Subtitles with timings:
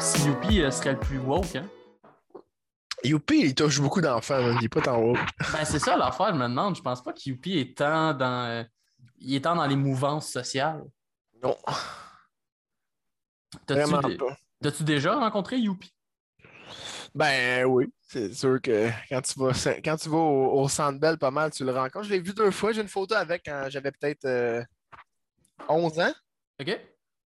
[0.00, 1.68] pas si Youpi euh, serait le plus woke, hein?
[3.04, 4.54] Youpi, il touche beaucoup d'enfants, là.
[4.58, 5.14] il est pas tant haut.
[5.52, 6.74] Ben, c'est ça l'affaire, je me demande.
[6.74, 8.64] Je pense pas que Youpi est tant dans, euh,
[9.18, 10.82] il est tant dans les mouvances sociales.
[11.42, 11.54] Non,
[13.66, 14.18] T'as-tu.
[14.62, 15.94] T'as-tu déjà rencontré Youpi?
[17.14, 19.52] Ben oui, c'est sûr que quand tu vas,
[19.84, 22.06] quand tu vas au, au Centre Bell pas mal, tu le rencontres.
[22.06, 24.62] Je l'ai vu deux fois, j'ai une photo avec quand j'avais peut-être euh,
[25.68, 26.14] 11 ans.
[26.58, 26.80] OK?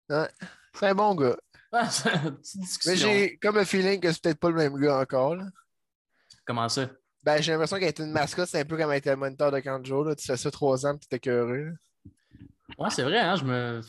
[0.09, 1.35] C'est un bon gars.
[1.73, 1.89] Ah.
[2.85, 5.35] Mais j'ai comme un feeling que c'est peut-être pas le même gars encore.
[5.35, 5.45] là.
[6.45, 6.87] Comment ça?
[7.23, 9.51] Ben, j'ai l'impression qu'elle était une mascotte, c'est un peu comme elle était le moniteur
[9.51, 10.03] de Kanjo.
[10.03, 10.15] Là.
[10.15, 11.71] Tu fais ça trois ans, puis t'es là.
[12.77, 13.35] Ouais, c'est vrai, hein?
[13.35, 13.81] Je me,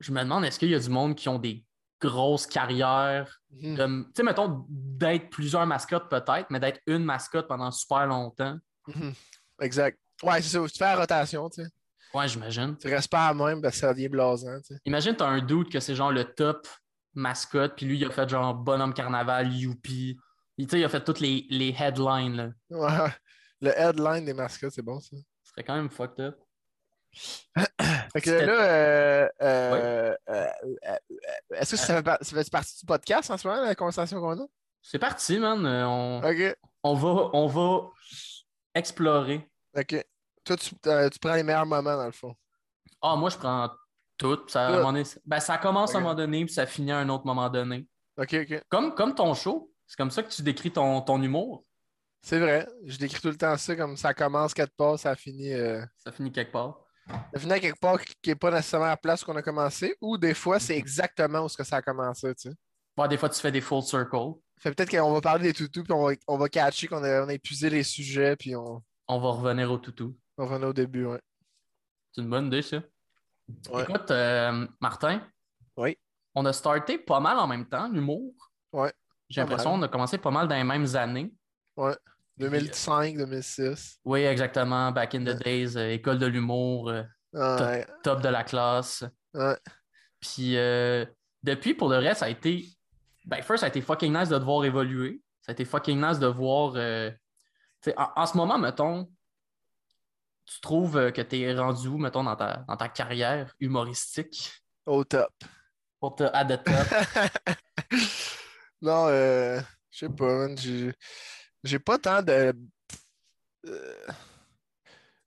[0.00, 1.64] je me demande, est-ce qu'il y a du monde qui ont des
[2.00, 3.40] grosses carrières?
[3.50, 4.04] Mhm.
[4.06, 8.56] Tu sais, mettons, d'être plusieurs mascottes peut-être, mais d'être une mascotte pendant super longtemps.
[8.86, 9.12] Mhm.
[9.60, 9.98] Exact.
[10.22, 10.60] Ouais, c'est ça.
[10.68, 11.68] Tu fais la rotation, tu sais.
[12.14, 12.76] Ouais, j'imagine.
[12.78, 14.80] Tu restes pas à même parce que ça devient blasant, tu sais.
[14.84, 16.66] Imagine, t'as un doute que c'est genre le top
[17.18, 20.18] mascotte, puis lui, il a fait genre Bonhomme Carnaval, Youpi.
[20.56, 22.50] Il, il a fait toutes les, les headlines, là.
[22.70, 23.10] Ouais.
[23.60, 25.16] Le headline des mascottes, c'est bon, ça.
[25.42, 26.38] Ce serait quand même fucked up.
[28.12, 30.46] Fait que là, euh, euh, euh,
[30.86, 30.96] euh,
[31.54, 34.20] est-ce que ça fait, par- ça fait partie du podcast en ce moment, la conversation
[34.20, 34.46] qu'on a?
[34.82, 35.66] C'est parti, man.
[35.66, 36.20] On,
[36.82, 37.90] on, va, on va
[38.74, 39.48] explorer.
[39.76, 40.06] OK.
[40.44, 42.34] Toi, tu, tu prends les meilleurs moments, dans le fond.
[43.02, 43.70] Ah, moi, je prends
[44.18, 44.38] tout.
[44.48, 44.76] Ça, à un Tout.
[44.78, 47.24] moment donné, ben, ça commence à un moment donné, puis ça finit à un autre
[47.24, 47.86] moment donné.
[48.18, 48.62] OK, OK.
[48.68, 49.72] Comme, comme ton show.
[49.86, 51.64] C'est comme ça que tu décris ton, ton humour?
[52.20, 52.68] C'est vrai.
[52.84, 56.12] Je décris tout le temps ça comme ça commence quelque part, ça finit, euh, Ça
[56.12, 56.80] finit quelque part.
[57.32, 59.96] ça finit à quelque part qui n'est pas nécessairement à la place qu'on a commencé,
[60.00, 63.08] ou des fois, c'est exactement où ce que ça a commencé, tu sais.
[63.08, 64.32] Des fois, tu fais des full circle.
[64.58, 67.24] Fait peut-être qu'on va parler des toutous, puis on va, on va catcher qu'on a,
[67.24, 70.16] on a épuisé les sujets, puis on, On va revenir au toutou.
[70.36, 71.20] on revenait au début, ouais.
[72.12, 72.82] C'est une bonne idée, ça.
[73.70, 73.82] Ouais.
[73.82, 75.22] Écoute, euh, Martin.
[75.76, 75.96] Oui.
[76.34, 78.32] On a starté pas mal en même temps, l'humour.
[78.72, 78.92] Ouais.
[79.28, 81.32] J'ai l'impression qu'on a commencé pas mal dans les mêmes années.
[81.76, 81.96] Ouais.
[82.38, 83.98] 2005, 2006.
[84.04, 84.92] Oui, exactement.
[84.92, 87.02] Back in the days, euh, école de l'humour, euh,
[87.32, 87.86] Ouais.
[88.02, 89.04] top de la classe.
[89.34, 89.56] Ouais.
[90.20, 91.04] Puis euh,
[91.42, 92.64] depuis, pour le reste, ça a été.
[93.26, 95.20] Ben, first, ça a été fucking nice de te voir évoluer.
[95.42, 96.72] Ça a été fucking nice de voir.
[96.76, 97.10] euh,
[97.96, 99.08] en ce moment, mettons,
[100.52, 104.52] tu trouves euh, que tu es rendu où, mettons, dans ta, dans ta carrière humoristique?
[104.86, 105.32] Au top.
[106.00, 107.90] pour te the top?
[108.82, 109.60] non, euh,
[109.90, 110.56] je sais pas, man,
[111.64, 112.54] j'ai pas tant de
[113.66, 114.06] euh,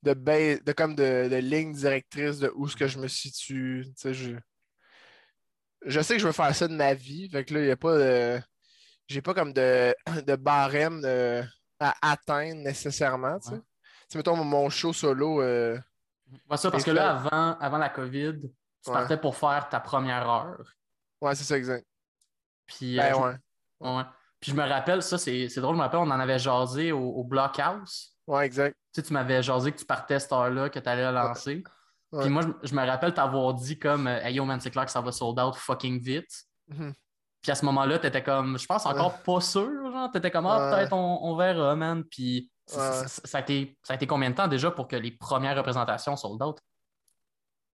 [0.01, 3.85] de, ba- de comme de, de ligne directrice de où ce que je me situe.
[3.89, 4.35] Tu sais, je,
[5.85, 7.29] je sais que je veux faire ça de ma vie.
[7.29, 8.41] Fait que là, il n'y a pas de.
[9.07, 9.93] J'ai pas comme de,
[10.25, 11.43] de barème de-
[11.79, 13.39] à atteindre nécessairement.
[13.39, 13.55] Tu sais.
[13.55, 13.61] Ouais.
[14.11, 15.41] Tu sais, mettons mon show solo.
[15.41, 15.79] euh,
[16.49, 18.93] Ouais, ça, parce que là, avant, avant la COVID, tu Ouais.
[18.93, 20.61] partais pour faire ta première heure.
[21.21, 21.85] Ouais, c'est ça, exact.
[22.67, 23.95] Puis, euh, Ben je- ouais.
[23.97, 24.03] ouais.
[24.41, 26.99] Puis je me rappelle, ça, c'est drôle, je me rappelle, on en avait jasé au,
[26.99, 28.17] au Blockhouse.
[28.27, 28.75] Ouais, exact.
[28.93, 31.63] Tu sais, tu m'avais jasé que tu partais cette heure-là, que tu allais la lancer.
[32.19, 34.83] Puis moi, je, je me rappelle t'avoir dit comme euh, Hey yo man, c'est clair
[34.85, 36.43] que ça va sold out fucking vite.
[36.67, 36.93] Mhm.
[37.41, 40.71] Puis à ce moment-là, t'étais comme, je pense encore pas sûr, genre, t'étais comme, ah,
[40.75, 42.03] peut-être on, on verra, man.
[42.03, 45.57] Puis ça, a été, ça a été combien de temps déjà pour que les premières
[45.57, 46.59] représentations sold out?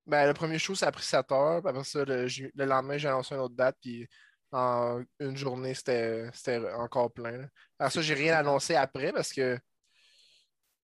[0.06, 1.62] Ben, le premier show, ça a pris 7 heures.
[1.62, 3.76] Puis après ça, le, le lendemain, j'ai annoncé une autre date.
[3.82, 4.08] Puis
[4.52, 6.30] en une journée, c'était
[6.76, 7.38] encore plein.
[7.38, 7.48] là.
[7.80, 9.60] Alors ça, j'ai rien annoncé après parce que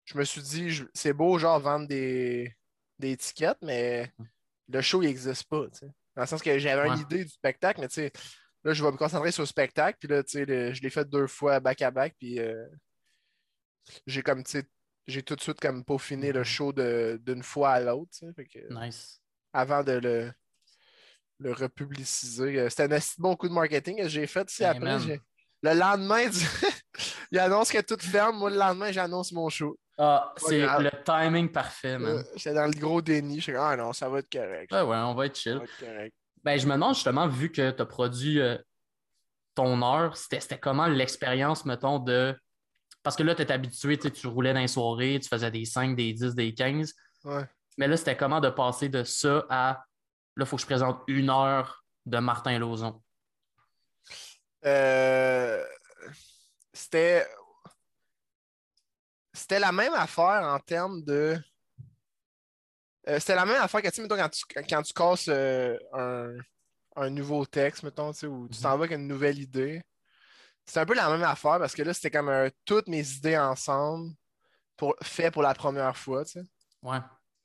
[0.05, 2.53] je me suis dit, c'est beau, genre, vendre des,
[2.99, 4.11] des étiquettes, mais
[4.69, 5.67] le show, il n'existe pas.
[6.17, 8.13] Dans le sens que j'avais une idée du spectacle, mais tu sais,
[8.65, 9.99] là, je vais me concentrer sur le spectacle.
[10.01, 12.15] Puis là, tu sais, je l'ai fait deux fois back-à-back.
[12.19, 12.67] Puis euh,
[14.07, 14.65] j'ai comme, tu sais,
[15.07, 18.11] j'ai tout de suite comme peaufiné le show de- d'une fois à l'autre.
[18.71, 19.21] Nice.
[19.53, 20.33] avant de le,
[21.41, 22.59] le republiciser.
[22.61, 24.49] Euh, C'était un bon coup de marketing que j'ai fait.
[24.61, 24.81] Hey, après,
[25.63, 26.39] le lendemain, du-
[27.33, 28.39] il annonce que tout ferme.
[28.39, 29.77] Moi, le lendemain, j'annonce mon show.
[29.99, 32.19] Ah, c'est le timing parfait, man.
[32.19, 33.41] Euh, J'étais dans le gros déni.
[33.41, 34.73] J'étais comme, ah non, ça va être correct.
[34.73, 35.59] Ouais, ouais, on va être chill.
[35.59, 35.65] va
[36.05, 36.13] être.
[36.43, 38.57] Ben, je me demande justement, vu que tu as produit euh,
[39.55, 42.35] ton heure, c'était c'était comment l'expérience, mettons, de.
[43.03, 45.97] Parce que là, tu es habitué, tu roulais dans les soirées, tu faisais des 5,
[45.97, 46.95] des 10, des 15.
[47.25, 47.45] Ouais.
[47.79, 49.85] Mais là, c'était comment de passer de ça à.
[50.37, 53.03] Là, il faut que je présente une heure de Martin Lauzon?
[54.65, 55.65] Euh,
[56.73, 57.27] C'était.
[59.33, 61.39] C'était la même affaire en termes de.
[63.09, 66.37] Euh, c'était la même affaire que, mettons, quand tu, quand tu casses euh, un,
[66.97, 69.83] un nouveau texte, mettons, ou tu t'en vas avec une nouvelle idée.
[70.71, 74.13] C'est un peu la même affaire parce que là, c'était comme toutes mes idées ensemble
[74.77, 76.43] pour, fait pour la première fois, tu sais.
[76.83, 76.99] Ouais.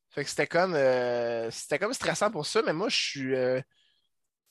[0.10, 3.34] Fait que c'était comme, euh, c'était comme stressant pour ça, mais moi, je suis.
[3.36, 3.60] euh,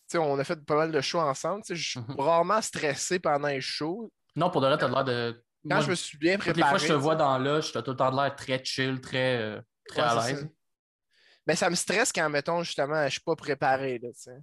[0.08, 1.62] sais, on a fait pas mal de shows ensemble.
[1.62, 2.16] tu sais, Je suis Mhm.
[2.18, 4.12] rarement stressé pendant les shows.
[4.34, 5.44] Non, pour de vrai, t'as l'air de.
[5.62, 6.60] Quand Moi, je me suis bien Toutes préparé.
[6.60, 8.62] les fois que je te vois dans l'âge, t'as tout le temps de l'air très
[8.64, 10.48] chill, très, euh, très Ouais, à l'aise.
[11.46, 13.98] Ben, ça me stresse quand, mettons, justement, je suis pas préparé.
[14.00, 14.38] Là, tu sais.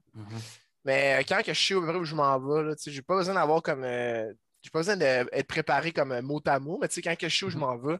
[0.83, 3.35] Mais euh, quand que je sais au où je m'en vais, là, j'ai pas besoin
[3.35, 3.83] d'avoir comme.
[3.83, 4.33] euh,
[4.63, 7.29] j'ai pas besoin d'être préparé comme euh, mot à mot, mais tu sais, quand que
[7.29, 7.61] je sais où je Mhm.
[7.61, 7.97] m'en vais,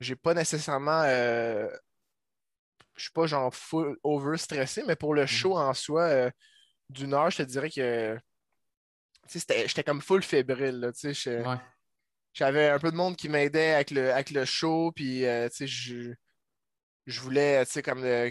[0.00, 1.02] j'ai pas nécessairement.
[1.04, 1.68] euh,
[2.96, 5.26] je suis pas genre full over stressé, mais pour le Mhm.
[5.28, 6.30] show en soi, euh,
[6.88, 8.18] d'une heure, je te dirais que.
[9.28, 10.78] J'étais comme full fébrile.
[10.80, 11.56] Là, tu sais, je- Ouais.
[12.32, 15.66] J'avais un peu de monde qui m'aidait avec le, avec le show, puis tu sais,
[15.66, 16.12] je,
[17.06, 18.30] je voulais tu sais, comme, euh,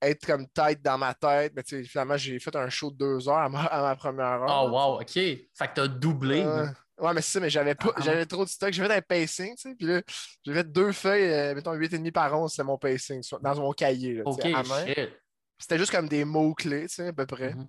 [0.00, 2.96] être comme tête dans ma tête, mais tu sais, finalement, j'ai fait un show de
[2.96, 4.64] deux heures à ma, à ma première heure.
[4.64, 5.12] Oh, wow, OK.
[5.12, 6.42] Fait que t'as doublé.
[6.44, 6.72] Là.
[6.98, 8.72] Ouais, mais c'est ça, mais j'avais pas, Ah, j'avais trop de stock.
[8.72, 10.00] J'ai fait un pacing, tu sais, puis là,
[10.44, 14.14] j'ai fait deux feuilles, euh, mettons 8,5 par 11, c'est mon pacing, dans mon cahier,
[14.14, 14.86] là, tu OK, sais, à main.
[14.86, 15.10] shit.
[15.58, 17.66] C'était juste comme des mots-clés, tu sais, à peu près, Mhm.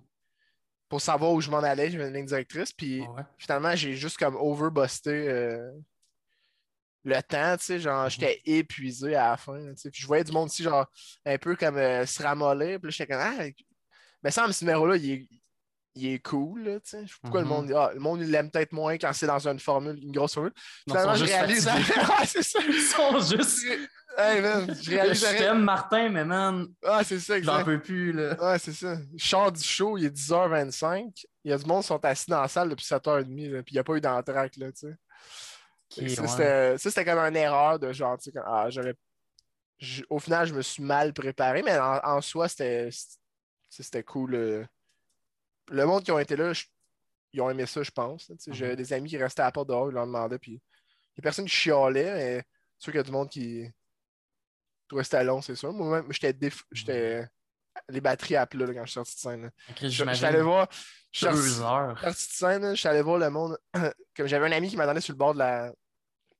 [0.88, 3.22] pour savoir où je m'en allais, j'avais une ligne directrice, puis Ouais.
[3.36, 5.72] finalement, j'ai juste comme overbusté euh,
[7.06, 8.10] le temps, tu sais, genre, Mhm.
[8.10, 10.86] j'étais épuisé à la fin, tu sais, puis je voyais du monde ici, genre,
[11.24, 13.44] un peu comme euh, se ramollir, puis là, j'étais comme, ah,
[14.22, 15.28] mais ça, ce numéro-là, il est,
[15.94, 17.52] il est cool, là, tu sais, pourquoi le Mhm.
[17.52, 20.34] monde, ah, le monde, il l'aime peut-être moins quand c'est dans une formule, une grosse
[20.34, 20.52] formule,
[20.88, 21.66] finalement, je réalise,
[22.20, 23.64] ouais, c'est ça, Ils sont juste.
[24.18, 28.12] hey, man, je Je réalise, t'aime, Martin, mais man, ah, c'est ça, j'en peux plus,
[28.12, 28.34] là.
[28.42, 28.96] Ouais, c'est ça.
[29.16, 31.24] Je sors du show, il est 10h25.
[31.44, 33.72] Il y a du monde qui sont assis dans la salle depuis 7h30, là, puis
[33.72, 34.96] il n'y a pas eu d'entraque, là, tu sais.
[35.90, 36.78] Ça, ouais.
[36.78, 38.94] c'était- comme une erreur de genre, tu sais, ah, j'aurais...
[40.08, 42.88] Au final, je me suis mal préparé, mais en, en soi, c'était
[43.68, 44.66] c'était cool.
[45.68, 46.64] Le monde qui ont été là, je-
[47.32, 48.28] ils ont aimé ça, je pense.
[48.28, 48.52] là, tu sais.
[48.54, 48.76] J'ai Mhm.
[48.76, 51.22] des amis qui restaient à la porte dehors, ils leur demandaient, puis il y a
[51.22, 52.44] personne qui chialait, mais
[52.78, 53.70] sûr qu'il y a du monde qui
[54.88, 55.72] que c'était long, c'est sûr.
[55.72, 57.26] Moi-même, j'étais déf- j'étais
[57.88, 59.50] les batteries à plat là, quand je suis sorti de scène.
[59.80, 60.68] Je je suis allé voir.
[61.12, 63.56] Je suis sorti- de scène, je suis allé voir le monde.
[64.16, 65.72] Comme j'avais un ami qui m'attendait sur le bord de la.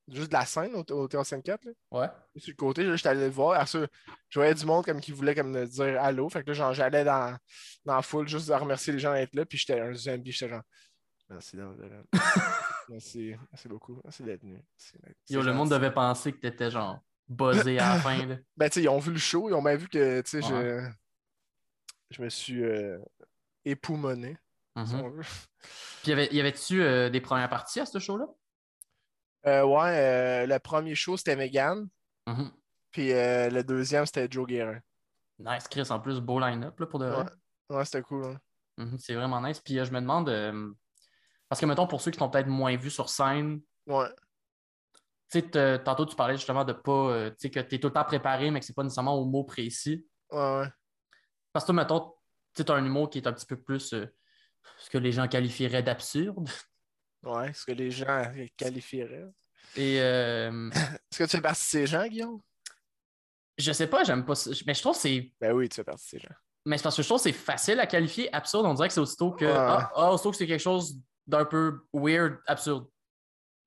[0.08, 1.64] Juste de la scène au, au Théâtre 54.
[1.64, 1.72] Là.
[1.90, 2.06] Ouais.
[2.36, 3.66] Sur le côté, là, j'étais allé le voir.
[3.66, 3.80] Ça,
[4.28, 6.28] je voyais du monde comme qui voulait comme me dire allô.
[6.28, 7.36] Fait que là, j'allais dans,
[7.84, 9.44] dans la foule juste à remercier les gens d'être là.
[9.44, 10.30] Puis j'étais un zombie.
[10.30, 10.62] J'étais genre.
[11.28, 11.68] Merci là.
[12.88, 13.34] Merci.
[13.50, 14.00] Merci beaucoup.
[14.04, 14.52] Merci d'être venu.
[14.78, 18.36] Merci d'être- Yo, le monde devait penser que t'étais genre buzzé à la fin, là.
[18.56, 19.48] Ben, tu sais, ils ont vu le show.
[19.48, 20.84] Ils ont bien vu que, tu sais, je, Ouais.
[20.84, 20.88] je
[22.20, 22.98] me suis euh,
[23.64, 24.36] époumoné,
[24.86, 25.00] si Mhm.
[25.00, 25.22] on veut.
[26.02, 28.26] Puis y avait- y avait-tu euh, des premières parties à ce show-là?
[29.46, 29.90] Euh, ouais,
[30.44, 31.88] euh, le premier show, c'était Megan.
[32.26, 32.50] Mhm.
[32.90, 34.80] Puis euh, le deuxième, c'était Joe Guérin.
[35.38, 37.10] Nice, Chris, en plus, beau line-up, pour de.
[37.10, 38.24] Ouais, ouais c'était cool.
[38.26, 38.40] hein.
[38.78, 39.60] Mhm, C'est vraiment nice.
[39.60, 40.26] Puis je me demande,
[41.48, 44.08] parce que mettons, pour ceux qui sont peut-être moins vus sur scène, Ouais.
[45.30, 47.92] tu sais, tantôt tu parlais justement de pas, tu sais, que tu es tout le
[47.94, 50.06] temps préparé, mais que c'est pas nécessairement au mot précis.
[50.30, 50.68] Ouais, ouais.
[51.56, 52.12] Parce que mettons,
[52.54, 54.04] tu as un humour qui est un petit peu plus euh,
[54.76, 56.46] ce que les gens qualifieraient d'absurde.
[57.22, 59.24] Ouais, ce que les gens qualifieraient.
[59.74, 60.68] Et euh,
[61.10, 62.42] Est-ce que tu fais partie de ces gens, Guillaume?
[63.56, 64.50] je sais pas, j'aime pas ça.
[64.66, 65.32] Mais je trouve que c'est.
[65.40, 66.34] Ben oui, tu fais partie de ces gens.
[66.66, 68.66] Mais c'est parce que je trouve que c'est facile à qualifier absurde.
[68.66, 69.46] On dirait que c'est aussitôt que.
[69.46, 69.50] Ouais.
[69.56, 72.86] Ah, ah, aussitôt que c'est quelque chose d'un peu weird, absurde.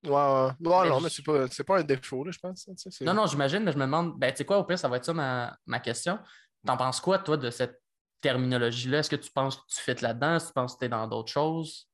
[0.04, 0.50] Ouais, ouais.
[0.60, 2.68] Mais non, je- mais c'est pas, c'est pas un défaut, là, je pense.
[2.68, 4.86] hein, Non, non, j'imagine, mais je me demande, ben, tu sais quoi, au pire, ça
[4.88, 6.20] va être ça ma, ma question.
[6.64, 7.82] T'en penses quoi, toi, de cette
[8.20, 8.98] terminologie-là?
[8.98, 10.36] Est-ce que tu penses que tu fais là-dedans?
[10.36, 11.88] Est-ce que tu penses que tu es dans d'autres choses?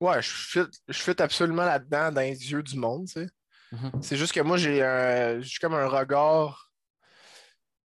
[0.00, 3.28] Ouais, je fit, je fit absolument là-dedans dans les yeux du monde, tu sais.
[3.70, 4.02] Mhm.
[4.02, 6.70] C'est juste que moi, j'ai un- j'ai comme un regard.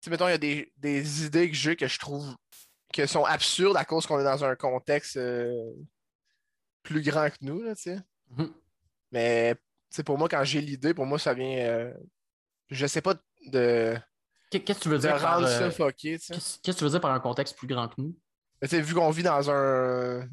[0.01, 2.35] Tu sais, mettons, il y a des, des idées que j'ai que je trouve
[2.93, 5.71] que sont absurdes à cause qu'on est dans un contexte euh,
[6.83, 7.99] plus grand que nous, là, tu sais.
[8.29, 8.53] Mhm.
[9.11, 11.57] Mais tu sais, pour moi, quand j'ai l'idée, pour moi, ça vient.
[11.59, 11.93] euh,
[12.69, 13.13] je sais pas
[13.45, 13.95] de,
[14.49, 17.57] Qu'est-ce que tu veux dire par, euh, qu'est-ce que tu veux dire par un contexte
[17.57, 18.17] plus grand que nous?
[18.61, 20.27] Mais vu qu'on vit dans un.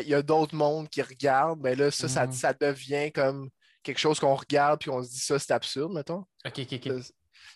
[0.00, 2.32] Il y a d'autres mondes qui regardent, ben là, ça, ça, Mhm.
[2.32, 3.50] ça devient comme
[3.82, 6.24] quelque chose qu'on regarde puis on se dit ça, c'est absurde, mettons.
[6.46, 6.92] Ok, ok, ok.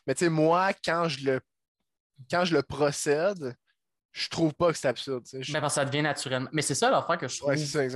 [0.07, 1.41] Mais tu sais, moi, quand je le
[2.31, 3.57] quand je le procède,
[4.13, 5.25] je trouve pas que c'est absurde.
[5.39, 6.49] Je- Mais parce que ça devient naturellement.
[6.53, 7.87] Mais c'est ça l'affaire que je trouve, Ouais, ça,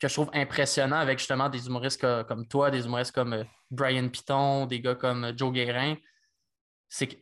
[0.00, 3.44] que je trouve impressionnant avec justement des humoristes co- comme toi, des humoristes comme euh,
[3.70, 5.96] Brian Piton, des gars comme euh, Joe Guérin.
[6.88, 7.16] C'est que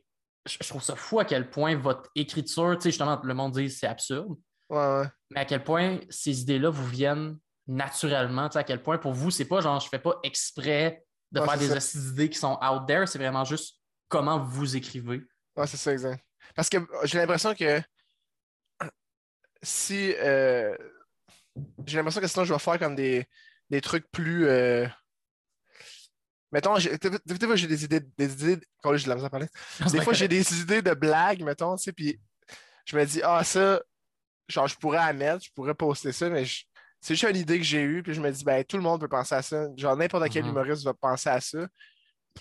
[0.47, 3.71] je trouve ça fou à quel point votre écriture, tu sais, justement, le monde dit
[3.71, 4.37] c'est absurde.
[4.69, 5.07] Ouais, ouais.
[5.31, 9.13] mais à quel point ces idées-là vous viennent naturellement, tu sais, à quel point pour
[9.13, 11.99] vous, c'est pas genre je fais pas exprès de Ouais, faire des ça.
[11.99, 15.23] d'idées qui sont out there, c'est vraiment juste comment vous écrivez.
[15.57, 16.25] Ouais, c'est ça, exact.
[16.55, 17.81] Parce que j'ai l'impression que
[19.63, 20.15] si.
[20.19, 20.77] euh,
[21.87, 23.27] j'ai l'impression que sinon, je vais faire comme des,
[23.71, 24.47] des trucs plus.
[24.47, 24.87] euh,
[26.53, 28.01] Mettons, des fois, j'ai des idées.
[28.17, 28.67] Des idées...
[28.95, 29.49] J'ai de la misère à parler.
[29.93, 32.21] Des fois, j'ai des idées de blagues, mettons, tu sais, puis
[32.85, 33.83] je me dis, ah, ça,
[34.49, 36.65] genre, je pourrais la mettre, je pourrais poster ça, mais je-
[37.01, 39.01] c'est juste une idée que j'ai eue, puis je me dis, ben, tout le monde
[39.01, 39.67] peut penser à ça.
[39.77, 40.51] Genre, n'importe quel Mhm.
[40.51, 41.67] humoriste va penser à ça.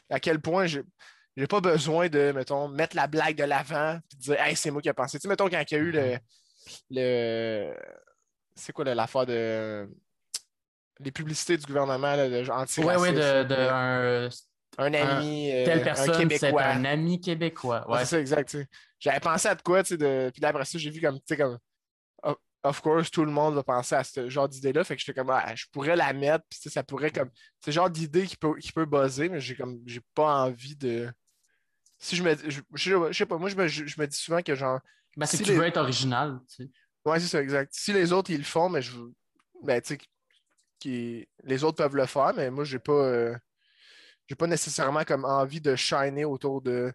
[0.10, 0.84] À quel point j'ai
[1.38, 4.82] j'ai pas besoin de, mettons, mettre la blague de l'avant, puis dire, hey, c'est moi
[4.82, 5.18] qui ai pensé.
[5.18, 6.18] Tu sais, mettons, quand il y a eu le.
[6.92, 7.76] le
[8.56, 9.90] c'est quoi l'affaire de.
[11.00, 14.30] Les publicités du gouvernement, là, de genre Ouais, ouais, de, un,
[14.78, 16.64] un ami, euh, telle un personne, c'est Québécois.
[16.66, 17.90] un ami québécois.
[17.90, 18.58] Ouais, c'est ça, exact.
[19.00, 20.30] J'avais pensé à de quoi, tu sais, de...
[20.32, 21.58] puis là, après ça, j'ai vu comme, tu sais, comme,
[22.64, 25.30] of- course, tout le monde va penser à ce genre d'idée-là, fait que j'étais comme,
[25.30, 28.56] ah, je pourrais la mettre, puis ça pourrait comme, c'est le genre d'idée qui peut,
[28.58, 31.12] qui peut buzzer, mais j'ai comme, j'ai pas envie de,
[31.98, 34.18] si je me, je, je- je sais pas, moi, je me, je, je me dis
[34.18, 34.80] souvent que genre,
[35.18, 36.40] Ben, c'est Si que tu les- veux être original.
[36.50, 36.70] Tu sais.
[37.06, 37.74] ouais, c'est ça, exact.
[37.74, 38.92] Si les autres, ils le font, mais je,
[39.64, 40.00] ben, tu sais,
[40.80, 43.36] qui, les autres peuvent le faire, mais moi, j'ai pas, euh,
[44.28, 46.94] j'ai pas nécessairement comme envie de shiner autour de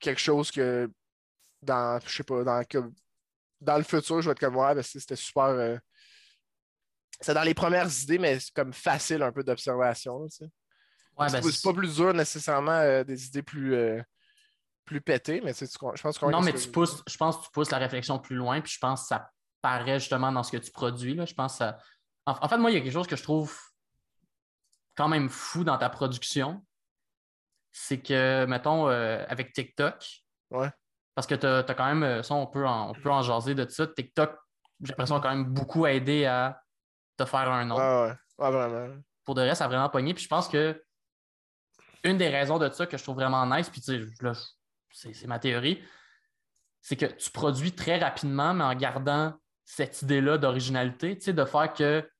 [0.00, 0.90] quelque chose que
[1.62, 2.90] dans, je sais pas, dans, que-
[3.60, 5.44] dans le futur, je vais être comme, ouais, ben, c'était super.
[5.44, 5.76] euh,
[7.20, 10.26] c'est dans les premières idées, mais c'est comme facile un peu d'observation.
[10.28, 10.44] tu sais.
[11.18, 13.74] Ouais, c'est ben, pas- c'est pas plus dur nécessairement euh, des idées plus,
[14.86, 17.16] plus pétées, mais tu sais, tu comprends- je pense qu'on Non, mais tu pousses, je
[17.18, 20.32] pense que tu pousses la réflexion plus loin, puis je pense que ça paraît justement
[20.32, 21.14] dans ce que tu produis.
[21.14, 21.26] Là.
[21.26, 21.78] Je pense que ça...
[22.30, 23.56] en, en fait, moi, il y a quelque chose que je trouve
[24.96, 26.64] quand même fou dans ta production.
[27.72, 30.04] C'est que, mettons, euh, avec TikTok,
[30.50, 30.70] Ouais.
[31.14, 33.54] parce que tu as, quand même, euh, ça, on peut, en, on peut en jaser
[33.54, 33.86] de ça.
[33.86, 34.36] TikTok,
[34.82, 36.62] j'ai l'impression, a quand même beaucoup aidé à
[37.16, 37.76] te faire un nom.
[37.76, 38.08] Ouais,
[38.38, 38.96] ouais, ouais, vraiment.
[39.24, 40.14] Pour de reste, ça a vraiment pogné.
[40.14, 40.82] Puis je pense que
[42.02, 44.08] une des raisons de ça que je trouve vraiment nice, puis tu
[44.92, 45.84] sais, c'est ma théorie,
[46.80, 49.34] c'est que tu produis très rapidement, mais en gardant
[49.64, 52.10] cette idée-là d'originalité, tu sais, de faire que.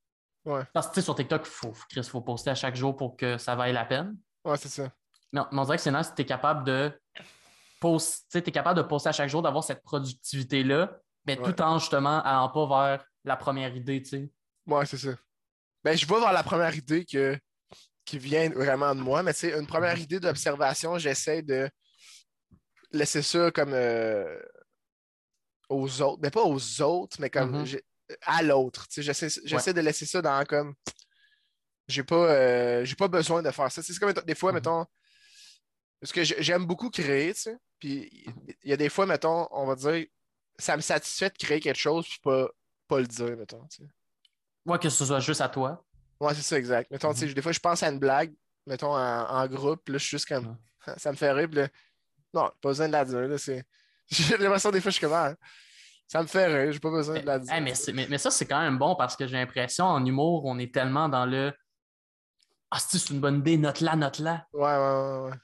[0.51, 0.63] Ouais.
[0.73, 3.55] Parce que sur TikTok, il faut, Chris, faut poster à chaque jour pour que ça
[3.55, 4.17] vaille la peine.
[4.45, 4.91] Ouais, c'est ça.
[5.33, 6.93] Mais, mais on dirait que c'est nice si tu es capable de
[7.81, 11.53] post- tu sais, t'es capable de poster à chaque jour, d'avoir cette productivité-là, mais Ouais.
[11.53, 14.31] tout en justement allant pas vers la première idée, tu sais.
[14.67, 15.11] Ouais, c'est ça.
[15.85, 17.39] Ben, je vais vers la première idée que,
[18.05, 20.03] qui vient vraiment de moi, mais c'est une première Mhm.
[20.03, 21.71] idée d'observation, j'essaie de
[22.93, 24.39] laisser ça comme euh,
[25.69, 26.19] aux autres.
[26.23, 27.67] Mais pas aux autres, mais comme Mhm.
[28.23, 28.87] À l'autre.
[28.91, 30.75] J'essaie de laisser ça dans comme.
[31.89, 33.83] J'ai pas, euh, j'ai pas besoin de faire ça.
[33.83, 34.55] C'est comme des fois, Mhm.
[34.57, 34.87] mettons.
[36.01, 37.57] Parce que j'ai- j'aime beaucoup créer, tu sais.
[37.79, 38.09] Puis
[38.63, 40.07] il y a des fois, mettons, on va dire,
[40.59, 42.49] ça me satisfait de créer quelque chose, puis pas,
[42.89, 43.67] pas le dire, mettons.
[43.69, 43.89] tu sais.
[44.67, 45.85] Ouais, que ce soit juste à toi.
[46.21, 46.91] Ouais, c'est ça, exact.
[46.91, 47.35] Mettons, tu sais, Mhm.
[47.35, 48.33] des fois, je pense à une blague,
[48.67, 50.57] mettons, en, en groupe, là, je suis juste comme,
[50.99, 51.69] ça me fait rire, puis là,
[52.35, 53.65] non, pas besoin de la dire, là, c'est...
[54.11, 55.35] J'ai l'impression, des fois, je suis comme, ah,
[56.11, 57.53] ça me fait rire, j'ai pas besoin de la dire.
[57.53, 60.05] Hey, mais, c'est- mais- mais ça, c'est quand même bon parce que j'ai l'impression, en
[60.05, 61.53] humour, on est tellement dans le
[62.73, 64.47] Ah, c'est c'est une bonne idée, note-la, note-la.
[64.53, 65.37] Ouais, ouais, ouais, ouais.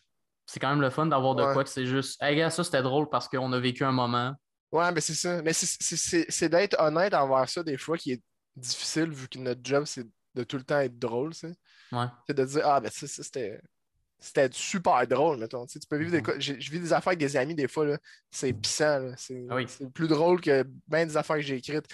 [0.46, 1.52] C'est quand même le fun d'avoir de Ouais.
[1.52, 4.32] quoi que c'est juste Hey, gars, ça c'était drôle parce qu'on a vécu un moment.
[4.72, 5.40] Ouais, mais c'est ça.
[5.42, 8.22] Mais c'est d'être honnête envers ça, des fois, qui est
[8.56, 10.04] difficile, vu que notre job, c'est
[10.34, 11.54] de tout le temps être drôle, tu sais.
[11.92, 12.06] Ouais.
[12.26, 13.60] C'est de dire, ah, ben ça, ça, c'était...
[14.26, 15.64] C'était super drôle, mettons.
[15.66, 16.22] Tu, sais, tu peux vivre des...
[16.40, 17.86] J'ai- Je vis des affaires avec des amis, des fois.
[18.30, 19.12] C'est pissant.
[19.16, 19.66] C'est Ah oui.
[19.68, 21.86] c'est plus drôle que bien des affaires que j'ai écrites.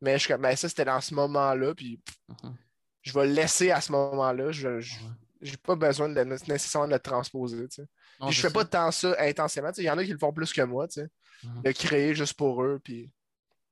[0.00, 2.00] Mais je ben ça, c'était dans ce moment-là, puis
[2.42, 2.54] Mhm.
[3.02, 4.52] je vais le laisser à ce moment-là.
[4.52, 4.94] Je je-
[5.40, 7.88] j'ai pas besoin de, nécessairement de le transposer, tu sais.
[8.20, 9.68] Non, je fais pas tant ça intensément.
[9.68, 11.08] Tu sais, Il y en a qui le font plus que moi, tu sais.
[11.42, 11.62] Mhm.
[11.62, 13.10] De créer juste pour eux, puis...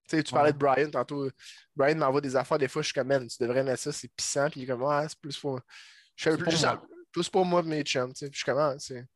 [0.08, 0.22] Tu Ouais.
[0.24, 1.30] parlais de Brian tantôt.
[1.74, 4.08] Brian m'envoie des affaires, des fois, je suis comme, man, tu devrais mettre ça, c'est
[4.08, 5.58] pissant, puis il est comme, ouais, c'est plus pour...
[6.16, 6.66] Je fais plus, juste.
[7.14, 8.30] Plus pour moi mes chums, tu sais.
[8.30, 9.06] Puis je suis ah, c'est...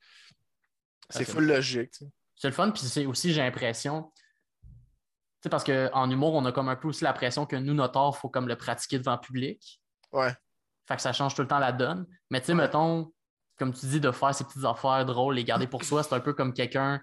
[1.11, 1.93] C'est c'est full logique.
[2.37, 4.12] C'est le fun, puis c'est aussi, j'ai l'impression.
[4.62, 4.69] Tu
[5.45, 7.99] sais, parce qu'en humour, on a comme un peu aussi la pression que nous, notre
[7.99, 9.81] art, il faut comme le pratiquer devant le public.
[10.12, 10.35] Ouais.
[10.87, 12.07] Fait que ça change tout le temps la donne.
[12.31, 12.59] Mais tu sais, Ouais.
[12.59, 13.12] mettons,
[13.59, 16.21] comme tu dis, de faire ces petites affaires drôles, les garder pour soi, c'est un
[16.21, 16.99] peu comme quelqu'un.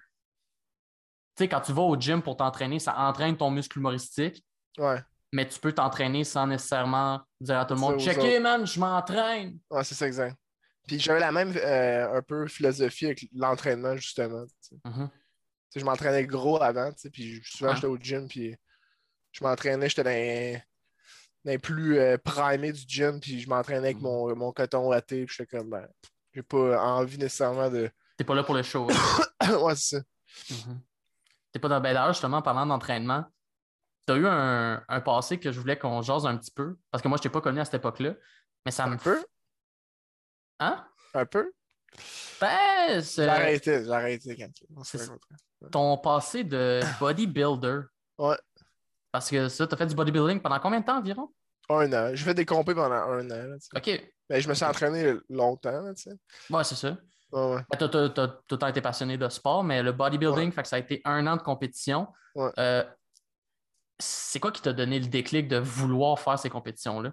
[1.36, 4.44] Tu sais, quand tu vas au gym pour t'entraîner, ça entraîne ton muscle humoristique,
[4.78, 5.02] Ouais.
[5.32, 9.58] mais tu peux t'entraîner sans nécessairement dire à tout le monde Checker, man, je m'entraîne.
[9.70, 10.36] Ouais, c'est ça, exact.
[10.86, 14.44] Puis j'avais la même euh, un peu philosophie avec l'entraînement, justement.
[14.46, 14.76] tu sais.
[14.84, 15.08] Mhm.
[15.08, 15.14] Tu
[15.70, 18.54] sais, je m'entraînais gros avant, tu sais, puis souvent j'étais au gym, puis
[19.32, 20.62] je m'entraînais, j'étais dans les,
[21.44, 24.02] dans les plus euh, primés du gym, puis je m'entraînais avec Mhm.
[24.04, 25.88] mon, mon coton thé, puis j'étais comme, ben,
[26.32, 27.90] j'ai pas envie nécessairement de.
[28.16, 28.86] T'es pas là pour le show.
[29.40, 29.56] hein?
[29.60, 30.02] ouais, c'est ça.
[30.68, 30.80] Mhm.
[31.52, 33.24] T'es pas dans ben, d'ailleurs, justement, en parlant d'entraînement,
[34.06, 37.02] tu as eu un, un passé que je voulais qu'on jase un petit peu, parce
[37.02, 38.14] que moi, je t'ai pas connu à cette époque-là,
[38.64, 39.24] mais ça me peu?
[40.58, 40.84] Hein?
[41.14, 41.52] Un peu?
[42.40, 45.70] Ben, c'est- J'ai arrêté, j'ai arrêté quand rencontrait.
[45.70, 47.80] ton passé de bodybuilder.
[48.18, 48.36] Ouais.
[49.12, 51.32] Parce que ça, t'as fait du bodybuilding pendant combien de temps environ?
[51.70, 52.10] Un an.
[52.14, 53.56] J'ai fait des compés pendant un an, là.
[53.76, 54.12] OK.
[54.28, 56.16] Mais je me suis entraîné longtemps, tu sais.
[56.50, 56.96] Ouais, c'est ça.
[57.32, 57.62] Ouais, ouais.
[57.70, 60.76] Ben, T'as tout le temps été passionné de sport, mais le bodybuilding, fait que ça
[60.76, 62.08] a été un an de compétition.
[62.34, 62.50] Ouais.
[62.58, 62.84] Euh,
[63.98, 67.12] c'est quoi qui t'a donné le déclic de vouloir faire ces compétitions-là?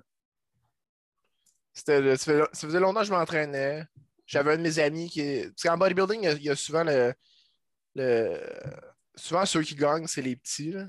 [1.73, 3.83] C'était ça, faisait longtemps que je m'entraînais.
[4.25, 5.43] J'avais un de mes amis qui.
[5.43, 7.13] Parce qu'en bodybuilding, il y a, il y a souvent le,
[7.95, 8.39] le-
[9.15, 10.71] Souvent, ceux qui gagnent, c'est les petits.
[10.71, 10.85] là.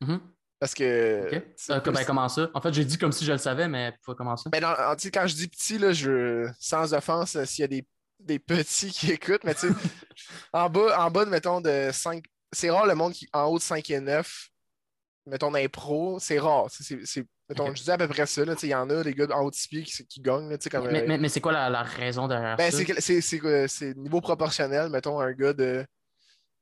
[0.00, 0.20] Mhm.
[0.58, 1.26] Parce que.
[1.36, 1.42] OK.
[1.56, 2.50] c'est Euh, plus- ben, comment ça?
[2.54, 4.50] En fait, j'ai dit comme si je le savais, mais comment ça?
[4.50, 6.48] Ben, quand je dis petit, là, je...
[6.58, 7.86] sans offense, euh, s'il y a des,
[8.20, 9.74] des petits qui écoutent, mais tu sais,
[10.52, 12.24] en bas, en bas, de, mettons, de 5.
[12.52, 14.48] C'est rare le monde qui en haut de 5 et 9,
[15.26, 16.66] mettons, pros, c'est rare.
[16.70, 19.42] C'est, mettons, je dis à peu près ça, il y en a des gars en
[19.44, 20.88] haut de 6 pieds qui, qui gagnent, là, comme.
[20.90, 22.78] mais euh, mais- mais c'est quoi la, la raison derrière Ben, ça?
[22.98, 25.84] c'est, euh, c'est niveau proportionnel, mettons, un gars de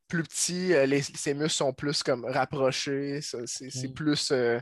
[0.09, 3.39] plus petit, euh, les, ses muscles sont plus comme rapprochés, c'est,
[3.87, 3.95] Ok.
[3.95, 4.61] plus euh,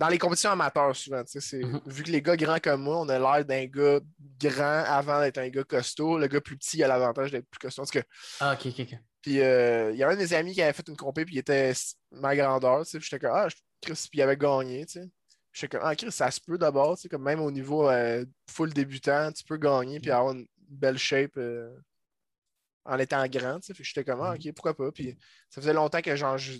[0.00, 1.80] dans les compétitions amateurs souvent, c'est, Mhm.
[1.86, 4.00] vu que les gars grands comme moi, on a l'air d'un gars
[4.40, 7.58] grand avant d'être un gars costaud, le gars plus petit il a l'avantage d'être plus
[7.58, 7.82] costaud.
[7.82, 8.00] Parce que,
[8.40, 8.98] Ah, ok, ok, ok.
[9.20, 11.34] puis euh, il y a un de mes amis qui avait fait une compé, puis
[11.34, 11.72] il était
[12.12, 13.48] ma grandeur, j'étais comme, ah,
[13.82, 14.86] Chris, puis il avait gagné.
[15.52, 18.24] J'étais comme, ah, Chris, ça se peut d'abord, tu sais, comme même au niveau euh,
[18.50, 21.76] full débutant, tu peux gagner, puis avoir une belle shape euh,
[22.86, 24.90] en étant grand, j'étais comme, ah, ok, pourquoi pas.
[24.90, 25.16] Puis
[25.50, 26.58] ça faisait longtemps que genre, je-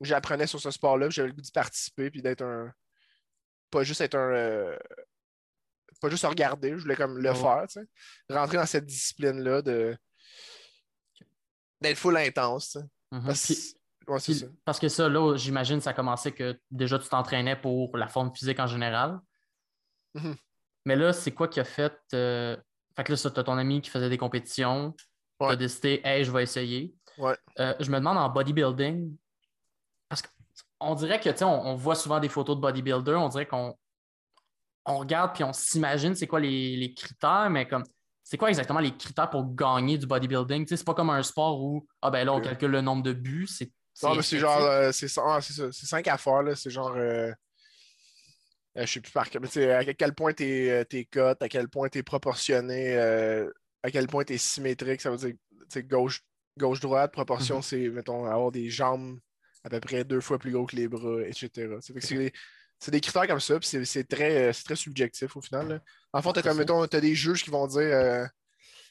[0.00, 2.72] j'apprenais sur ce sport-là, puis j'avais le goût d'y participer, puis d'être un.
[3.70, 4.32] Pas juste être un.
[4.32, 4.78] euh,
[6.00, 7.34] Pas juste regarder, je voulais comme le Oh.
[7.34, 7.86] faire, tu sais.
[8.28, 9.96] Rentrer dans cette discipline-là de.
[11.80, 12.84] d'être full intense, tu sais.
[13.12, 13.24] Mhm.
[13.26, 13.74] Parce, Puis-
[14.08, 14.46] ouais, c'est puis- ça.
[14.64, 18.58] parce que ça, là, j'imagine ça commençait que déjà tu t'entraînais pour la forme physique
[18.60, 19.20] en général.
[20.14, 20.36] Mhm.
[20.84, 21.96] Mais là, c'est quoi qui a fait.
[22.14, 22.56] euh,
[22.96, 24.94] Fait que là, ça, t'as ton ami qui faisait des compétitions.
[25.38, 25.48] Ouais.
[25.48, 26.94] T'as décidé, hey, je vais essayer.
[27.18, 27.36] Ouais.
[27.58, 29.14] Euh, je me demande en bodybuilding,
[30.78, 33.46] qu'on dirait que, tu sais, on, on voit souvent des photos de bodybuilder, on dirait
[33.46, 33.74] qu'on
[34.84, 37.82] on regarde puis on s'imagine c'est quoi les, les critères, mais comme,
[38.22, 40.64] c'est quoi exactement les critères pour gagner du bodybuilding?
[40.64, 42.42] Tu sais, c'est pas comme un sport où, ah ben là, on Euh.
[42.42, 43.70] calcule le nombre de buts, c'est.
[44.02, 46.54] Non, mais c'est genre, euh, c'est ah, cinq affaires, là.
[46.54, 47.32] C'est genre, euh,
[48.76, 51.20] euh, je sais plus par quel, mais tu à quel point t'es euh, t'es cut,
[51.40, 53.50] à quel point t'es proportionné, euh,
[53.82, 55.34] à quel point t'es symétrique, ça veut dire,
[55.70, 56.20] tu gauche,
[56.58, 57.62] gauche-droite, proportion, Mhm.
[57.62, 59.18] c'est, mettons, avoir des jambes
[59.66, 61.48] à peu près deux fois plus gros que les bras, etc.
[61.84, 62.32] Tu fait c'est des-
[63.00, 65.68] critères comme ça, puis c'est- très, euh, très subjectif au final.
[65.68, 65.80] là.
[66.12, 66.58] En comme, ça.
[66.58, 68.24] mettons, t'as des juges qui vont dire, euh,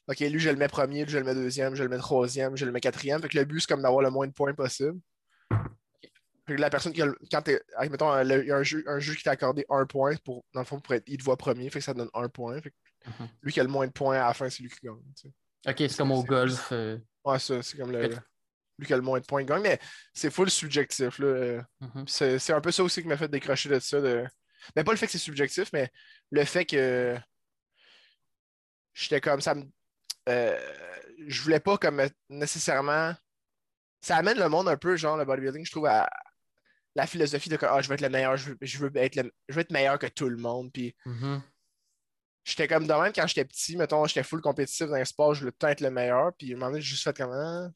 [0.07, 2.55] OK, lui, je le mets premier, lui, je le mets deuxième, je le mets troisième,
[2.57, 3.21] je le mets quatrième.
[3.21, 4.99] Fait que le but, c'est comme d'avoir le moins de points possible.
[6.47, 7.59] Fait que la personne qui a quand t'es.
[7.89, 10.43] Mettons, le- il y a un juge, un juge qui t'a accordé un point pour,
[10.53, 12.61] dans le fond, pour être, il te voit premier, fait que ça donne un point.
[12.61, 12.75] Fait que
[13.09, 13.29] Mhm.
[13.41, 14.95] lui qui a le moins de points à la fin, c'est lui qui gagne.
[15.15, 15.33] tu sais.
[15.67, 16.69] Ok, c'est comme au golf.
[16.71, 18.09] euh, Ouais, ça, c'est comme le.
[18.83, 19.79] Qui a le moins de points, gagne, mais
[20.13, 21.17] c'est full subjectif.
[21.19, 21.61] Là.
[21.79, 22.05] mhm.
[22.07, 24.01] C'est un peu ça aussi qui m'a fait décrocher de ça.
[24.01, 24.25] De...
[24.75, 25.89] Mais pas le fait que c'est subjectif, mais
[26.31, 27.17] le fait que
[28.93, 29.55] j'étais comme ça.
[29.55, 29.63] me-
[30.29, 30.59] euh,
[31.27, 33.13] je voulais pas comme nécessairement.
[34.01, 36.09] Ça amène le monde un peu, genre le bodybuilding, je trouve, à
[36.95, 39.15] la philosophie de que ah, je veux être le meilleur, je veux, je veux être
[39.15, 40.71] le- je veux être meilleur que tout le monde.
[40.73, 41.41] Puis Mhm.
[42.43, 45.41] j'étais comme de même quand j'étais petit, mettons, j'étais full compétitif dans un sport, je
[45.41, 46.31] voulais tout être le meilleur.
[46.38, 47.71] Puis à un moment donné, j'ai juste fait comme je-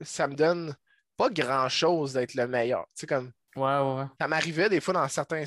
[0.00, 0.74] ça me donne
[1.16, 2.84] pas grand chose d'être le meilleur.
[2.94, 4.06] Tu sais, comme Ouais, ouais, ouais.
[4.20, 5.42] ça m'arrivait des fois dans certains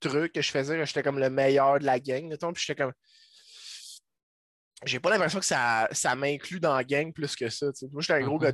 [0.00, 2.82] trucs que je faisais, que j'étais comme le meilleur de la gang, mettons, puis j'étais
[2.82, 2.92] comme.
[4.84, 7.66] J'ai pas l'impression que ça, ça m'inclut dans la gang plus que ça.
[7.92, 8.42] Moi, j'étais un gros Mhm.
[8.44, 8.52] gars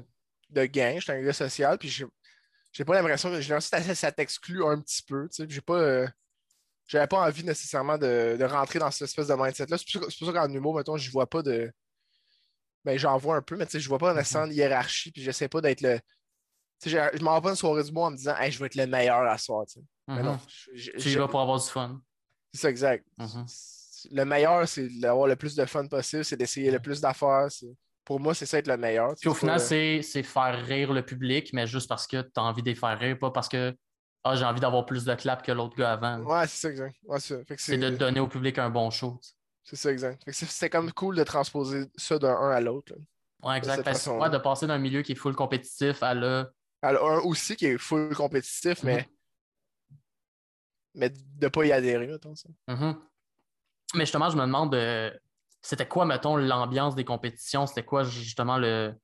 [0.51, 3.95] de gang, j'étais un gars social, puis j'ai pas l'impression que j'ai l'impression que ça,
[3.95, 5.27] ça t'exclut un petit peu.
[5.29, 5.79] tu sais, puis J'ai pas.
[5.81, 6.07] euh,
[6.87, 9.77] J'avais pas envie nécessairement de, de rentrer dans cette espèce de mindset-là.
[9.77, 11.71] C'est pour ça- c'est pour ça qu'en humour, mettons, je vois pas de.
[12.85, 15.23] Ben, j'en vois un peu, mais tu sais, je vois pas nécessairement de hiérarchie, puis
[15.23, 15.99] j'essaie pas d'être le.
[16.79, 18.67] Sais, je m'en vais pas une soirée du mois en me disant, hey, je vais
[18.67, 19.67] être le meilleur à soir.
[19.67, 19.87] tu sais.
[20.07, 20.25] Mais Mhm.
[20.25, 20.39] non.
[20.73, 22.01] je- je- Tu y je- vas pour avoir du fun.
[22.55, 23.05] c'est ça, exact.
[23.19, 23.45] Mhm.
[24.13, 27.49] Le meilleur, c'est d'avoir le plus de fun possible, c'est d'essayer le plus d'affaires.
[28.05, 29.15] Pour moi, c'est ça être le meilleur.
[29.21, 32.63] Puis au final, c'est faire rire le public, mais juste parce que tu as envie
[32.63, 33.77] de les faire rire, pas parce que
[34.25, 36.21] ah, j'ai envie d'avoir plus de clap que l'autre gars avant.
[36.23, 36.97] Ouais, c'est ça, exact.
[37.05, 39.19] Ouais, c'est de donner au public un bon show.
[39.23, 39.33] sais.
[39.69, 40.23] C'est ça, exact.
[40.31, 42.95] C'était comme cool de transposer ça d'un un à l'autre.
[43.43, 43.85] Ouais, exact.
[43.85, 44.25] façon-là.
[44.25, 46.49] ouais, de passer d'un milieu qui est full compétitif à là.
[46.81, 49.07] Alors, un aussi qui est full compétitif, mais.
[50.95, 52.49] Mais de ne pas y adhérer, mettons ça.
[52.67, 52.99] Mhm.
[53.95, 55.11] Mais justement, je me demande, euh,
[55.61, 57.67] c'était quoi, mettons, l'ambiance des compétitions?
[57.67, 58.95] C'était quoi, justement, le...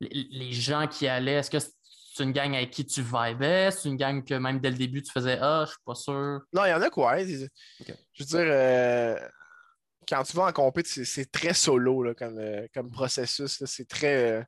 [0.00, 1.36] les, gens qui allaient?
[1.36, 3.70] Est-ce que c'est une gang avec qui tu vibais?
[3.70, 6.40] C'est une gang que même dès le début, tu faisais Ah, je suis pas sûr.
[6.52, 7.18] Non, il y en a quoi.
[7.18, 9.18] Je veux dire, euh,
[10.08, 13.60] quand tu vas en compét, c'est c'est très solo là, comme, euh, comme processus.
[13.60, 13.66] là.
[13.66, 14.32] C'est très.
[14.40, 14.42] euh,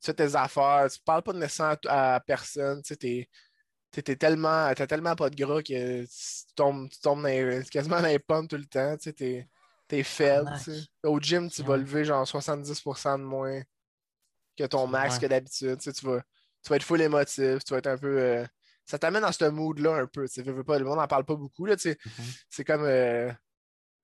[0.00, 2.82] tu fais tes affaires, tu parles pas nécessairement à, à personne.
[2.82, 3.28] Tu t'es-
[3.92, 7.62] t'es- t'es tellement, t'as tellement pas de gras que tu tombes, tu tombes dans les-
[7.70, 8.96] quasiment dans les pommes tout le temps.
[8.96, 9.48] Tu t'es,
[9.86, 10.50] t'es faible.
[11.04, 13.62] Au gym, tu vas lever genre 70% de moins
[14.58, 15.20] que ton max Ouais.
[15.22, 15.78] que d'habitude.
[15.80, 16.20] Tu vas,
[16.64, 18.18] tu vas être full émotif, tu vas être un peu.
[18.18, 18.46] euh,
[18.84, 20.28] ça t'amène dans ce mood-là un peu.
[20.28, 21.66] tu veux, pas, le monde n'en parle pas beaucoup.
[21.66, 21.76] Là.
[21.84, 21.94] Mhm.
[22.50, 22.84] C'est comme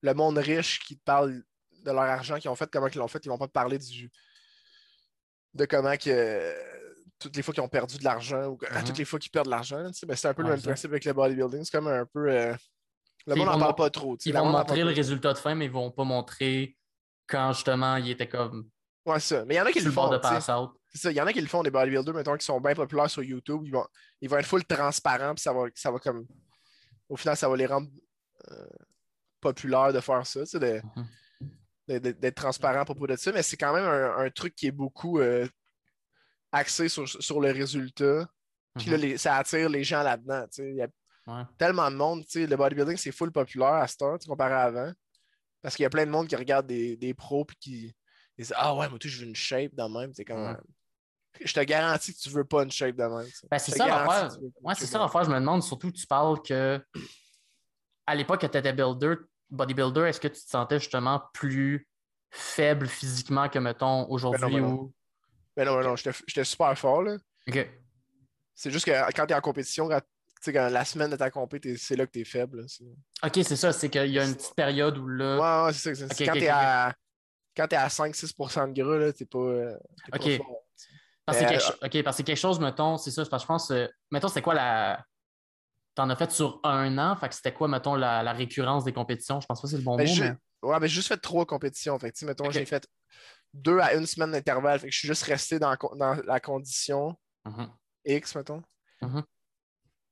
[0.03, 1.43] le monde riche qui te parle
[1.85, 3.25] de leur argent qu'ils ont fait, comment ils l'ont fait.
[3.25, 4.11] Ils vont pas te parler du
[5.55, 6.55] de comment que
[7.19, 8.85] toutes les fois qu'ils ont perdu de l'argent ou que- Mhm.
[8.85, 9.85] toutes les fois qu'ils perdent de l'argent.
[9.89, 10.67] tu sais, ben, c'est un peu le même ça.
[10.69, 11.65] principe avec le bodybuilding.
[11.65, 12.31] C'est comme un peu.
[12.31, 12.55] euh,
[13.27, 14.17] le monde n'en parle pas trop.
[14.25, 16.77] Ils vont montrer le résultat de fin, mais ils vont pas montrer
[17.27, 18.69] quand justement il était comme
[19.05, 19.45] Ouais, ça.
[19.47, 20.11] Mais il y en a qui le font.
[20.91, 22.75] C'est ça, il y en a qui le font des bodybuilders, mettons, qui sont bien
[22.75, 23.63] populaires sur YouTube.
[23.65, 23.87] Ils vont,
[24.21, 26.27] ils vont être full transparents, puis ça va, ça va comme.
[27.09, 27.89] Au final, ça va les rendre
[28.51, 28.67] euh,
[29.41, 31.07] populaires de faire ça, de- Mhm.
[31.89, 33.33] de- de- d'être transparent à propos de ça.
[33.33, 35.47] Mais c'est quand même un, un truc qui est beaucoup euh,
[36.53, 38.29] axé sur, sur le résultat.
[38.77, 39.03] Puis là, Mhm.
[39.03, 40.47] les- ça attire les gens là-dedans.
[40.59, 40.89] Il y a
[41.27, 41.43] Ouais.
[41.59, 42.25] tellement de monde.
[42.35, 44.93] Le bodybuilding, c'est full populaire à cette heure, comparé à avant.
[45.61, 47.95] Parce qu'il y a plein de monde qui regarde des, des pros puis qui
[48.39, 50.13] disent Ah ouais, moi, tout, je veux une shape de même.
[50.15, 50.43] C'est comme.
[50.43, 50.57] Ouais.
[51.45, 53.27] Je te garantis que tu veux pas une shape de même.
[53.51, 54.39] Ben, c'est ça l'affaire.
[54.63, 55.07] Ouais, c'est ça même.
[55.07, 55.25] l'affaire.
[55.25, 56.83] Je me demande surtout, tu parles que
[58.09, 59.15] à l'époque que tu étais builder,
[59.51, 61.87] bodybuilder, est-ce que tu te sentais justement plus
[62.31, 64.93] faible physiquement que, mettons, aujourd'hui ben non.
[65.57, 67.03] Mais non, mais non, j'étais j'étais super fort.
[67.03, 67.17] là.
[67.49, 67.69] Ok.
[68.55, 70.01] C'est juste que quand tu es en compétition, quand,
[70.43, 72.61] tu la semaine de ta compé, t'es- c'est là que tu es faible.
[72.61, 72.65] là.
[72.69, 72.85] C'est-
[73.25, 73.73] Ok, c'est ça.
[73.73, 75.37] C'est qu'il y a une petite période où là.
[75.63, 76.09] Ouais, ouais, c'est ça.
[76.09, 76.95] c'est- quand ok, tu es à,
[77.57, 79.77] quand t'es à 5-6% de gras, là, t'es pas, euh,
[80.11, 80.63] pas fort.
[81.27, 83.31] Parce que c'est Euh, quelque, ok, parce que c'est quelque chose, mettons, c'est ça, c'est
[83.31, 85.05] parce que je pense, euh, mettons, c'était quoi la.
[85.99, 88.93] T'en as fait sur un an, fait que c'était quoi, mettons, la, la récurrence des
[88.93, 89.41] compétitions?
[89.41, 90.33] Je pense pas que c'est le bon Ben, mot, mais.
[90.63, 91.99] Ouais, mais j'ai juste fait trois compétitions.
[91.99, 92.89] Fait que, tu mettons, j'ai fait
[93.53, 94.79] deux à une semaine d'intervalle.
[94.79, 95.77] Fait que je suis juste resté dans,
[96.25, 97.69] la condition Mhm.
[98.05, 98.63] X, mettons.
[99.03, 99.25] Mhm.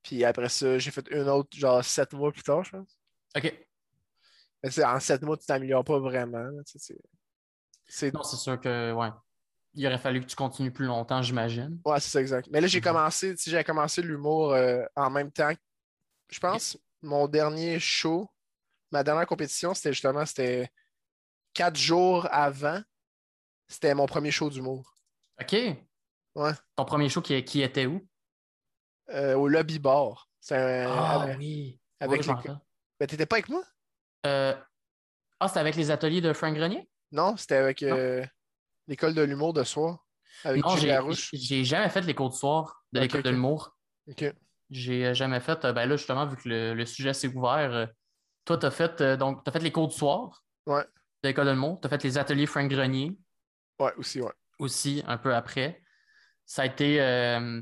[0.03, 2.97] Puis après ça, j'ai fait une autre, genre sept mois plus tard, je pense.
[3.37, 3.43] Ok.
[4.61, 6.49] Mais tu sais, en sept mois, tu t'améliores pas vraiment.
[6.69, 9.09] tu c'est- Non, c'est sûr que, ouais.
[9.73, 11.79] Il aurait fallu que tu continues plus longtemps, j'imagine.
[11.85, 12.49] Ouais, c'est ça, exact.
[12.51, 12.83] Mais là, j'ai Mhm.
[12.83, 15.53] commencé, tu sais, j'ai commencé l'humour euh, en même temps.
[16.29, 18.29] Je pense mon dernier show,
[18.91, 20.69] ma dernière compétition, c'était justement, c'était
[21.53, 22.81] quatre jours avant.
[23.67, 24.93] C'était mon premier show d'humour.
[25.41, 25.53] Ok.
[26.35, 26.51] Ouais.
[26.75, 28.07] Ton premier show qui, qui était où?
[29.09, 30.29] Euh, au lobby bar.
[30.51, 31.79] Ah avec, oui.
[31.99, 32.59] avec Oui, les- rappelle.
[32.99, 33.63] Ben, t'étais pas avec moi?
[34.25, 34.55] Euh,
[35.39, 36.89] Ah, c'était avec les ateliers de Frank Grenier?
[37.11, 38.25] Non, c'était avec euh,
[38.87, 40.05] l'école de l'humour de soir.
[40.43, 43.77] Avec Non, j'ai jamais fait les cours de soir de l'école de l'humour.
[44.09, 44.25] Ok.
[44.69, 45.63] J'ai euh, jamais fait.
[45.65, 47.85] euh, Ben là, justement, vu que le, le sujet s'est ouvert, euh,
[48.45, 50.83] toi, tu as fait donc t'as fait les cours du soir Ouais.
[51.23, 51.79] de l'école de l'humour.
[51.81, 53.17] Tu as fait les ateliers Frank Grenier
[53.79, 54.31] Ouais, aussi, ouais.
[54.59, 55.81] aussi un peu après.
[56.45, 57.01] Ça a été.
[57.01, 57.61] euh,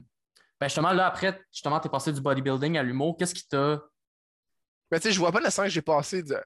[0.60, 3.18] Ben justement, là, après, justement, tu es passé du bodybuilding à l'humour.
[3.18, 3.82] Qu'est-ce qui t'a.
[4.92, 6.38] Mais tu sais, je vois pas nécessairement que j'ai passé de.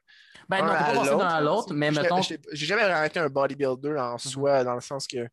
[0.48, 2.22] Ben non, t'es pas passé d'un l'autre, mais mettons.
[2.22, 4.18] J'ai jamais été un bodybuilder en Mhm.
[4.20, 5.28] soi, dans le sens que.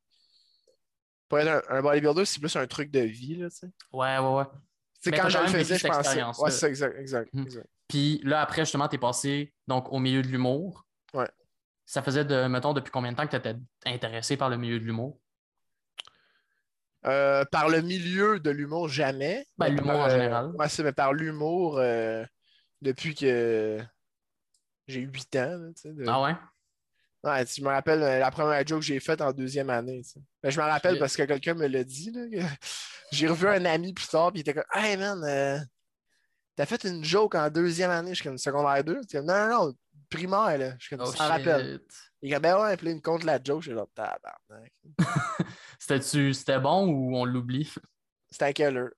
[1.29, 3.67] Pour être un, un bodybuilder, c'est plus un truc de vie, là, tu sais.
[3.93, 4.45] Ouais, ouais, ouais.
[5.11, 6.23] Mais quand je le faisais, je cette pensais.
[6.39, 7.43] Ouais, c'est exact, exact, Mhm.
[7.45, 7.67] exact.
[7.89, 10.87] Puis là, après, justement, tu es passé donc, au milieu de l'humour.
[11.15, 11.29] Ouais.
[11.85, 14.81] Ça faisait, de, mettons, depuis combien de temps que tu étais intéressé par le milieu
[14.81, 15.21] de l'humour?
[17.07, 19.47] Euh, par le milieu de l'humour, jamais.
[19.59, 20.51] Ben, l'humour en euh, général.
[20.57, 22.25] ouais, c'est, mais par l'humour, euh,
[22.83, 23.79] depuis que
[24.89, 26.35] j'ai 8 ans, là, de- Ah ouais?
[27.25, 30.03] Ouais, tu- je me rappelle euh, la première joke que j'ai faite en deuxième année.
[30.43, 32.13] Ben, je me rappelle parce que quelqu'un me l'a dit.
[33.13, 35.59] J'ai revu un ami plus tard, puis il était comme Hey man, euh,
[36.57, 39.01] t'as fait une joke en deuxième année, je suis comme secondaire 2.
[39.03, 39.75] Tu sais, non, non, non,
[40.11, 40.75] primaire, là.
[40.79, 41.19] Je suis comme Oh, shit.
[42.23, 44.73] Il dit Ben ouais, puis il me compte la joke, je suis genre tabarnak.
[45.79, 47.73] C'était-tu- C'était bon ou on l'oublie?
[48.31, 48.91] C'était quelle heure?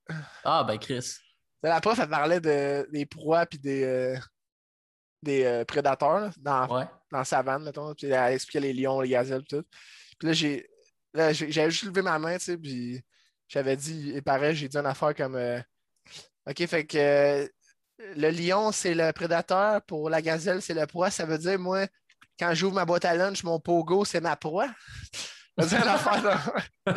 [0.45, 1.17] Ah, ben Chris.
[1.63, 4.17] La prof, elle parlait de, des proies puis des, euh,
[5.23, 6.85] des euh, prédateurs là, dans, Ouais.
[7.11, 7.95] dans la savane, mettons.
[7.95, 9.65] Puis elle expliquait les lions, les gazelles, tout.
[10.19, 10.69] Puis là, j'ai,
[11.15, 13.01] là, j'avais juste levé ma main, tu sais, puis
[13.49, 15.61] j'avais dit, et pareil, j'ai dit une affaire comme euh,
[16.49, 17.49] OK, fait que euh,
[18.17, 21.11] le lion, c'est le prédateur, pour la gazelle, c'est le proie.
[21.11, 21.87] Ça veut dire, moi,
[22.39, 24.69] quand j'ouvre ma boîte à lunch, mon pogo, c'est ma proie.
[25.59, 26.93] J'ai dit une affaire de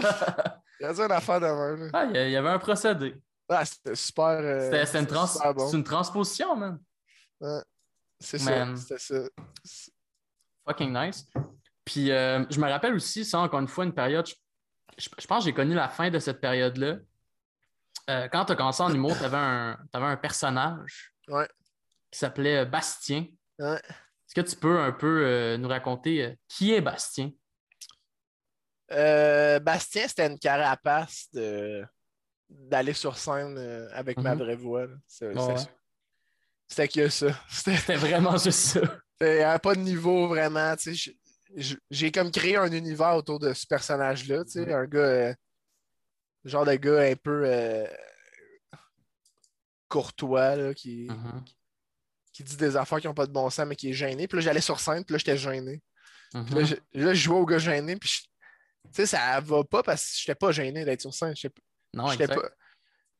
[0.80, 1.90] J'ai dit une affaire de même.
[1.94, 3.16] Ah, il y a- il y avait un procédé.
[3.50, 4.26] Ah, c'était super.
[4.28, 5.72] euh, C'était c'était une, trans- bon.
[5.72, 6.80] une transposition, man.
[8.22, 8.76] C'est ça.
[8.76, 9.30] C'était ça.
[10.68, 11.26] Fucking nice.
[11.84, 14.26] Puis euh, je me rappelle aussi, ça, encore une fois, une période.
[14.28, 14.36] Je,
[14.98, 16.98] je- je pense que j'ai connu la fin de cette période-là.
[18.10, 19.38] Euh, quand tu as commencé en humour, tu avais,
[19.94, 21.48] un personnage Ouais.
[22.12, 23.26] qui s'appelait Bastien.
[23.60, 23.76] Ouais.
[23.78, 27.32] Est-ce que tu peux un peu euh, nous raconter euh, qui est Bastien?
[28.92, 31.84] Euh, Bastien, c'était une carapace de
[32.50, 34.42] d'aller sur scène euh, avec ma Mhm.
[34.42, 34.86] vraie voix.
[35.08, 35.56] C'est- Ouais,
[36.72, 37.28] C'était que ça.
[37.50, 38.80] C'était vraiment juste ça.
[39.20, 40.74] il y avait pas de niveau vraiment.
[41.90, 44.44] J'ai- comme créé un univers autour de ce personnage-là.
[44.56, 45.00] Un gars.
[45.00, 45.34] euh,
[46.46, 47.86] genre de gars un peu euh,
[49.90, 51.44] courtois, là, qui, Mhm.
[52.34, 54.28] qui dit des affaires qui n'ont pas de bon sens, mais qui est gêné.
[54.28, 55.82] Puis là, j'allais sur scène, puis là, j'étais gêné.
[56.46, 58.22] Puis là, je, là, je jouais au gars gêné, puis je-
[58.88, 61.34] tu sais, ça va pas parce que j'étais pas gêné d'être sur scène.
[61.94, 62.50] Non, j'étais pas.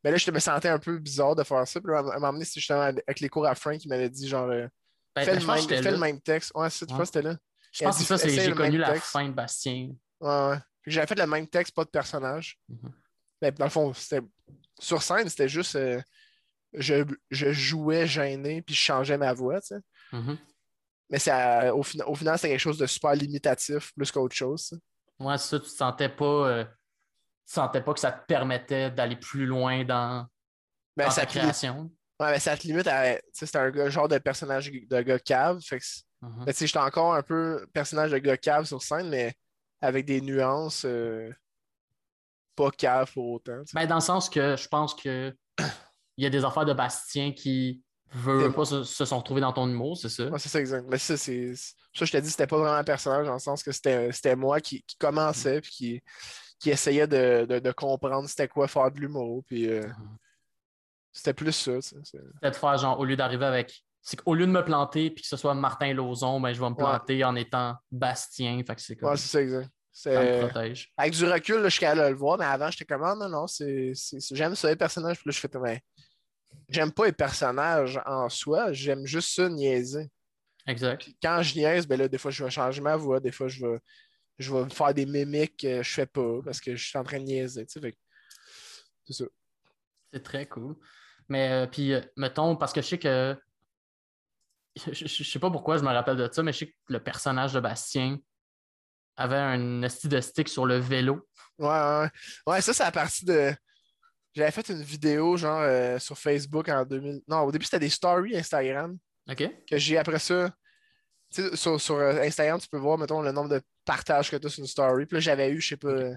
[0.04, 1.80] Mais là, je me sentais un peu bizarre de faire ça.
[1.80, 4.10] Puis là, à un moment donné, c'est justement avec les cours à Frank qui m'avait
[4.10, 4.68] dit genre euh,
[5.16, 6.52] Ben, fais, ben, le même, fais le texte.
[6.56, 7.06] Ouais, c'est tu Ouais.
[7.06, 7.36] c'était là.
[7.72, 9.12] Je pense que ça, c'est j'ai connu la texte.
[9.12, 9.92] fin de Bastien.
[10.20, 10.58] Ouais, ouais.
[10.86, 12.60] J'avais fait le même texte, pas de personnage.
[12.68, 12.92] Mhm.
[13.42, 14.26] Ben, dans le fond, c'était
[14.80, 16.02] sur scène, c'était juste euh,
[16.74, 19.82] je, je jouais gêné puis je changeais ma voix, tu sais.
[20.12, 20.38] Mhm.
[21.10, 24.68] Mais ça, au, fina- au final, c'était quelque chose de super limitatif plus qu'autre chose.
[24.68, 24.76] ça.
[25.20, 26.26] Ouais, ça, tu te sentais pas.
[26.26, 26.66] euh,
[27.52, 30.26] sentais pas que ça te permettait d'aller plus loin dans,
[30.98, 31.84] Ben, dans ça, ta te li- création?
[32.20, 33.18] ouais, ben, ça te limite à.
[33.34, 35.60] C'était un genre de personnage de gars cave.
[35.62, 36.46] Fait que c'est- Mhm.
[36.46, 39.34] ben, j'étais encore un peu personnage de gars cave sur scène, mais
[39.82, 41.32] avec des nuances euh,
[42.56, 43.62] pas cave pour autant.
[43.74, 45.36] Ben, dans le sens que je pense que
[46.18, 49.42] il y a des affaires de Bastien qui veulent Des- pas se, se sont retrouvés
[49.42, 50.26] dans ton humour, c'est ça?
[50.28, 50.86] Ouais, c'est ça, exact.
[50.90, 51.54] Mais ça, c'est.
[51.56, 54.36] Ça, je t'ai dit, c'était pas vraiment un personnage dans le sens que c'était c'était
[54.36, 56.02] moi qui, qui commençais puis qui,
[56.60, 59.44] qui essayait de, de- de comprendre c'était quoi faire de l'humour.
[59.46, 60.18] Puis euh, Mhm.
[61.12, 61.82] c'était plus ça.
[61.82, 63.84] c'est- Peut-être faire genre, au lieu d'arriver avec.
[64.04, 66.70] C'est qu'au lieu de me planter puis que ce soit Martin Lauzon, ben, je vais
[66.70, 68.60] me planter en étant Bastien.
[68.66, 69.10] Fait que c'est comme.
[69.12, 69.70] Ouais, c'est ça, exact.
[70.98, 73.28] Avec du recul, je suis capable de le voir, mais avant, j'étais comme, ah non,
[73.30, 73.92] non, c'est-
[74.32, 75.18] j'aime ça, les personnages.
[75.20, 75.82] Puis là, je fais, mais
[76.70, 80.10] j'aime pas les personnages en soi, j'aime juste ça niaiser.
[80.68, 81.04] Exact.
[81.04, 83.48] Puis quand je niaise, ben là, des fois, je vais changer ma voix, des fois,
[83.48, 83.80] je vais,
[84.38, 87.20] je vais faire des mimiques que je fais pas parce que je suis en train
[87.20, 87.66] de niaiser.
[87.66, 87.98] Tu sais,
[89.06, 89.26] c'est ça.
[90.14, 90.76] C'est très cool.
[91.30, 93.36] Mais euh, puis, euh, mettons, parce que je sais que.
[94.76, 97.04] Je, je- sais pas pourquoi je me rappelle de ça, mais je sais que le
[97.04, 98.18] personnage de Bastien
[99.18, 101.28] avait un esti de stick sur le vélo.
[101.60, 102.10] Ouais, ouais, ouais.
[102.48, 103.54] Ouais, ça, c'est à partir de.
[104.34, 107.22] J'avais fait une vidéo, genre, euh, sur Facebook en 2000.
[107.28, 108.98] Non, au début, c'était des stories Instagram.
[109.30, 109.50] OK?
[109.70, 110.52] que j'ai après ça.
[111.34, 114.36] Tu sais, sur, sur, euh, Instagram, tu peux voir, mettons, le nombre de partages que
[114.38, 115.06] tu as sur une story.
[115.06, 116.12] Puis là, j'avais eu, je sais pas,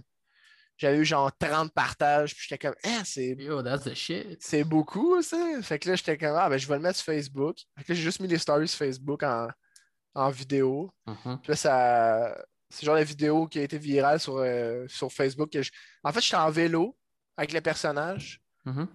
[0.76, 2.34] j'avais eu genre 30 partages.
[2.34, 4.38] Puis j'étais comme, ah, c'est, Yo, that's the shit.
[4.40, 5.36] c'est beaucoup, ça.
[5.62, 7.56] Fait que là, j'étais comme, ah, ben, je vais le mettre sur Facebook.
[7.78, 9.48] Fait que là, j'ai juste mis les stories sur Facebook en,
[10.14, 10.90] en vidéo.
[11.06, 11.40] Mhm.
[11.42, 12.44] Puis là, ça.
[12.70, 15.50] C'est genre la vidéo qui a été virale sur, euh, sur Facebook.
[15.52, 15.70] que je-
[16.02, 16.96] En fait, j'étais en vélo
[17.36, 18.40] avec le personnage.
[18.64, 18.88] Mhm.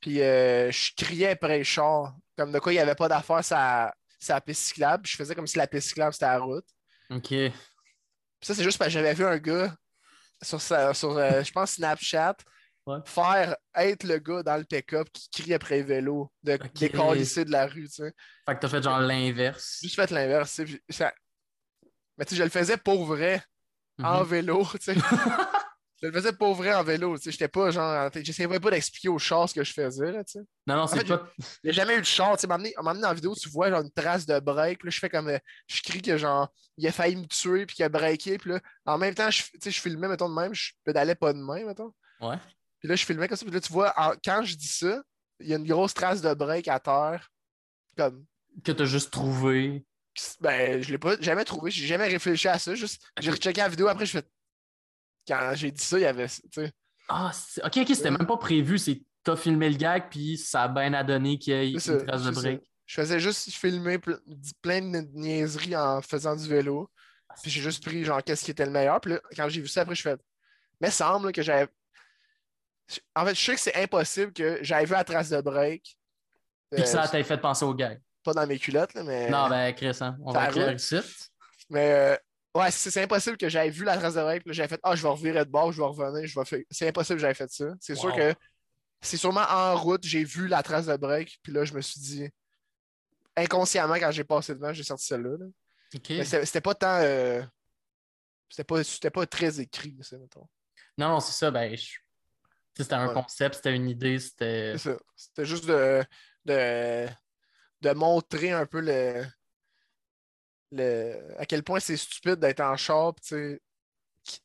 [0.00, 2.14] Puis euh, je criais après le char.
[2.36, 5.02] Comme de quoi il n'y avait pas d'affaire sur la piste cyclable.
[5.04, 6.66] Puis Je faisais comme si la piste cyclable c'était la route.
[7.10, 7.28] OK.
[7.28, 7.52] Puis
[8.42, 9.74] ça, c'est juste parce que j'avais vu un gars
[10.42, 12.36] sur, sa- sur euh, je pense, Snapchat
[12.86, 12.98] Ouais.
[13.06, 16.70] faire être le gars dans le pick-up qui crie après le vélo, de Ok.
[16.74, 18.12] décalisser de la rue, tu sais.
[18.44, 19.78] Fait que t'as fait genre l'inverse.
[19.80, 21.14] Juste fait l'inverse, ça-
[22.18, 23.42] Mais tu sais, je le faisais pour vrai,
[24.02, 24.26] en Mhm.
[24.28, 24.94] vélo, tu sais.
[26.02, 27.30] je le faisais pour vrai en vélo, tu sais.
[27.32, 28.10] J'étais pas genre.
[28.14, 30.44] J'essayais pas d'expliquer au char ce que je faisais, là, tu sais.
[30.66, 31.28] Non, non, c'est pas.
[31.62, 32.36] J'ai jamais eu de char.
[32.36, 34.82] Tu sais, m'amener dans la vidéo, tu vois genre une trace de break.
[34.84, 35.28] Là, je fais comme.
[35.28, 38.38] euh, je crie que genre, il a failli me tuer, puis qu'il a breaké.
[38.38, 40.52] Puis là, en même temps, je, tu sais, je filmais, mettons, de même.
[40.54, 41.92] Je pédalais pas de main, mettons.
[42.20, 42.36] Ouais.
[42.80, 43.44] Puis là, je filmais comme ça.
[43.46, 45.02] Puis là, tu vois, en- quand je dis ça,
[45.40, 47.30] il y a une grosse trace de break à terre.
[47.96, 48.24] Comme.
[48.64, 49.84] Que t'as juste trouvé.
[50.40, 51.70] Ben, je l'ai pas jamais trouvé.
[51.70, 52.74] J'ai jamais réfléchi à ça.
[52.74, 53.88] Juste, j'ai rechecké la vidéo.
[53.88, 54.22] Après, je fais.
[55.26, 56.28] Quand j'ai dit ça, il y avait.
[56.28, 56.72] Tu sais.
[57.08, 58.78] Ah, c'est- ok, ok, c'était même pas prévu.
[58.78, 61.78] C'est t'as filmé le gag, puis ça a bien à donner qu'il y ait une
[61.80, 62.60] ça, trace de break.
[62.60, 62.66] ça.
[62.86, 64.20] Je faisais juste filmer ple-
[64.60, 66.90] plein de niaiseries en faisant du vélo.
[67.42, 69.00] Puis j'ai juste pris genre qu'est-ce qui était le meilleur.
[69.00, 70.16] Puis là, quand j'ai vu ça, après, je fais.
[70.80, 71.68] Mais semble que j'avais.
[73.16, 75.82] En fait, je sais que c'est impossible que j'avais vu la trace de break.
[76.70, 78.00] Puis que Euh, ça t'a fait penser au gag.
[78.22, 79.30] Pas dans mes culottes, là, mais.
[79.30, 80.96] Non, ben, Chris, hein, on ça va écrire ici.
[81.70, 82.16] Mais euh,
[82.54, 84.44] ouais, c'est impossible que j'avais vu la trace de break.
[84.44, 86.26] Puis j'avais fait Ah, je vais revirer de bord, je vais revenir.
[86.26, 86.60] Je vais faire...
[86.70, 87.66] C'est impossible que j'avais fait ça.
[87.80, 88.34] C'est sûr que
[89.00, 91.38] c'est sûrement en route, j'ai vu la trace de break.
[91.42, 92.28] Puis là, je me suis dit.
[93.36, 95.36] Inconsciemment, quand j'ai passé devant, j'ai sorti celle-là.
[95.38, 95.46] là.
[95.94, 96.10] Ok.
[96.10, 96.98] Mais c'était pas tant.
[97.00, 97.42] euh,
[98.48, 100.46] C'était pas, c'était pas très écrit, ça, mettons.
[100.96, 101.50] Non, non, c'est ça.
[101.50, 101.98] Ben, je-
[102.76, 103.14] c'était un Ouais.
[103.14, 104.72] concept, c'était une idée, c'était.
[104.78, 104.98] C'est ça.
[105.16, 106.04] C'était juste de,
[106.44, 107.06] de,
[107.80, 109.24] de montrer un peu le,
[110.76, 113.14] le, à quel point c'est stupide d'être en char,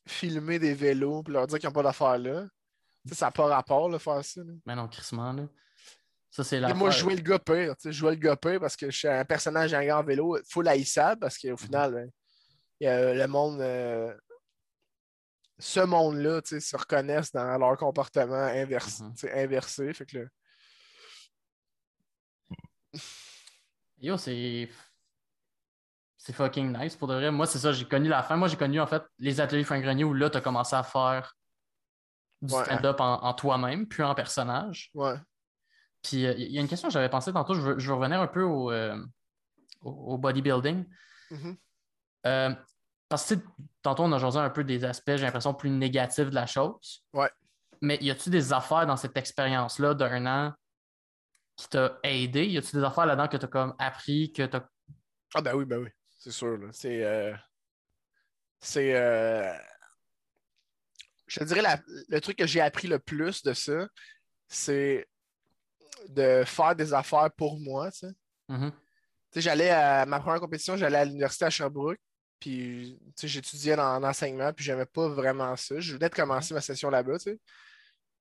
[0.06, 2.46] filmer des vélos, puis leur dire qu'ils n'ont pas d'affaires là.
[3.12, 4.42] Ça n'a pas rapport, là, faire ça.
[4.42, 4.52] là.
[4.66, 5.48] Mais non, crissement, là.
[6.30, 6.74] Ça, c'est Et la.
[6.74, 7.74] moi, je jouais le gars pire.
[7.76, 10.04] tu sais, Je jouais le gars pire parce que je suis un personnage gars en
[10.04, 12.10] vélo full haïssable parce qu'au final, ben,
[12.78, 13.60] il y a le monde.
[13.60, 14.14] euh,
[15.58, 19.02] ce monde-là, tu sais, se reconnaissent dans leur comportement inversé.
[19.02, 19.14] Mhm.
[19.34, 20.24] inversé fait que là,
[23.98, 24.68] Yo, c'est.
[26.22, 27.30] C'est fucking nice pour de vrai.
[27.30, 28.36] Moi, c'est ça, j'ai connu la fin.
[28.36, 31.34] Moi, j'ai connu en fait les ateliers fin grenier où là, t'as commencé à faire
[32.42, 32.62] du Ouais.
[32.64, 34.90] stand-up en, en toi-même, puis en personnage.
[34.92, 35.14] Ouais.
[36.02, 37.94] Puis euh, il y a une question que j'avais pensé tantôt, je veux, je veux
[37.94, 39.02] revenir un peu au, euh,
[39.80, 40.84] au, au bodybuilding.
[41.30, 41.56] Mhm.
[42.26, 42.54] Euh,
[43.08, 43.42] parce que tu
[43.82, 47.02] tantôt, on a jasé un peu des aspects, j'ai l'impression, plus négatifs de la chose.
[47.14, 47.30] Ouais.
[47.80, 50.52] Mais y a-tu des affaires dans cette expérience-là d'un an
[51.56, 52.44] qui t'a aidé?
[52.46, 54.68] Y a-tu des affaires là-dedans que tu as comme appris, que tu as.
[55.34, 55.88] Ah ben oui, ben oui,
[56.20, 56.56] c'est sûr.
[56.56, 56.68] là.
[56.72, 57.02] C'est.
[57.04, 57.34] euh,
[58.60, 58.94] C'est.
[58.94, 59.52] euh,
[61.26, 63.88] Je te dirais, la- le truc que j'ai appris le plus de ça,
[64.48, 65.06] c'est
[66.08, 67.90] de faire des affaires pour moi.
[67.92, 68.12] Tu sais.
[68.48, 68.72] Mhm.
[69.32, 72.00] Sais, j'allais à ma première compétition, j'allais à l'université à Sherbrooke,
[72.40, 75.78] puis tu sais, j'étudiais en enseignement, puis j'aimais pas vraiment ça.
[75.78, 77.36] Je venais de commencer ma session là-bas, tu sais.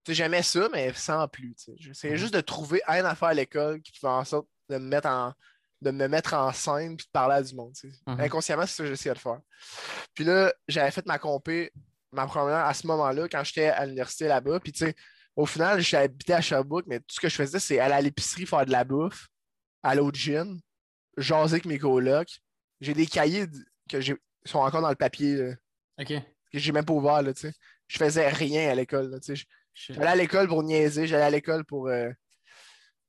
[0.03, 1.55] Tu sais, j'aimais ça, mais sans plus.
[1.55, 1.73] tu sais.
[1.77, 2.19] J'essayais Mhm.
[2.19, 5.33] juste de trouver une affaire à l'école qui pouvait en sorte de me mettre en,
[5.81, 7.73] de me mettre en scène puis de parler à du monde.
[8.05, 8.19] Mhm.
[8.19, 9.39] Inconsciemment, c'est ça que j'essayais de faire.
[10.13, 11.71] Puis là, j'avais fait ma compé,
[12.11, 14.59] ma première à ce moment-là, quand j'étais à l'université là-bas.
[14.59, 14.95] Puis tu sais,
[15.35, 18.01] au final, j'ai habité à Sherbrooke, mais tout ce que je faisais, c'est aller à
[18.01, 19.27] l'épicerie faire de la bouffe,
[19.83, 20.59] aller au gym,
[21.17, 22.41] jaser avec mes colocs.
[22.81, 23.45] J'ai des cahiers
[23.89, 24.15] que j'ai
[24.45, 25.53] sont encore dans le papier, là,
[25.99, 26.07] OK.
[26.07, 27.53] que j'ai même pas ouvert, là, tu sais.
[27.87, 29.43] Je faisais rien à l'école, tu sais.
[29.73, 32.09] J'allais à l'école pour niaiser, j'allais à l'école pour euh,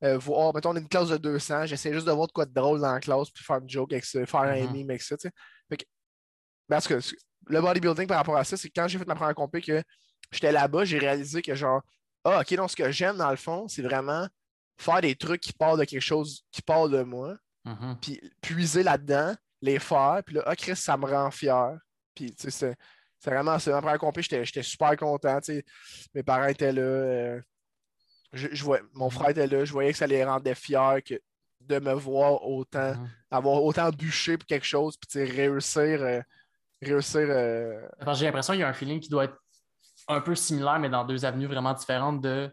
[0.04, 2.46] euh, voir, mettons, on est une classe de 200, j'essayais juste de voir de quoi
[2.46, 4.72] de drôle dans la classe, puis faire une joke avec ça, faire un Mhm.
[4.72, 5.34] meme avec ça, tu sais.
[5.68, 5.84] Fait que,
[6.68, 6.98] parce que
[7.46, 9.82] le bodybuilding par rapport à ça, c'est que quand j'ai fait ma première compé, que
[10.30, 11.82] j'étais là-bas, j'ai réalisé que genre,
[12.24, 14.26] ah, ok, donc ce que j'aime dans le fond, c'est vraiment
[14.78, 17.96] faire des trucs qui partent de quelque chose qui part de moi, Mhm.
[18.00, 21.76] puis puiser là-dedans, les faire, puis là, ah, Chris, ça me rend fier.
[22.14, 22.76] Puis, tu sais, c'est-
[23.18, 23.70] c'est vraiment ça.
[23.72, 25.64] Ma première compé, j'étais j'étais super content, tu sais.
[26.14, 26.80] Mes parents étaient là.
[26.82, 27.40] euh,
[28.32, 29.10] je, je voyais- mon Mhm.
[29.10, 29.64] frère était là.
[29.64, 31.20] Je voyais que ça les rendait fiers que
[31.60, 33.08] de me voir autant, Mhm.
[33.30, 36.02] avoir autant bûché pour quelque chose, puis, tu sais, réussir.
[36.02, 36.20] euh,
[36.82, 37.26] réussir.
[37.28, 39.36] euh, j'ai l'impression qu'il y a un feeling qui doit être
[40.08, 42.50] un peu similaire, mais dans deux avenues vraiment différentes de,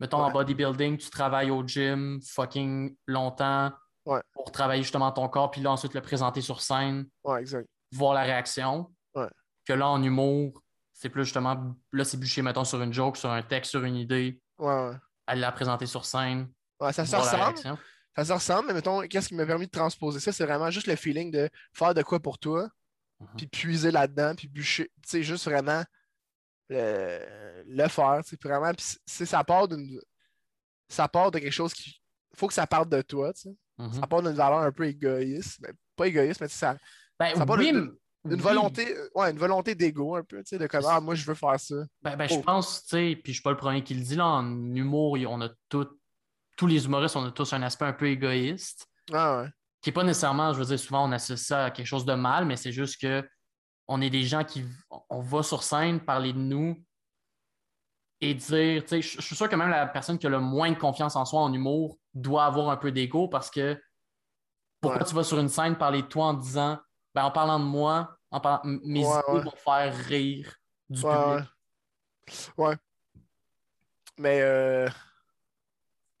[0.00, 3.70] mettons, en bodybuilding, tu travailles au gym fucking longtemps
[4.06, 4.20] Ouais.
[4.32, 7.68] pour travailler justement ton corps, puis là, ensuite le présenter sur scène, Ouais, exact.
[7.92, 8.90] voir la réaction.
[9.68, 10.62] Que là, en humour,
[10.92, 13.96] c'est plus justement, là, c'est bûcher, mettons, sur une joke, sur un texte, sur une
[13.96, 14.92] idée, Ouais,
[15.26, 16.48] aller la présenter sur scène,
[16.80, 17.78] Ouais, ça se ressemble.
[18.14, 20.32] Ça se ressemble, mais mettons, qu'est-ce qui m'a permis de transposer ça?
[20.32, 22.68] C'est vraiment juste le feeling de faire de quoi pour toi,
[23.20, 23.28] Mhm.
[23.36, 24.90] puis puiser là-dedans, puis bûcher.
[25.02, 25.82] Tu sais, juste vraiment
[26.68, 28.20] le, le faire.
[28.24, 28.86] tu sais, vraiment, puis
[29.26, 30.00] ça part d'une.
[30.88, 32.00] Ça part de quelque chose qui.
[32.34, 33.56] faut que ça parte de toi, tu sais.
[33.78, 33.92] Mhm.
[33.94, 35.60] Ça part d'une valeur un peu égoïste.
[35.96, 36.76] Pas égoïste, mais tu sais, ça,
[37.18, 37.90] Ben, ça part oui, d'une- mais-
[38.26, 38.40] une oui.
[38.40, 41.34] volonté, ouais, une volonté d'ego un peu, tu sais, de comme ah, moi je veux
[41.34, 41.74] faire ça.
[42.02, 42.42] Ben, ben, je Oh.
[42.42, 45.16] pense, tu sais, puis je suis pas le premier qui le dit, là, en humour,
[45.28, 45.88] on a tout,
[46.56, 49.48] tous les humoristes, on a tous un aspect un peu égoïste, Ah ouais.
[49.82, 52.14] qui est pas nécessairement, je veux dire, souvent on associe ça à quelque chose de
[52.14, 53.28] mal, mais c'est juste que
[53.88, 54.64] on est des gens qui,
[55.10, 56.82] on va sur scène parler de nous
[58.20, 60.40] et dire, tu sais, je je suis sûr que même la personne qui a le
[60.40, 63.80] moins de confiance en soi en humour doit avoir un peu d'ego parce que
[64.80, 65.06] pourquoi Ouais.
[65.08, 66.78] tu vas sur une scène parler de toi en disant,
[67.16, 69.40] ben, en parlant de moi, en parlant, mes Ouais, idées ouais.
[69.40, 70.54] vont faire rire
[70.90, 71.50] du Ouais, public.
[72.58, 72.76] ouais.
[74.18, 74.86] Mais euh,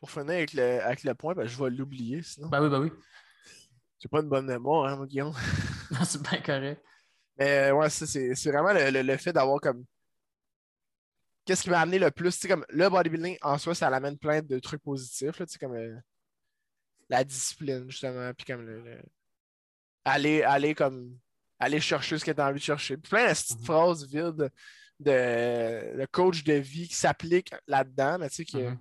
[0.00, 2.48] pour finir avec le, avec le point, ben, je vais l'oublier sinon.
[2.48, 2.92] Ben oui, ben oui.
[3.98, 5.34] J'ai pas une bonne mémoire, hein, Guillaume.
[5.90, 6.82] Non, c'est bien correct.
[7.38, 9.84] Mais euh, ouais, ça, c'est c'est vraiment le, le- le fait d'avoir comme.
[11.44, 12.32] Qu'est-ce qui m'a amené le plus?
[12.34, 15.52] Tu sais, comme le bodybuilding en soi, ça l'amène plein de trucs positifs, là, tu
[15.52, 15.96] sais, comme euh,
[17.08, 19.00] la discipline, justement, puis comme le-
[20.08, 21.18] Aller, aller comme.
[21.58, 22.96] Aller chercher ce que tu as envie de chercher.
[22.98, 23.64] Puis plein de petites Mhm.
[23.64, 24.50] phrases vides
[25.00, 28.78] de, de coach de vie qui s'appliquent là-dedans, mais tu sais, que, Mhm.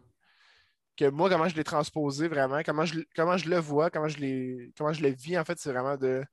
[0.98, 4.70] que moi, comment je l'ai transposé vraiment, comment je, comment je le vois, comment je,
[4.78, 6.24] comment je le vis, en fait, c'est vraiment de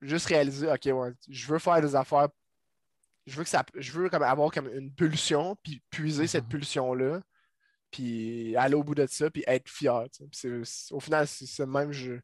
[0.00, 2.28] juste réaliser, OK, ouais, je veux faire des affaires,
[3.26, 6.50] je veux que ça, je veux comme avoir comme une pulsion, puis puiser cette Mhm.
[6.50, 7.20] pulsion-là,
[7.90, 10.04] puis aller au bout de ça, puis être fier.
[10.12, 10.92] tu sais.
[10.94, 12.14] Au final, c'est ça même, je,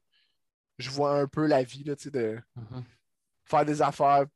[0.79, 2.85] je vois un peu la vie, là, tu sais, de Mhm.
[3.45, 4.27] faire des affaires,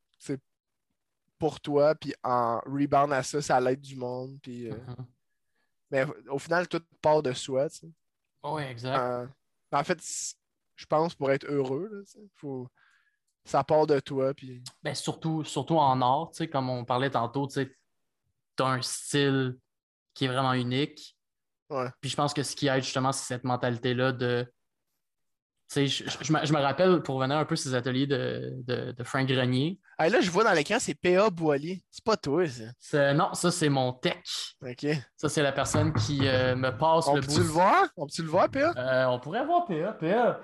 [1.39, 4.69] pour toi, puis en rebound à ça, ça l'aide du monde, puis...
[4.71, 5.07] euh, Mhm.
[5.91, 7.89] mais au final, tout part de soi, tu sais.
[8.43, 8.99] Oui, exact.
[8.99, 9.27] Euh,
[9.71, 10.01] en fait,
[10.75, 12.69] je pense pour être heureux, là, faut...
[13.45, 14.65] ça part de toi, puis...
[14.83, 17.61] Ben, surtout, surtout en art, tu sais, comme on parlait tantôt, tu
[18.59, 19.57] as un style
[20.15, 21.17] qui est vraiment unique.
[21.71, 21.89] Ouais.
[22.01, 24.53] Puis je pense que ce qui aide justement, c'est cette mentalité-là de.
[25.75, 28.93] Je, je- je me, je me rappelle pour revenir un peu ces ateliers de, de,
[28.93, 29.79] de Frank Grenier.
[29.99, 31.29] Ah, là, je vois dans l'écran, c'est P.A.
[31.29, 31.83] Boilier.
[31.91, 32.65] C'est pas toi, ça.
[32.79, 34.55] C'est- Non, ça, c'est mon tech.
[34.63, 34.87] OK.
[35.17, 37.53] Ça, c'est la personne qui euh, me passe On le peut-tu le bout.
[37.53, 37.85] voir?
[37.97, 38.73] On peut-tu le voir, P.A.?
[38.77, 39.93] Euh, on pourrait voir PA.
[39.93, 40.41] PA.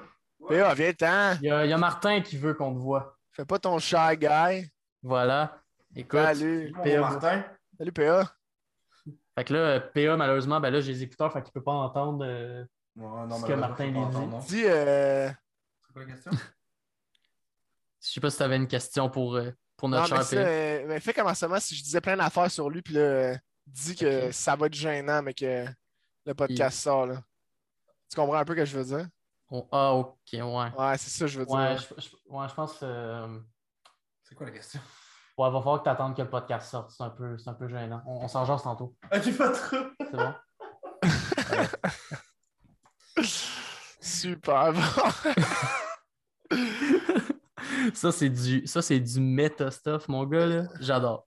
[0.48, 1.36] P.A., viens-t'en.
[1.40, 3.16] Il y, a, il y a Martin qui veut qu'on te voit.
[3.32, 4.68] Fais pas ton shy guy.
[5.02, 5.58] Voilà.
[5.96, 6.20] Écoute.
[6.20, 7.00] Salut, PA.
[7.00, 7.44] Martin.
[7.78, 8.30] Salut, PA.
[9.36, 12.24] Fait que là, PA, malheureusement, ben là, j'ai les écouteurs, fait qu'il peut pas entendre.
[12.26, 12.64] euh,
[12.97, 14.64] Ouais, non, Ce mais que Martin lui pas dit.
[14.66, 15.28] euh...
[15.28, 16.30] C'est quoi la question?
[16.32, 20.36] Je sais pas si tu avais une question pour, euh, pour non, notre mais, ça,
[20.36, 20.42] PA.
[20.42, 23.36] euh, mais fais comment ça si je disais plein d'affaires sur lui, puis là,
[23.66, 25.66] dis que ça va être gênant, mais que
[26.26, 27.22] le podcast sort, là.
[28.11, 29.09] Tu comprends un peu ce que je veux dire?
[29.51, 30.40] Oh, ah, ok, ouais.
[30.42, 31.88] Ouais, c'est ça que je veux Ouais, dire.
[31.99, 32.78] je, je- ouais, je pense.
[32.82, 33.38] euh,
[34.22, 34.80] C'est quoi la question?
[35.36, 36.90] Ouais, va falloir que tu attendes que le podcast sorte.
[36.90, 38.03] C'est un peu, c'est un peu gênant.
[38.07, 38.95] On, on s'en jase tantôt.
[39.12, 39.76] Ok, pas trop.
[40.01, 40.34] C'est bon?
[44.00, 44.80] Super bon.
[47.94, 50.64] ça, c'est du, ça, c'est du méta stuff, mon gars, là.
[50.80, 51.26] J'adore.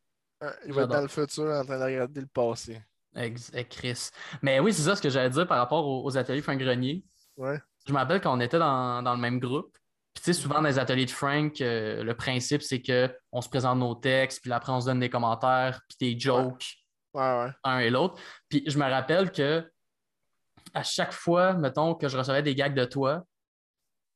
[0.66, 2.82] Il va être dans le futur en train de regarder le passé.
[3.16, 4.10] Ex- eh, Chris.
[4.44, 7.04] Mais oui, c'est ça ce que j'allais dire par rapport aux, aux ateliers Frank Grenier.
[7.36, 7.60] Ouais.
[7.88, 9.76] Je me rappelle qu'on était dans, dans le même groupe.
[10.14, 13.50] Puis, tu sais, souvent dans les ateliers de Frank, euh, le principe, c'est qu'on se
[13.50, 16.76] présente nos textes, puis après, on se donne des commentaires, puis des jokes,
[17.14, 17.50] Ouais, ouais.
[17.64, 18.22] un et l'autre.
[18.50, 19.68] Puis, je me rappelle que
[20.78, 23.24] à chaque fois, mettons, que je recevais des gags de toi,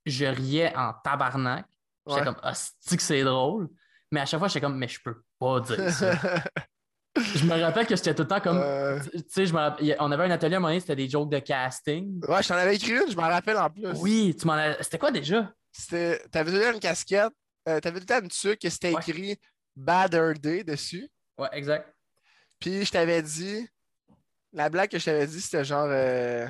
[0.05, 1.65] je riais en tabarnak.
[2.07, 2.25] J'étais Ouais.
[2.25, 3.69] comme, ah, c'est que c'est drôle?
[4.11, 6.13] Mais à chaque fois, j'étais comme, mais je peux pas dire ça.
[7.15, 10.11] je me rappelle que j'étais tout le temps comme, Euh, tu sais, je me on
[10.11, 12.19] avait un atelier à un moment donné, c'était des jokes de casting.
[12.27, 13.85] Ouais, je t'en avais écrit une, je m'en rappelle en plus.
[13.99, 14.81] Oui, tu m'en as.
[14.83, 15.51] C'était quoi déjà?
[15.71, 16.19] C'était...
[16.29, 17.31] T'avais donné une casquette,
[17.69, 19.01] euh, t'avais tout le temps une tuque que c'était Ouais.
[19.07, 19.39] écrit
[19.75, 21.09] Bad Earth Day dessus.
[21.37, 21.93] Ouais, exact.
[22.59, 23.67] Puis je t'avais dit,
[24.53, 26.47] la blague que je t'avais dit, c'était genre euh,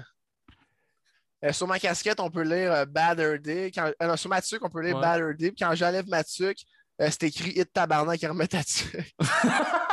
[1.44, 3.72] euh, sur ma casquette, on peut lire euh, Bad Earth Day.
[3.74, 5.02] Quand, euh, non, sur ma tuque, on peut lire Ouais.
[5.02, 5.52] Bad Earth Day.
[5.52, 6.60] Puis quand j'enlève ma tuque,
[7.00, 9.16] c'est écrit Hit tabarnak et remets ta tuque.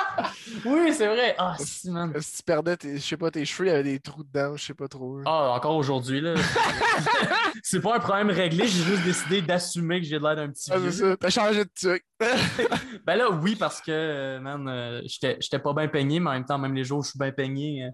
[0.65, 1.35] oui, c'est vrai.
[1.39, 2.13] Ah, si, man.
[2.21, 4.57] si tu perdais, tes, je sais pas, tes cheveux, il y avait des trous dedans,
[4.57, 5.21] je sais pas trop.
[5.27, 6.35] Ah, encore aujourd'hui, là.
[7.63, 10.71] c'est pas un problème réglé, j'ai juste décidé d'assumer que j'ai de l'air d'un petit
[10.73, 10.91] Ah, vieux.
[10.91, 12.05] c'est ça, t'as changé de tuque.
[13.07, 16.45] Ben là, oui, parce que, man, euh, j'étais j'étais pas bien peigné, mais en même
[16.45, 17.91] temps, même les jours où je suis bien peigné, euh,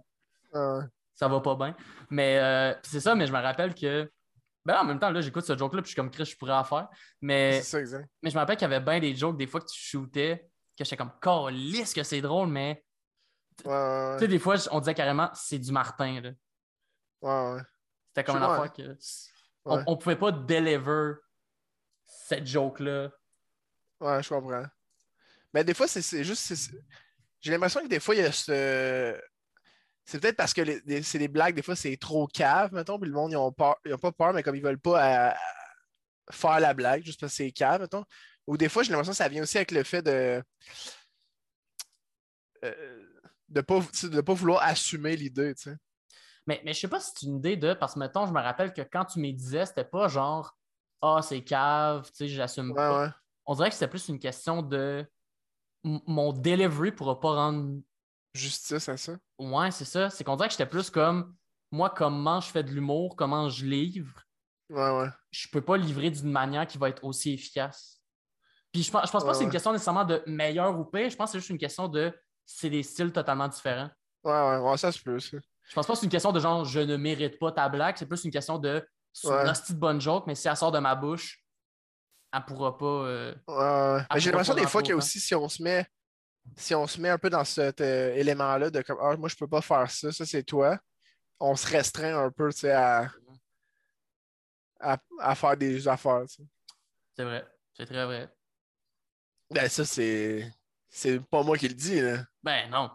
[0.54, 0.84] Ah, ouais.
[1.14, 1.76] ça va pas bien.
[2.10, 4.10] Mais euh, c'est ça, mais je me rappelle que.
[4.66, 6.54] Ben en même temps, là, j'écoute ce joke-là, puis je suis comme Chris, je pourrais
[6.54, 6.88] en faire.
[7.20, 8.08] Mais, c'est ça, exact.
[8.22, 10.48] mais je me rappelle qu'il y avait bien des jokes, des fois que tu shootais,
[10.76, 12.84] que j'étais comme, calisse que c'est drôle, mais.
[13.64, 16.30] Ouais, ouais, Tu sais, des fois, on disait carrément, c'est du Martin, là.
[17.22, 17.54] ouais.
[17.54, 17.62] ouais.
[18.08, 18.96] C'était comme une affaire que.
[19.64, 21.14] On, pouvait pas deliver
[22.04, 23.10] cette joke-là.
[24.00, 24.64] Ouais, je comprends.
[25.52, 26.52] Mais des fois, c'est juste.
[27.40, 29.20] J'ai l'impression que des fois, il y a ce.
[30.04, 30.62] C'est peut-être parce que
[31.02, 33.76] c'est des blagues, des fois, c'est trop cave, mettons, puis le monde, ils ont, peur,
[33.86, 35.30] ils ont pas peur, mais comme ils veulent pas à-
[36.26, 38.04] à faire la blague, juste parce que c'est cave, mettons.
[38.46, 40.42] Ou des fois, j'ai l'impression que ça vient aussi avec le fait de.
[42.64, 43.06] euh,
[43.48, 45.76] de pas, sais, de pas vouloir assumer l'idée, tu sais.
[46.46, 47.74] Mais, mais je sais pas si c'est une idée de.
[47.74, 50.56] Parce que, mettons, je me rappelle que quand tu me disais, c'était pas genre,
[51.00, 53.04] ah, c'est cave, tu sais, j'assume Ouais, pas.
[53.06, 53.10] ouais.
[53.46, 55.06] On dirait que c'était plus une question de.
[55.82, 57.80] Mon delivery pourra pas rendre.
[58.34, 59.16] Justice à ça.
[59.38, 60.10] Ouais, c'est ça.
[60.10, 61.34] C'est qu'on dirait que j'étais plus comme.
[61.70, 64.22] Moi, comment je fais de l'humour, comment je livre,
[64.70, 65.08] Ouais, ouais.
[65.30, 68.00] je peux pas livrer d'une manière qui va être aussi efficace.
[68.74, 70.84] Puis je pense, je pense pas Ouais, que c'est une question nécessairement de meilleur ou
[70.84, 71.08] pire.
[71.08, 72.12] Je pense que c'est juste une question de.
[72.44, 73.88] C'est des styles totalement différents.
[74.24, 75.36] Ouais, ouais, ouais, ça se peut, ça.
[75.62, 77.96] Je pense pas que c'est une question de genre je ne mérite pas ta blague,
[77.96, 80.72] c'est plus une question de c'est une hostie de bonne joke, mais si elle sort
[80.72, 81.42] de ma bouche,
[82.32, 82.84] elle pourra pas.
[82.84, 85.86] euh, Ouais, j'ai l'impression des fois que aussi si on se met
[86.56, 89.36] si on se met un peu dans cet euh, élément-là de comme ah, moi je
[89.36, 90.78] peux pas faire ça, ça c'est toi,
[91.38, 93.06] on se restreint un peu à,
[94.80, 96.24] à, à faire des affaires.
[97.16, 97.46] C'est vrai.
[97.72, 98.28] C'est très vrai.
[99.50, 100.50] Ben ça c'est
[100.88, 102.24] c'est pas moi qui le dis là.
[102.42, 102.90] Ben non,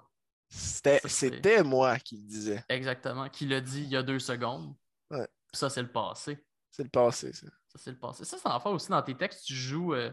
[0.49, 2.63] C'était moi qui le disais.
[2.69, 3.29] exactement.
[3.29, 4.75] Qui l'a dit il y a deux secondes.
[5.11, 5.27] Ouais.
[5.53, 6.45] Ça, c'est le passé.
[6.71, 7.47] C'est le passé ça.
[7.67, 8.23] Ça, c'est le passé.
[8.25, 9.93] Ça, c'est en fait aussi dans tes textes, tu joues.
[9.93, 10.11] euh,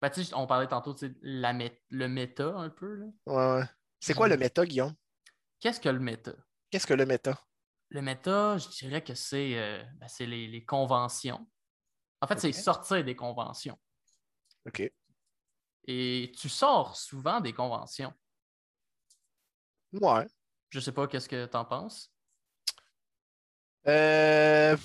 [0.00, 2.94] Ben, tu sais, on parlait tantôt, tu sais, la mé- le méta un peu.
[2.94, 3.06] là.
[3.26, 3.66] Ouais, ouais.
[4.00, 4.94] C'est quoi le méta, Guillaume?
[5.60, 6.32] Qu'est-ce que le méta?
[6.70, 7.38] Qu'est-ce que le méta?
[7.90, 11.46] Le méta, je dirais que c'est euh, ben, les, les conventions.
[12.20, 13.78] En fait, c'est sortir des conventions.
[14.66, 14.90] OK.
[15.86, 18.12] Et tu sors souvent des conventions.
[19.92, 20.26] Ouais.
[20.70, 22.12] Je sais pas qu'est-ce que t'en penses?
[23.86, 24.76] Euh,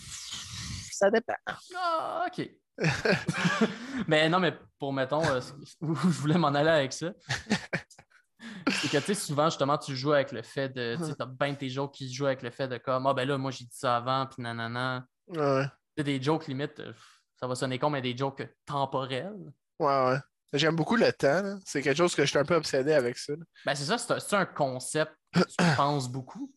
[0.92, 1.36] Ça dépend.
[1.76, 2.50] Ah, OK.
[4.08, 5.42] mais non, mais pour, mettons, euh,
[5.82, 7.14] où je voulais m'en aller avec ça,
[8.70, 11.26] c'est que, tu sais, souvent, justement, tu joues avec le fait de, tu sais, t'as
[11.26, 13.66] bien tes jokes qui jouent avec le fait de comme, ah, ben là, moi, j'ai
[13.66, 15.06] dit ça avant, puis nanana.
[15.28, 15.64] Ouais.
[15.66, 16.94] Tu sais, des jokes, limite, euh,
[17.36, 19.52] ça va sonner con, mais des jokes temporels.
[19.80, 20.18] Ouais, ouais.
[20.54, 21.60] J'aime beaucoup le temps.
[21.66, 23.34] C'est quelque chose que je suis un peu obsédé avec ça.
[23.34, 23.44] là.
[23.66, 26.54] Ben, c'est ça, c'est un, concept que tu penses beaucoup.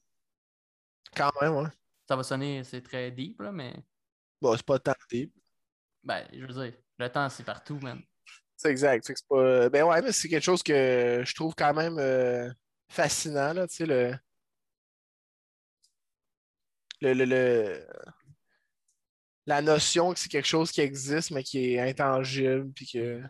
[1.17, 1.69] Quand même, ouais.
[2.09, 3.75] Ça va sonner, c'est très deep, là, mais,
[4.41, 5.33] Bon, c'est pas tant deep.
[6.03, 8.01] ben, je veux dire, le temps, c'est partout, man.
[8.57, 9.05] C'est exact.
[9.07, 9.69] C'est pas...
[9.71, 12.51] Ben ouais, mais c'est quelque chose que je trouve quand même euh,
[12.89, 14.15] fascinant, là, tu sais, le...
[17.03, 17.87] Le, le, le-
[19.47, 23.23] La notion que c'est quelque chose qui existe, mais qui est intangible, puis que...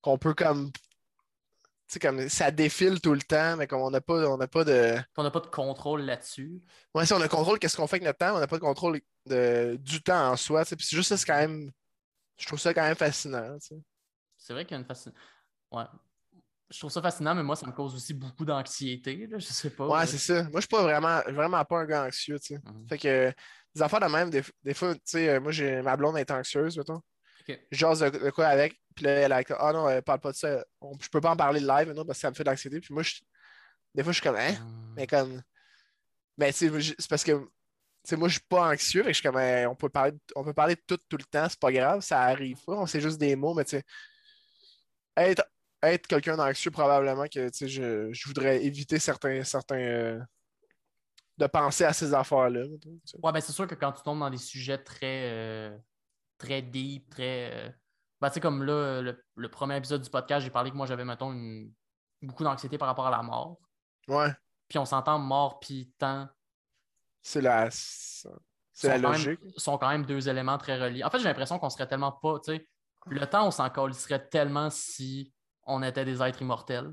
[0.00, 0.72] qu'on peut comme...
[0.72, 4.64] Tu sais, comme ça défile tout le temps, mais comme on n'a pas, on pas
[4.64, 4.96] de...
[5.16, 6.60] On n'a pas de contrôle là-dessus.
[6.94, 8.56] Ouais, si on a le contrôle, qu'est-ce qu'on fait avec notre temps, on n'a pas
[8.56, 9.76] de contrôle de...
[9.80, 11.70] du temps en soi, puis c'est juste ça, c'est quand même...
[12.36, 13.82] Je trouve ça quand même fascinant, tu sais.
[14.36, 15.12] C'est vrai qu'il y a une fascin...
[15.72, 15.84] Ouais.
[16.70, 19.26] Je trouve ça fascinant, mais moi, ça me cause aussi beaucoup d'anxiété.
[19.32, 19.88] Je sais pas.
[19.88, 20.42] Ouais, c'est ça.
[20.44, 22.60] Moi, je suis pas vraiment, vraiment pas un gars anxieux, tu sais.
[22.62, 22.86] Mhm.
[22.86, 23.32] Fait que
[23.74, 26.30] des affaires de même, des, des fois, tu sais, euh, moi, j'ai ma blonde est
[26.30, 27.00] anxieuse, mettons.
[27.48, 27.58] Ok.
[27.70, 30.20] Je jase de, de quoi avec, puis là, elle a dit, ah non, elle parle
[30.20, 30.64] pas de ça.
[30.80, 32.80] On- je peux pas en parler live, non, parce que ça me fait de l'anxiété.
[32.80, 33.20] Puis moi, je-
[33.94, 34.54] des fois, je suis comme, hein?
[34.60, 34.94] Hum.
[34.96, 35.42] Mais comme.
[36.36, 37.48] Mais je- c'est parce que, tu
[38.04, 40.12] sais, moi, je suis pas anxieux, fait que je suis comme, Hey, on peut parler,
[40.12, 42.74] de- on peut parler de tout, tout le temps, c'est pas grave, ça arrive pas,
[42.74, 43.82] on sait juste des mots, mais tu sais,
[45.16, 45.44] être,
[45.82, 50.20] être quelqu'un d'anxieux, probablement que, tu sais, je, je voudrais éviter certains, certains, euh,
[51.38, 52.62] de penser à ces affaires-là.
[53.22, 55.78] Ouais, ben c'est sûr que quand tu tombes dans des sujets très, euh,
[56.38, 57.50] très deep, très.
[57.52, 57.70] euh,
[58.20, 60.86] Ben, tu sais, comme là, le, le premier épisode du podcast, j'ai parlé que moi,
[60.86, 61.72] j'avais, mettons, une-
[62.22, 63.58] beaucoup d'anxiété par rapport à la mort.
[64.08, 64.32] Ouais,
[64.68, 66.28] Puis on s'entend mort puis temps
[67.22, 68.32] c'est la, c'est la
[68.74, 69.40] sont quand même- logique.
[69.56, 71.04] sont quand même deux éléments très reliés.
[71.04, 72.68] En fait, j'ai l'impression qu'on serait tellement pas, tu sais,
[73.06, 75.32] le temps, on s'en serait tellement si
[75.64, 76.92] on était des êtres immortels.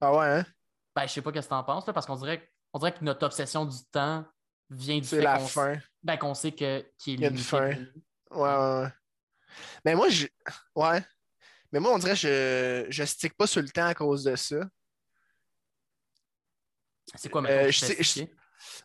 [0.00, 0.44] Ah ouais, hein?
[0.94, 3.04] Ben, je sais pas qu'est-ce que t'en penses, là, parce qu'on dirait, on dirait que
[3.04, 4.24] notre obsession du temps
[4.70, 5.78] vient du C'est fait la qu'on fin.
[6.02, 7.68] ben, qu'on sait que, qu'il est Il y a une fin.
[7.70, 7.76] Ouais,
[8.32, 8.88] ouais, ouais.
[9.84, 10.26] Mais moi, je...
[10.74, 11.02] ouais.
[11.72, 14.36] Mais moi, on dirait que je, je stick pas sur le temps à cause de
[14.36, 14.56] ça.
[17.14, 18.24] C'est quoi, mettons, Euh, que je sais- je-?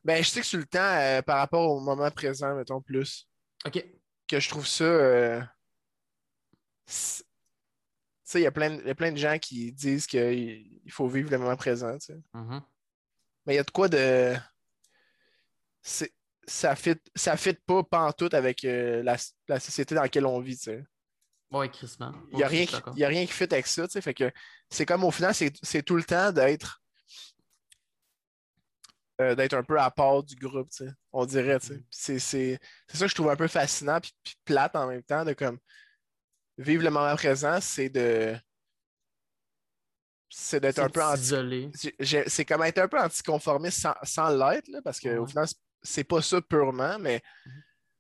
[0.04, 3.28] Ben, je stick sur le temps euh, par rapport au moment présent, mettons, plus.
[3.66, 3.84] OK.
[4.28, 4.84] Que je trouve ça.
[4.84, 5.42] euh,
[6.86, 11.38] Tu sais, il y a plein de- gens qui disent qu'il il faut vivre le
[11.38, 12.20] moment présent, tu sais.
[12.34, 12.62] Mhm.
[13.46, 14.36] Mais il y a de quoi de.
[15.82, 16.14] C'est-
[16.48, 19.16] Ça fit, ça fit pas pantoute avec euh, la,
[19.48, 20.84] la société dans laquelle on vit, tu sais.
[21.72, 22.14] Crissement.
[22.32, 24.02] Il n'y a, rien qui- y a rien qui fit avec ça, tu sais.
[24.02, 24.32] Fait que
[24.70, 26.82] c'est comme au final, c'est tout le temps d'être
[29.22, 30.92] euh, d'être un peu à part du groupe, tu sais.
[31.12, 32.16] On dirait, tu sais.
[32.16, 32.20] Mm.
[32.20, 35.34] C'est ça que je trouve un peu fascinant puis, puis plate en même temps de
[35.34, 35.60] comme
[36.58, 38.36] vivre le moment présent, c'est de
[40.34, 41.70] c'est d'être un peu anti
[42.28, 45.28] c'est comme être un peu anticonformiste sans, sans l'être, parce qu'au Ouais.
[45.28, 45.46] final,
[45.84, 47.22] c'est- pas ça purement, mais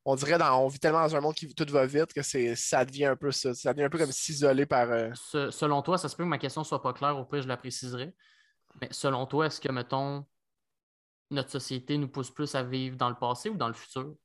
[0.06, 2.56] on dirait dans, on vit tellement dans un monde qui tout va vite que c'est
[2.56, 3.54] ça devient un peu ça.
[3.54, 4.90] Ça devient un peu comme s'isoler par.
[4.92, 7.42] euh, Se- selon toi, ça se peut que ma question soit pas claire, au pire,
[7.42, 8.14] je la préciserai.
[8.82, 10.26] Mais selon toi, est-ce que, mettons,
[11.30, 14.16] notre société nous pousse plus à vivre dans le passé ou dans le futur?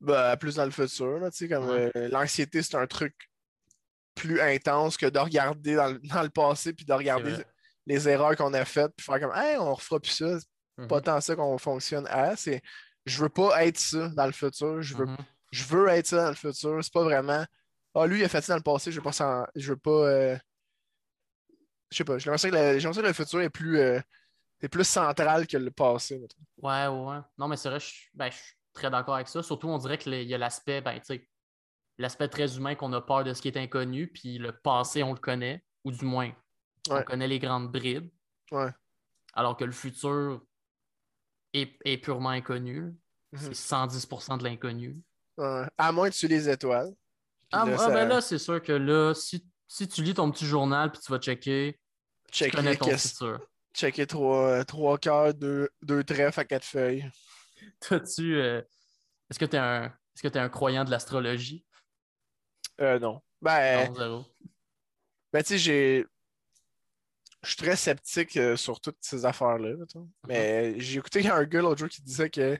[0.00, 1.18] bah, plus dans le futur.
[1.18, 1.90] Là, comme Ouais.
[1.96, 3.14] euh, l'anxiété, c'est un truc
[4.14, 7.36] plus intense que de regarder dans le, dans le passé puis de regarder
[7.86, 10.38] les erreurs qu'on a faites puis faire comme Hey, on refera plus ça.
[10.78, 10.88] Mhm.
[10.88, 12.34] pas tant ça qu'on fonctionne à.
[12.36, 12.62] C'est
[13.04, 14.80] je veux pas être ça dans le futur.
[14.82, 15.16] Je veux Mhm.
[15.50, 16.82] je veux être ça dans le futur.
[16.82, 17.44] C'est pas vraiment.
[17.94, 19.90] Ah, lui, il a fait ça dans le passé, je veux pas Je veux pas.
[19.90, 20.36] euh,
[21.90, 22.16] Je sais pas.
[22.18, 24.00] J'ai l'impression que, que le futur est plus, euh,
[24.62, 26.16] est plus central que le passé.
[26.56, 27.18] Ouais, ouais.
[27.36, 29.42] Non, mais c'est vrai, je, suis- ben, je suis très d'accord avec ça.
[29.42, 31.28] Surtout, on dirait qu'il y a l'aspect, ben, tu sais,
[31.98, 35.12] l'aspect très humain qu'on a peur de ce qui est inconnu, puis le passé, on
[35.12, 36.32] le connaît, ou du moins,
[36.88, 38.08] on connaît les grandes bribes,
[38.50, 38.70] Ouais.
[39.34, 40.42] alors que le futur
[41.52, 42.94] est, est purement inconnu.
[43.32, 43.38] Mhm.
[43.38, 45.00] C'est 110% de l'inconnu.
[45.78, 46.92] À moins que tu les étoiles.
[47.52, 50.30] Ah, là, ah, ça- ben là, c'est sûr que là, si, si tu lis ton
[50.30, 51.78] petit journal puis tu vas checker,
[52.30, 53.46] tu connais checker, ton futur.
[53.74, 57.10] checker trois, euh, trois cœurs, deux, deux trèfles à quatre feuilles.
[57.80, 58.60] Toi-tu, euh,
[59.30, 61.64] est-ce que tu es un, est-ce que t'es un croyant de l'astrologie?
[62.80, 63.20] Euh, non.
[63.40, 64.24] Ben, Non, zéro.
[65.32, 66.06] ben tu sais, j'ai.
[67.42, 69.76] Je suis très sceptique euh, sur toutes ces affaires-là.
[69.76, 70.08] mettons.
[70.28, 72.58] Mais j'ai écouté un gars l'autre jour qui disait que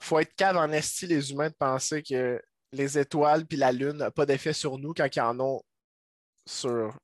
[0.00, 2.40] faut être cave en esti les humains de penser que
[2.72, 5.62] les étoiles puis la lune n'ont pas d'effet sur nous quand ils en ont
[6.46, 6.98] sur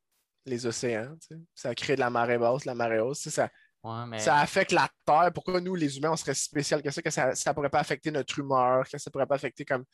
[0.44, 1.16] les océans.
[1.54, 3.48] Ça crée de la marée basse, de la marée sais, Ça,
[3.84, 5.32] Ouais, mais ça affecte la Terre.
[5.34, 7.80] Pourquoi nous, les humains, on serait si spécial que ça, que ça ne pourrait pas
[7.80, 9.84] affecter notre humeur, que ça pourrait pas affecter comme.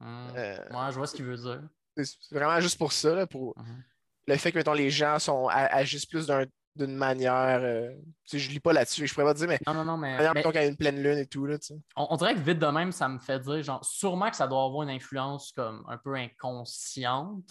[0.00, 1.62] hum, euh, ouais, je vois ce qu'il veut dire.
[1.96, 3.84] c'est vraiment juste pour ça, là, pour Mhm.
[4.26, 6.44] Le fait que mettons, les gens sont, agissent plus d'un-
[6.76, 7.60] d'une manière.
[7.62, 7.90] euh,
[8.32, 9.60] je lis pas là-dessus, je pourrais pas te dire, mais.
[9.66, 11.46] Non, non, non, mais, Regarde, mais mettons qu'il y a une pleine lune et tout,
[11.46, 11.80] là, tu sais.
[11.94, 14.48] on, on dirait que vite de même, ça me fait dire, genre, sûrement que ça
[14.48, 17.44] doit avoir une influence comme un peu inconsciente,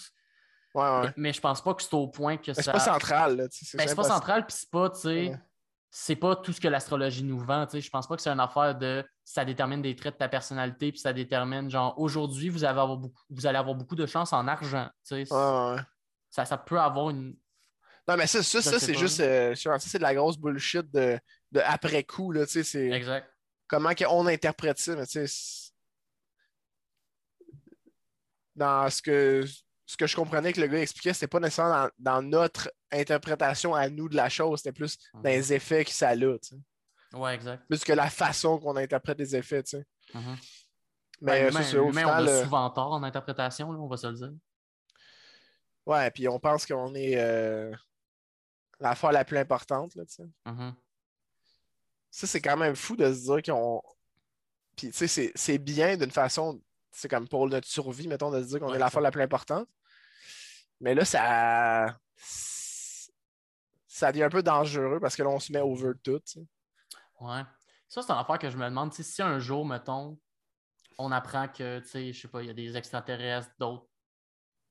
[0.75, 1.01] Ouais, ouais.
[1.03, 2.63] mais, mais je pense pas que c'est au point que Mais ça.
[2.63, 3.77] c'est pas central, là, tu sais.
[3.77, 5.39] Ben, c'est pas central, puis c'est pas, tu sais, Ouais.
[5.91, 7.65] c'est pas tout ce que l'astrologie nous vend.
[7.67, 7.81] tu sais.
[7.81, 10.91] Je pense pas que c'est une affaire de ça détermine des traits de ta personnalité,
[10.91, 14.33] puis ça détermine, genre, aujourd'hui, vous, avez avoir beaucoup, vous allez avoir beaucoup de chance
[14.33, 14.89] en argent.
[15.07, 15.33] tu sais.
[15.33, 15.81] Ouais, ouais.
[16.33, 17.35] Ça, ça peut avoir une.
[18.07, 19.19] Non, mais ça, ça, ça c'est juste.
[19.19, 21.19] euh, ça, c'est de la grosse bullshit de,
[21.51, 22.43] de après-coup, là.
[22.47, 23.31] Tu sais, c'est Exact.
[23.67, 25.71] comment on interprète ça, mais tu sais.
[28.55, 29.45] Dans ce que,
[29.85, 33.75] ce que je comprenais que le gars expliquait, c'était pas nécessairement dans, dans notre interprétation
[33.75, 36.55] à nous de la chose, c'était plus dans les effets que ça a, tu sais.
[37.13, 37.63] Ouais, exact.
[37.67, 39.85] Plus que la façon qu'on interprète les effets, tu sais.
[40.15, 40.35] Mhm.
[41.21, 43.97] Mais Ben, euh, ça, l'humain, on a euh, souvent tort en interprétation, là, on va
[43.97, 44.31] se le dire.
[45.85, 47.73] Ouais, puis on pense qu'on est euh,
[48.79, 50.29] l'affaire la plus importante, là, tu sais.
[50.45, 50.73] Mhm.
[52.09, 53.81] Ça, c'est quand même fou de se dire qu'on.
[54.75, 56.61] Puis, tu sais, c'est- bien d'une façon,
[56.91, 59.03] c'est comme pour notre survie, mettons, de se dire qu'on Ouais, est l'affaire ça.
[59.03, 59.67] la plus importante.
[60.79, 61.97] Mais là, ça.
[63.87, 66.21] Ça devient un peu dangereux parce que là, on se met over tout.
[67.19, 67.41] Ouais.
[67.87, 68.91] Ça, c'est une affaire que je me demande.
[68.93, 70.19] Si un jour, mettons,
[70.97, 73.87] on apprend que, tu sais, je sais pas, il y a des extraterrestres, d'autres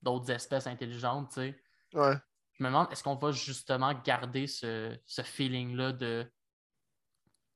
[0.03, 2.15] d'autres espèces intelligentes, tu sais, Ouais.
[2.53, 6.31] je me demande, est-ce qu'on va justement garder ce, ce feeling-là de.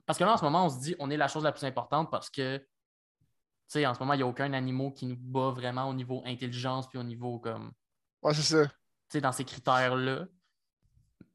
[0.06, 1.64] Parce que là, en ce moment, on se dit, on est la chose la plus
[1.64, 2.64] importante parce que, tu
[3.68, 6.22] sais, en ce moment, il n'y a aucun animal qui nous bat vraiment au niveau
[6.24, 7.72] intelligence puis au niveau comme.
[8.22, 8.66] Ouais, c'est ça.
[8.66, 8.72] tu
[9.10, 10.26] sais, dans ces critères-là.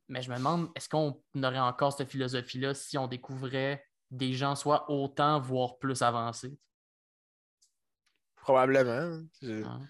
[0.09, 4.55] Mais je me demande, est-ce qu'on aurait encore cette philosophie-là si on découvrait des gens
[4.55, 6.57] soit autant, voire plus avancés?
[8.35, 9.23] Probablement.
[9.41, 9.81] Je, hein?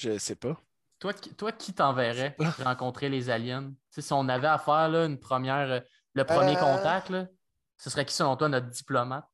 [0.00, 0.56] Je sais pas.
[0.98, 3.72] Toi, qui- toi, qui t'enverrais rencontrer les aliens?
[3.90, 5.80] Si on avait à faire là, une première, euh,
[6.14, 6.60] le premier Euh.
[6.60, 7.26] contact, là,
[7.76, 9.24] ce serait qui selon toi notre diplomate?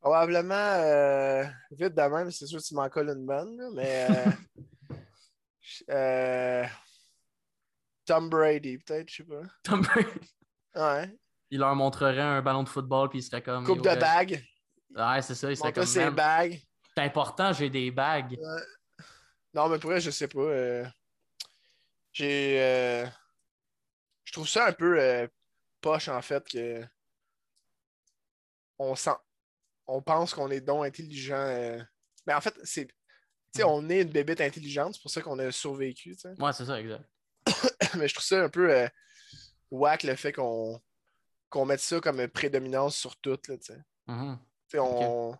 [0.00, 4.06] Probablement, euh, vite de même, c'est sûr que tu m'en colles une bonne, là, mais.
[4.10, 4.30] euh,
[5.90, 6.64] euh,
[8.04, 9.42] Tom Brady, peut-être, je sais pas.
[9.62, 10.10] Tom Brady.
[10.74, 11.16] Ouais.
[11.50, 13.64] Il leur montrerait un ballon de football puis il serait comme.
[13.64, 14.44] Coupe de bagues.
[14.94, 15.50] Ouais, c'est ça.
[15.50, 15.86] Il serait Montre comme.
[15.86, 16.60] ses Man, bagues.
[16.96, 18.38] C'est important, j'ai des bagues.
[19.56, 20.38] Non, mais pour vrai, je sais pas.
[20.38, 20.84] euh,
[22.12, 22.60] J'ai.
[22.62, 23.06] euh,
[24.24, 25.26] Je trouve ça un peu euh,
[25.80, 26.84] poche, en fait, que.
[28.78, 29.16] On sent.
[29.86, 31.78] On pense qu'on est donc intelligent.
[32.26, 32.86] Mais en fait, c'est.
[32.86, 36.34] Tu sais, on est une bébête intelligente, c'est pour ça qu'on a survécu, tu sais.
[36.38, 37.04] Ouais, c'est ça, exact.
[37.96, 38.86] Mais je trouve ça un peu
[39.70, 40.82] whack le fait qu'on
[41.48, 43.78] qu'on mette ça comme prédominance sur tout, là, tu sais.
[44.08, 44.38] Mhm.
[44.68, 45.38] Tu sais, on...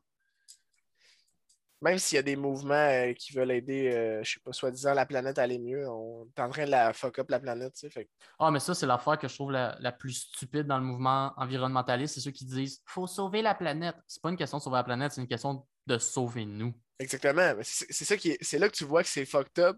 [1.82, 4.94] Même s'il y a des mouvements euh, qui veulent aider, euh, je sais pas, soi-disant
[4.94, 7.74] la planète à aller mieux, on est en train de la fuck up la planète,
[7.74, 7.90] tu sais.
[7.90, 10.78] Fait que- Ah, mais ça, c'est l'affaire que je trouve la, la plus stupide dans
[10.78, 12.14] le mouvement environnementaliste.
[12.14, 13.96] C'est ceux qui disent faut sauver la planète.
[14.06, 16.72] C'est pas une question de sauver la planète, c'est une question de sauver nous.
[16.98, 17.52] Exactement.
[17.62, 18.38] C'est ça qui est...
[18.40, 19.76] c'est là que tu vois que c'est fucked up.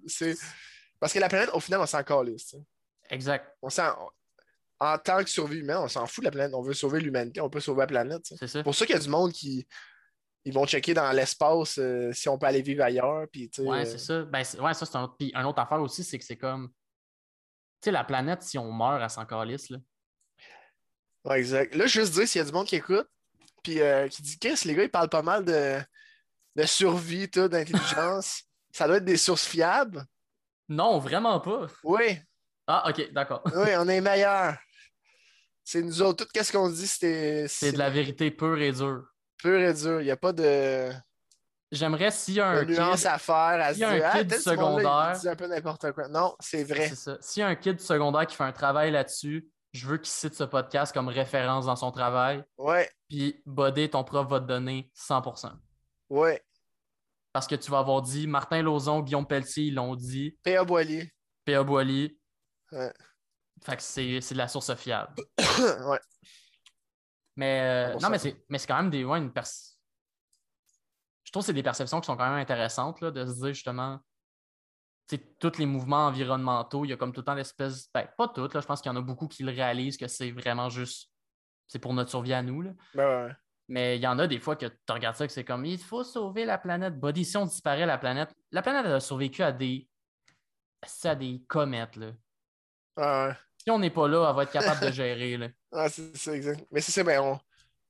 [1.00, 2.54] Parce que la planète, au final, on s'en calisse.
[3.10, 3.56] Exact.
[3.60, 3.92] On s'en...
[4.80, 6.54] En tant que survie humaine, on s'en fout de la planète.
[6.54, 8.32] On veut sauver l'humanité, on peut sauver la planète.
[8.38, 8.62] C'est ça.
[8.62, 9.66] Pour ça qu'il y a du monde qui
[10.48, 13.26] ils vont checker dans l'espace euh, si on peut aller vivre ailleurs.
[13.30, 14.22] Puis, Ouais, euh, c'est ça.
[14.24, 15.16] Ben, c'est- ouais, ça, c'est un autre.
[15.18, 16.68] Puis, une autre affaire aussi, c'est que c'est comme.
[17.80, 19.78] Tu sais, la planète, si on meurt, elle s'en calisse, là.
[21.24, 21.74] Ouais, exact.
[21.74, 23.06] Là, juste dire s'il y a du monde qui écoute,
[23.62, 25.78] puis euh, qui dit Chris, les gars, ils parlent pas mal de,
[26.56, 28.44] de survie, tout, d'intelligence.
[28.72, 30.04] Ça doit être des sources fiables.
[30.68, 31.66] Non, vraiment pas.
[31.84, 32.18] Oui,
[32.66, 33.42] Ah, ok, d'accord.
[33.54, 34.56] oui, on est meilleurs.
[35.64, 36.24] C'est nous autres.
[36.24, 39.04] Tout ce qu'on dit, c'était C'est de la vérité pure et dure.
[39.38, 40.00] Pur et dur.
[40.00, 40.90] Il n'y a pas de,
[41.70, 44.36] J'aimerais s'il y a un nuance à faire, à se il y a dire un
[44.36, 45.20] Ah, secondaire.
[45.26, 46.08] un peu n'importe quoi.
[46.08, 46.90] Non, c'est vrai.
[47.20, 50.34] S'il y a un kid secondaire qui fait un travail là-dessus, je veux qu'il cite
[50.34, 52.42] ce podcast comme référence dans son travail.
[52.56, 55.52] Ouais, Puis, Bodé, ton prof va te donner 100%.
[56.10, 56.42] ouais.
[57.34, 60.64] Parce que tu vas avoir dit, Martin Lauzon, Guillaume Pelletier, ils l'ont dit, P.A.
[60.64, 61.12] Boilier.
[61.44, 61.62] P.A.
[61.62, 62.18] Boily.
[62.72, 62.92] Ouais.
[63.62, 65.14] Fait que c'est c'est de la source fiable.
[65.86, 66.00] ouais.
[67.38, 68.02] Mais euh, 100%.
[68.02, 69.04] non, mais c'est mais c'est quand même des.
[69.04, 69.30] Ouais, une
[71.24, 73.54] Je trouve que c'est des perceptions qui sont quand même intéressantes là, de se dire
[73.54, 74.00] justement.
[75.38, 77.88] tous les mouvements environnementaux, il y a comme tout le temps l'espèce.
[77.94, 80.08] Ben, pas toutes, là, je pense qu'il y en a beaucoup qui le réalisent que
[80.08, 81.12] c'est vraiment juste.
[81.68, 82.60] C'est pour notre survie à nous.
[82.60, 82.70] Là.
[82.94, 83.32] Ben ouais.
[83.68, 85.78] Mais il y en a des fois que tu regardes ça que c'est comme il
[85.78, 86.98] faut sauver la planète.
[86.98, 89.88] Body, si on disparaît la planète, la planète elle a survécu à des.
[91.04, 91.94] à des comètes.
[91.94, 92.10] Là.
[92.96, 93.36] Ouais, ouais.
[93.58, 95.36] Si on n'est pas là, elle va être capable de gérer.
[95.36, 95.48] Là.
[95.72, 96.64] Ah, c'est ça, exact.
[96.70, 97.38] Mais c'est ça, ben, on,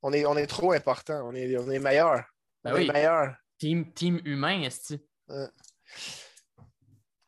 [0.03, 1.29] on, est, on est trop important.
[1.29, 2.25] On est, on est meilleur.
[2.65, 2.87] Ben on oui.
[2.89, 3.35] est meilleur.
[3.59, 5.03] Team, team humain, est-ce que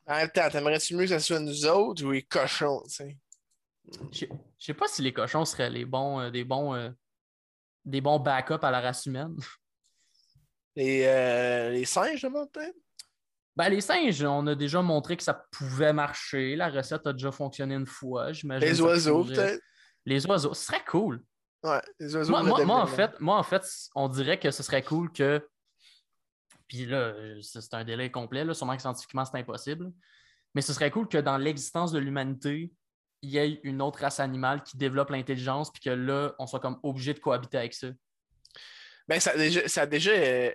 [0.07, 3.17] En même temps, t'aimerais-tu mieux que ce soit nous autres ou les cochons, tu sais?
[4.11, 4.25] Je
[4.59, 6.89] sais- pas si les cochons seraient les bons, euh, des bons, euh,
[7.85, 9.35] des bons backups à la race humaine.
[10.75, 12.75] Les, euh, les singes, peut-être?
[13.55, 16.55] Ben, les singes, on a déjà montré que ça pouvait marcher.
[16.55, 18.31] La recette a déjà fonctionné une fois.
[18.31, 18.67] J'imagine.
[18.69, 19.63] Les ça oiseaux, pourrait- peut-être?
[20.05, 21.23] Les oiseaux, ce serait cool.
[21.63, 22.31] Ouais, les oiseaux.
[22.31, 23.63] Moi, le moi- moi, en fait, moi, en fait,
[23.95, 25.47] on dirait que ce serait cool que.
[26.67, 29.91] Puis là, c'est un délai complet, là, sûrement que scientifiquement, c'est impossible.
[30.55, 32.71] Mais ce serait cool que dans l'existence de l'humanité,
[33.21, 36.59] il y ait une autre race animale qui développe l'intelligence, puis que là, on soit
[36.59, 37.87] comme obligé de cohabiter avec ça.
[39.07, 40.51] Ben, ça a déjà, ça a déjà, euh,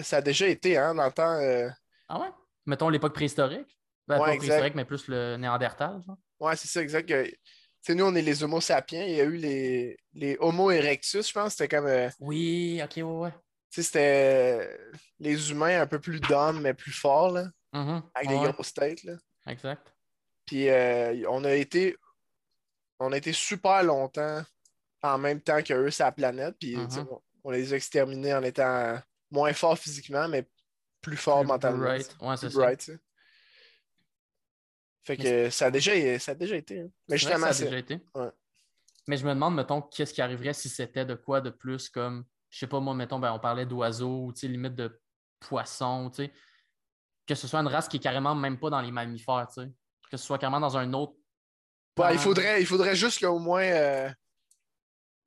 [0.00, 1.32] ça a déjà été, hein, dans le temps.
[1.40, 1.68] euh,
[2.08, 2.28] Ah ouais?
[2.66, 3.78] Mettons l'époque préhistorique.
[4.08, 6.02] Ben, Ouais, pas préhistorique, mais plus le Néandertal.
[6.06, 6.18] genre.
[6.40, 7.10] Ouais, c'est ça, exact.
[7.82, 9.04] Que- sais, nous, on est les Homo sapiens.
[9.04, 11.52] Il y a eu les, les Homo erectus, je pense.
[11.52, 11.86] C'était comme.
[11.86, 13.30] euh, Oui, ok, ouais, ouais.
[13.70, 14.78] tu sais, c'était
[15.18, 18.74] les humains un peu plus d'hommes, mais plus forts, là, Mhm, avec ouais, des grosses
[18.74, 19.14] têtes, là.
[19.46, 19.92] Exact.
[20.46, 21.96] Puis euh, on a été.
[23.00, 24.42] On a été super longtemps
[25.02, 26.54] en même temps qu'eux sur la planète.
[26.60, 27.06] Puis Mhm.
[27.44, 28.96] on, les a exterminés en étant
[29.30, 30.46] moins forts physiquement, mais
[31.00, 31.84] plus forts mentalement.
[31.88, 32.16] right.
[32.20, 32.58] Ouais, c'est ça.
[32.58, 32.90] bright.
[35.04, 36.80] Fait que ça a déjà, ça a déjà été.
[36.80, 36.88] hein.
[37.08, 38.00] Mais justement, ça a déjà été.
[38.14, 38.30] Ouais.
[39.08, 42.24] Mais je me demande, mettons, qu'est-ce qui arriverait si c'était de quoi de plus comme,
[42.50, 45.00] je sais pas, moi, mettons, ben, on parlait d'oiseaux, ou limite de
[45.40, 46.32] poissons, tu sais.
[47.26, 49.68] Que ce soit une race qui est carrément même pas dans les mammifères, tu sais.
[50.10, 51.14] Que ce soit carrément dans un autre.
[51.98, 54.08] Ouais, il, faudrait, il faudrait juste qu'au moins euh,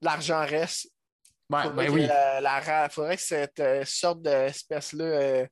[0.01, 0.89] l'argent reste.
[1.49, 2.05] Ouais, faudrait ben oui.
[2.07, 5.47] la, la ra- faudrait que cette euh, sorte d'espèce-là euh,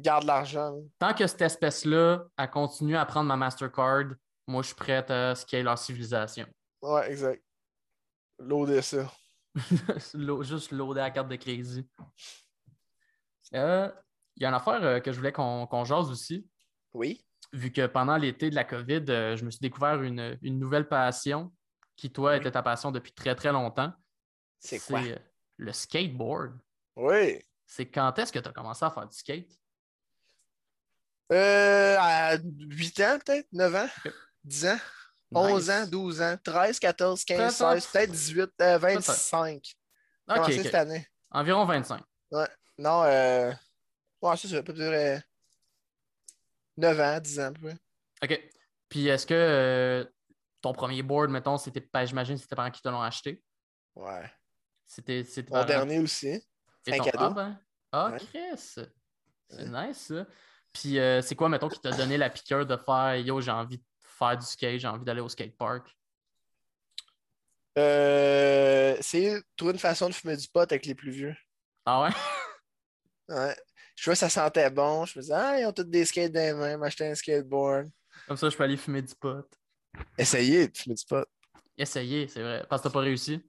[0.00, 0.76] garde l'argent.
[0.98, 4.04] Tant que cette espèce-là, elle continue à prendre ma Mastercard,
[4.46, 6.46] moi, je suis prête à scaler leur civilisation.
[6.82, 7.42] Ouais, exact.
[8.38, 9.10] L'eau de ça.
[10.42, 11.88] Juste loader la carte de crédit.
[13.54, 13.90] Euh,
[14.36, 16.46] Il y a une affaire euh, que je voulais qu'on qu'on jase aussi.
[16.92, 17.24] Oui.
[17.52, 20.88] vu que pendant l'été de la COVID, euh, je me suis découvert une, une nouvelle
[20.88, 21.52] passion
[21.96, 22.36] qui, toi, Oui.
[22.36, 23.92] était ta passion depuis très, très longtemps.
[24.60, 25.00] C'est quoi?
[25.58, 26.58] le skateboard.
[26.96, 27.42] Oui.
[27.66, 29.50] C'est quand est-ce que tu as commencé à faire du skate?
[31.32, 33.48] Euh, à 8 ans, peut-être?
[33.52, 33.88] 9 ans?
[34.44, 34.78] 10 ans?
[35.34, 35.70] 11 Nice.
[35.70, 37.72] ans, 12 ans, 13, 14, 15, Peut-être.
[37.82, 39.56] 16, peut-être 18, euh, 25.
[40.28, 40.64] Ok, Commencé ok.
[40.64, 41.06] cette année.
[41.32, 42.00] Environ 25.
[42.78, 43.52] Non, euh...
[44.22, 45.18] Ouais, c'est ça, peut-être euh,
[46.76, 47.76] 9 ans, 10 ans, à peu près.
[48.36, 48.50] OK.
[48.88, 50.04] Puis est-ce que euh,
[50.62, 53.42] ton premier board, mettons, c'était, ben, j'imagine que c'était parents qui te l'ont acheté?
[53.96, 54.30] Ouais.
[54.86, 56.40] C'était, c'était Mon dernier aussi.
[56.84, 57.18] C'est un ton- cadeau.
[57.24, 57.60] Ah, ben.
[57.92, 58.18] Ah, Ouais.
[58.18, 58.58] Chris!
[59.48, 60.26] C'est nice, ça.
[60.78, 63.78] Puis euh, c'est quoi, mettons, qui t'a donné la piqûre de faire Yo, j'ai envie
[63.78, 65.96] de faire du skate, j'ai envie d'aller au skatepark?
[67.78, 71.36] Euh, c'est trouver une façon de fumer du pot avec les plus vieux.
[71.86, 72.10] Ah ouais?
[73.28, 73.56] Ouais.
[73.96, 75.06] Je que ça sentait bon.
[75.06, 77.90] Je me disais, ah, ils ont tous des skates dans les mains, m'acheter un skateboard.
[78.28, 79.48] Comme ça, je peux aller fumer du pot.
[80.18, 81.26] Essayez de fumer du pot.
[81.78, 82.66] Essayer, c'est vrai.
[82.68, 83.42] Parce que t'as pas réussi?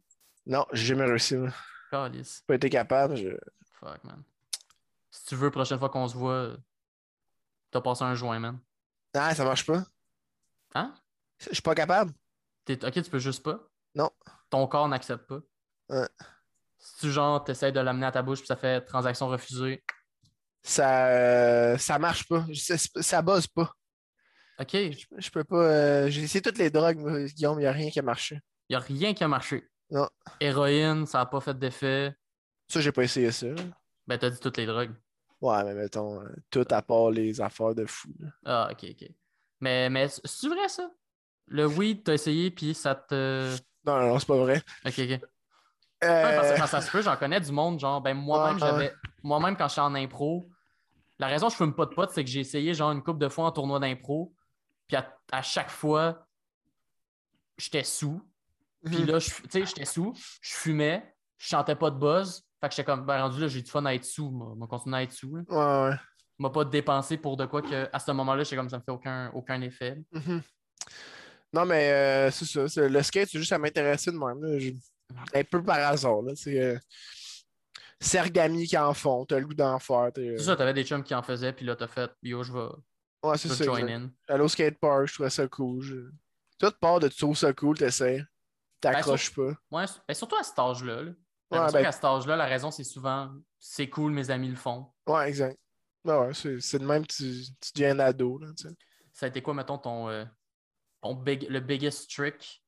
[0.45, 1.35] Non, j'ai jamais réussi.
[1.35, 1.49] moi.
[1.91, 3.17] Pas été capable.
[3.17, 3.29] Je...
[3.79, 4.23] Fuck, man.
[5.11, 6.57] Si tu veux, prochaine fois qu'on se voit,
[7.71, 8.59] t'as passé un joint, man.
[9.13, 9.83] Ah, ça marche pas.
[10.75, 10.93] Hein?
[11.39, 12.11] Je suis pas capable.
[12.65, 13.59] T'es- Ok, tu peux juste pas?
[13.95, 14.09] Non.
[14.49, 15.39] Ton corps n'accepte pas?
[15.89, 16.07] Ouais.
[16.77, 19.83] Si tu, genre, t'essayes de l'amener à ta bouche puis ça fait transaction refusée.
[20.63, 22.45] Ça, euh, ça marche pas.
[22.53, 23.71] Sais- Ça buzz pas.
[24.59, 25.55] Ok, il Je, je peux pas.
[25.63, 28.39] euh, J'ai essayé toutes les drogues, moi, Guillaume, il n'y a rien qui a marché.
[28.69, 29.67] n'y a rien qui a marché.
[29.89, 30.09] Non.
[30.39, 32.13] Héroïne, ça n'a pas fait d'effet.
[32.67, 33.47] Ça, j'ai pas essayé ça.
[34.07, 34.93] Ben, t'as dit toutes les drogues.
[35.41, 38.09] Ouais, mais mettons, euh, tout à part les affaires de fou.
[38.19, 38.29] là.
[38.45, 39.09] Ah, ok, ok.
[39.61, 40.89] Mais, mais c'est vrai, ça?
[41.47, 43.55] Le weed, t'as essayé, puis ça te.
[43.85, 44.61] Non, non, non, c'est pas vrai.
[44.85, 44.99] Ok, ok.
[46.03, 48.53] Euh, Ouais, parce que quand ça se peut, j'en connais du monde, genre, ben moi-même,
[48.53, 48.93] Ouais, j'avais.
[49.23, 50.49] Moi-même, quand j'étais en impro,
[51.19, 53.19] la raison que je fume pas de potes, c'est que j'ai essayé, genre, une couple
[53.19, 54.33] de fois en tournoi d'impro,
[54.87, 56.27] puis à, à chaque fois,
[57.57, 58.21] j'étais sous.
[58.85, 59.05] Puis mhm.
[59.05, 62.46] là, je- tu sais, j'étais sous, je fumais, je chantais pas de buzz.
[62.61, 64.29] Fait que j'étais comme, ben rendu là, j'ai du fun à être sous.
[64.31, 65.35] Moi, moi continuer à être sous.
[65.35, 65.43] là.
[65.47, 65.95] Ouais, ouais.
[66.39, 68.91] M'a pas dépensé pour de quoi que, à ce moment-là, j'étais comme, ça me fait
[68.91, 69.97] aucun, aucun effet.
[70.11, 70.41] Mhm.
[71.53, 72.67] Non, mais euh, c'est ça.
[72.67, 74.41] c'est- Le skate, c'est juste à m'intéresser de même.
[74.43, 74.59] là.
[74.59, 74.71] Je-
[75.33, 76.21] Un peu par hasard.
[76.21, 76.33] Là.
[76.35, 76.77] C'est euh,
[77.99, 79.25] Sergami qui en font.
[79.25, 80.11] T'as le goût d'en faire.
[80.17, 82.51] euh, C'est ça, t'avais des chums qui en faisaient, puis là, t'as fait, yo, je
[82.53, 82.67] vais,
[83.23, 83.63] Ouais, c'est ça.
[83.63, 83.91] join exact.
[83.93, 84.11] in.
[84.27, 85.81] J'allais au skatepark, je trouvais ça cool.
[85.81, 85.95] Je...
[86.59, 88.23] Tout part de tu trouves ça cool, t'essaies.
[88.81, 89.53] T'accroches pas.
[89.71, 91.01] Ouais, ben, surtout à cet âge-là.
[91.03, 91.11] là.
[91.51, 94.91] Ouais, ben- qu'à cet âge-là, la raison, c'est souvent, c'est cool, mes amis le font.
[95.07, 95.57] Ouais, exact.
[96.03, 98.37] Ben ouais, c'est de même que tu, tu deviens un ado.
[98.37, 98.47] Là.
[99.13, 100.25] Ça a été quoi, mettons, ton, euh,
[101.01, 102.63] ton big, le biggest trick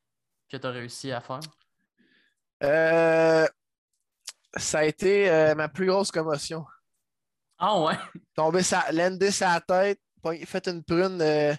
[0.49, 1.39] que tu as réussi à faire?
[2.63, 3.47] Euh,
[4.57, 6.65] ça a été euh, ma plus grosse commotion.
[7.57, 7.97] Ah ouais?
[8.36, 8.88] Tomber sa,
[9.32, 10.01] sa tête,
[10.45, 11.53] fait une prune euh,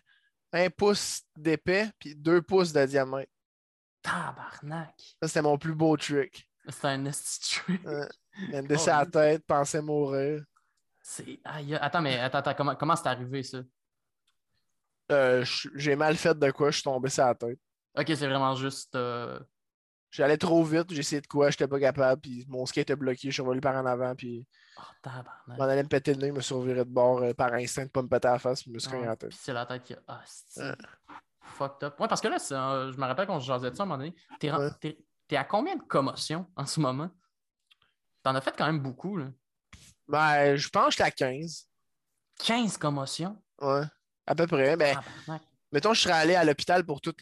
[0.53, 3.31] un pouce d'épais, puis deux pouces de diamètre.
[4.03, 4.95] Tabarnak!
[5.23, 6.50] Ça, c'était mon plus beau trick.
[6.69, 7.83] C'est un esti trick.
[8.53, 9.11] Lander Oh, sa oui.
[9.11, 10.45] tête, penser mourir.
[11.03, 11.41] C'est...
[11.45, 13.59] aïe, Attends, mais attends, attends, comment, comment c'est arrivé ça?
[15.11, 15.45] Euh,
[15.75, 17.59] J'ai mal fait de quoi, je suis tombé sur la tête.
[17.99, 18.95] Ok, c'est vraiment juste.
[18.95, 19.41] euh,
[20.13, 23.29] J'allais trop vite, j'ai essayé de quoi, j'étais pas capable, puis mon skate était bloqué,
[23.29, 24.47] je suis revenu par en avant, puis
[24.77, 25.59] Oh, tabarnak.
[25.59, 27.91] m'en allais me péter le nez, me suis reviré de bord euh, par instinct de
[27.91, 29.33] pas me péter à la face, puis me suis Ouais, la tête.
[29.33, 29.99] c'est la tête qui a.
[30.09, 30.75] Ah, c'est Ouais.
[31.43, 32.01] fucked up.
[32.01, 33.89] Ouais, parce que là, euh, je me rappelle quand je jasais de ça à un
[33.89, 34.15] moment donné.
[34.39, 34.71] T'es, Ouais.
[35.31, 37.11] T'es- à combien de commotions en ce moment?
[38.22, 39.26] T'en as fait quand même beaucoup, là.
[40.09, 41.68] Ben, je pense que j'étais à 15.
[42.45, 43.41] 15 commotions?
[43.61, 43.83] Ouais,
[44.26, 44.76] à peu près.
[44.76, 45.43] Ben, Tabarnak.
[45.72, 47.20] mettons, je serais allé à l'hôpital pour toutes,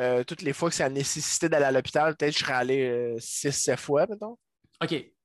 [0.00, 2.14] euh, toutes les fois que ça nécessitait d'aller à l'hôpital.
[2.16, 4.38] Peut-être que je serais allé 6-7 fois, mettons.
[4.82, 4.88] OK.
[4.90, 5.16] Fait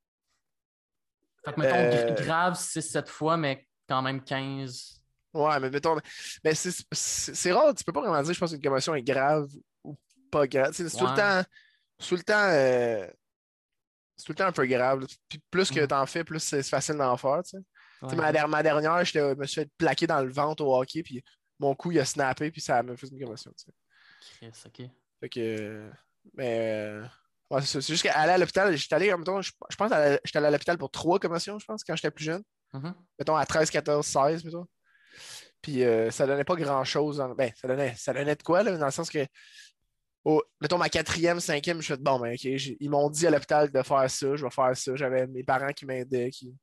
[1.53, 5.01] que, mettons, Euh, gra- grave 6-7 fois, mais quand même 15.
[5.33, 5.99] Ouais, mais mettons.
[6.43, 9.47] Mais c'est rare, tu peux pas vraiment dire, je pense, qu'une commotion est grave
[10.33, 10.71] pas grave.
[10.73, 11.43] C'est tout le temps.
[12.07, 12.33] Tout le temps.
[12.49, 13.07] euh,
[14.17, 15.05] c'est tout le temps un peu grave.
[15.29, 17.41] Puis plus que t'en fais, plus c'est facile d'en faire.
[17.43, 17.57] Tu sais.
[18.01, 18.21] Tu sais, Ouais.
[18.21, 21.23] ma, der- ma dernière, je me suis fait plaquer dans le ventre au hockey, puis
[21.59, 23.51] mon cou, il a snappé, puis ça m'a fait une commotion.
[23.57, 24.67] tu sais.
[24.67, 24.89] OK.
[25.21, 25.89] Fait que.
[26.33, 26.57] Mais.
[26.59, 27.05] euh,
[27.49, 30.47] ouais, c'est juste qu'aller à l'hôpital, j'étais allé, mettons, je, je pense que j'étais allé
[30.47, 32.43] à l'hôpital pour trois commotions, je pense, quand j'étais plus jeune.
[32.73, 32.93] Mhm.
[33.19, 34.65] Mettons à 13, 14, 16, mettons.
[35.61, 37.21] Puis euh, ça donnait pas grand-chose.
[37.21, 39.25] en- Ben, ça donnait, ça donnait de quoi, là, dans le sens que.
[40.25, 43.71] Au- mettons ma quatrième, cinquième, je fais bon, ben, ok, ils m'ont dit à l'hôpital
[43.71, 44.95] de faire ça, je vais faire ça.
[44.95, 46.55] J'avais mes parents qui m'aidaient, qui.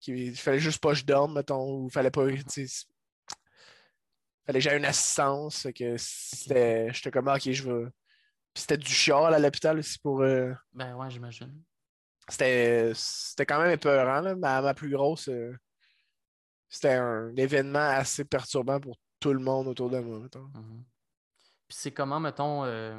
[0.00, 2.26] qui il fallait juste pas que je dorme, mettons, ou fallait pas.
[4.46, 5.66] fallait que j'aie une assistance.
[5.74, 6.88] Que c'était.
[6.92, 7.84] J'étais comme, ok, je vais.
[8.54, 10.22] Puis c'était du char à l'hôpital aussi pour.
[10.22, 11.62] euh, Ben ouais, j'imagine.
[12.28, 14.20] c'était c'était quand même épeurant.
[14.20, 14.34] Là.
[14.34, 15.56] Ma, ma plus grosse, euh,
[16.68, 20.18] c'était un événement assez perturbant pour tout le monde autour de moi.
[20.20, 20.50] mettons.
[20.54, 20.84] Mhm.
[21.68, 22.64] Puis c'est comment, mettons.
[22.64, 22.98] euh,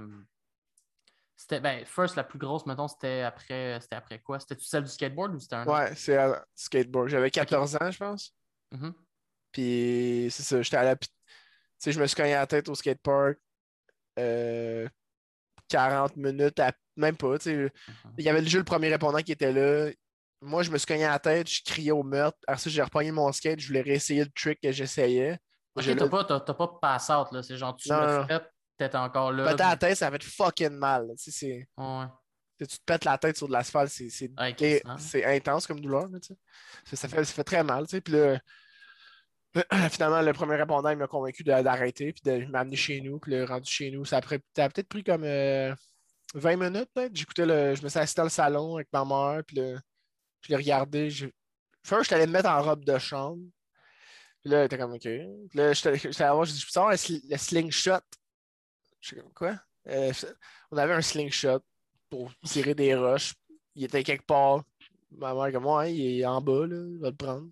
[1.35, 1.59] C'était.
[1.59, 3.79] Ben, first, la plus grosse, mettons, c'était après.
[3.81, 4.39] C'était après quoi?
[4.39, 5.65] C'était-tu celle du skateboard ou c'était un?
[5.65, 7.09] Ouais, c'est à skateboard.
[7.09, 8.35] J'avais 14 ans, je pense.
[8.71, 8.93] Mhm.
[9.51, 10.95] Puis c'est ça, j'étais à la.
[10.95, 11.07] Tu
[11.79, 13.37] sais, je me suis cogné la tête au skatepark.
[14.19, 14.87] euh,
[15.69, 16.71] 40 minutes, à...
[16.97, 17.37] même pas.
[17.39, 17.55] tu sais.
[17.55, 18.13] Mhm.
[18.17, 19.91] Il y avait déjà le premier répondant qui était là.
[20.41, 22.37] Moi, je me suis cogné la tête, je criais au meurtre.
[22.47, 25.37] Après ça, j'ai repogné mon skate, je voulais réessayer le trick que j'essayais.
[25.75, 27.43] Ok, Je t'as pas, t'as- t'as pas pass out, là.
[27.43, 28.27] C'est genre, tu Non, l'as non.
[28.27, 28.43] fait,
[28.79, 29.43] t'étais encore là.
[29.51, 31.07] Péter la tête, ça fait fucking mal.
[31.17, 32.05] Tu sais, c'est- Ouais.
[32.59, 34.09] Tu te pètes la tête sur de l'asphalte, c'est
[34.85, 36.07] Ouais, c'est intense comme douleur.
[36.09, 36.33] là, tu
[36.85, 36.95] sais.
[36.95, 37.85] Ça, fait, ça fait très mal.
[37.87, 38.01] tu sais.
[38.01, 38.13] Puis
[39.91, 43.19] finalement, le premier répondant, il m'a convaincu de- d'arrêter puis de m'amener chez nous.
[43.19, 45.73] Puis le rendu chez nous, ça a, pris- ça a peut-être pris comme euh,
[46.35, 46.89] 20 minutes.
[46.93, 47.15] peut-être.
[47.15, 47.75] J'écoutais le.
[47.75, 51.09] Je me suis assis dans le salon avec ma mère, puis je l'ai regardé.
[51.09, 51.33] j'ai-
[51.83, 53.41] First, je allé me mettre en robe de chambre.
[54.41, 55.01] Puis là, il était comme OK.
[55.01, 55.89] Puis là, j'étais
[56.23, 57.99] allé voir, j'ai dit, je peux savoir le slingshot.
[58.99, 59.59] Je suis comme quoi?
[59.87, 60.11] Euh,
[60.71, 61.61] on avait un slingshot
[62.09, 63.33] pour tirer des roches.
[63.75, 64.63] Il était quelque part.
[65.11, 67.49] Ma mère, comme moi, il est en bas, là, il va le prendre.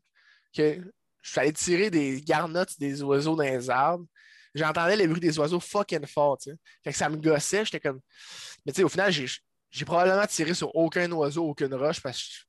[0.53, 0.81] Je
[1.23, 4.05] suis allé tirer des garnottes des oiseaux dans les arbres.
[4.53, 6.37] J'entendais les bruits des oiseaux fucking fort.
[6.83, 7.99] Fait que ça me gossait, j'étais comme.
[8.65, 12.45] Mais tu sais, au final, j'ai probablement tiré sur aucun oiseau, aucune roche parce que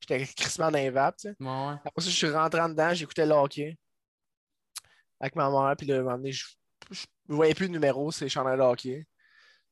[0.00, 1.76] j'étais crissement dans les vapes, ouais.
[1.84, 3.76] Après ça, je suis rentré en dedans, j'écoutais le hockey
[5.20, 6.44] avec ma mère, puis là, à un moment donné, je
[7.28, 9.06] ne voyais plus le numéro, c'est chandail de hockey.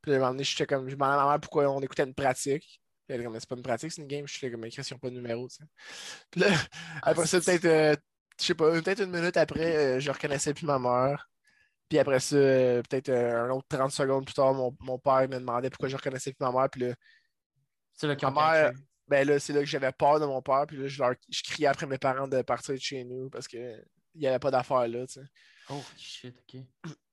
[0.02, 1.80] Puis là, à un moment donné, j'étais comme, je demandais à ma mère pourquoi on
[1.80, 2.80] écoutait une pratique.
[3.06, 4.26] Puis elle comme, c'est pas une pratique, c'est une game.
[4.26, 5.64] J'étais comme, mais Chris, ils n'ont pas de numéro, tu sais.
[6.30, 6.48] Puis là,
[7.02, 7.96] après ça, peut-être, euh,
[8.40, 11.28] je sais pas, peut-être une minute après, euh, je reconnaissais plus ma mère.
[11.88, 15.28] Puis après ça, euh, peut-être euh, un autre 30 secondes plus tard, mon, mon père
[15.28, 16.70] me demandait pourquoi je reconnaissais plus ma mère.
[16.70, 16.94] Puis là,
[17.94, 18.72] C'est là Ma mère-
[19.08, 21.42] ben là, c'est là que j'avais peur de mon père, puis là, je, leur- je
[21.42, 24.86] criais après mes parents de partir de chez nous parce qu'il n'y avait pas d'affaires
[24.88, 25.20] là, tu sais.
[25.70, 26.62] Oh shit, ok.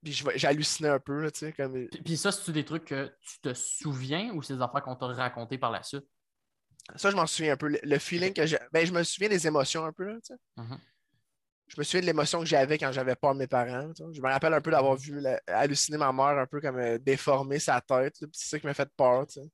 [0.04, 1.88] Puis j'hallucinais un peu, là, tu sais, comme...
[1.88, 4.96] Puis, puis ça, c'est-tu des trucs que tu te souviens ou c'est des affaires qu'on
[4.96, 6.06] t'a racontées par la suite?
[6.96, 7.68] Ça, je m'en souviens un peu.
[7.68, 8.58] Le, le feeling que j'ai...
[8.72, 10.40] Ben, je me souviens des émotions un peu, là, tu sais.
[10.56, 10.80] Mhm.
[11.68, 14.14] Je me souviens de l'émotion que j'avais quand j'avais peur de mes parents, tu sais.
[14.14, 16.98] Je me rappelle un peu d'avoir vu la- halluciner ma mère un peu comme euh,
[16.98, 19.50] déformer sa tête, c'est ça qui m'a fait peur, tu sais.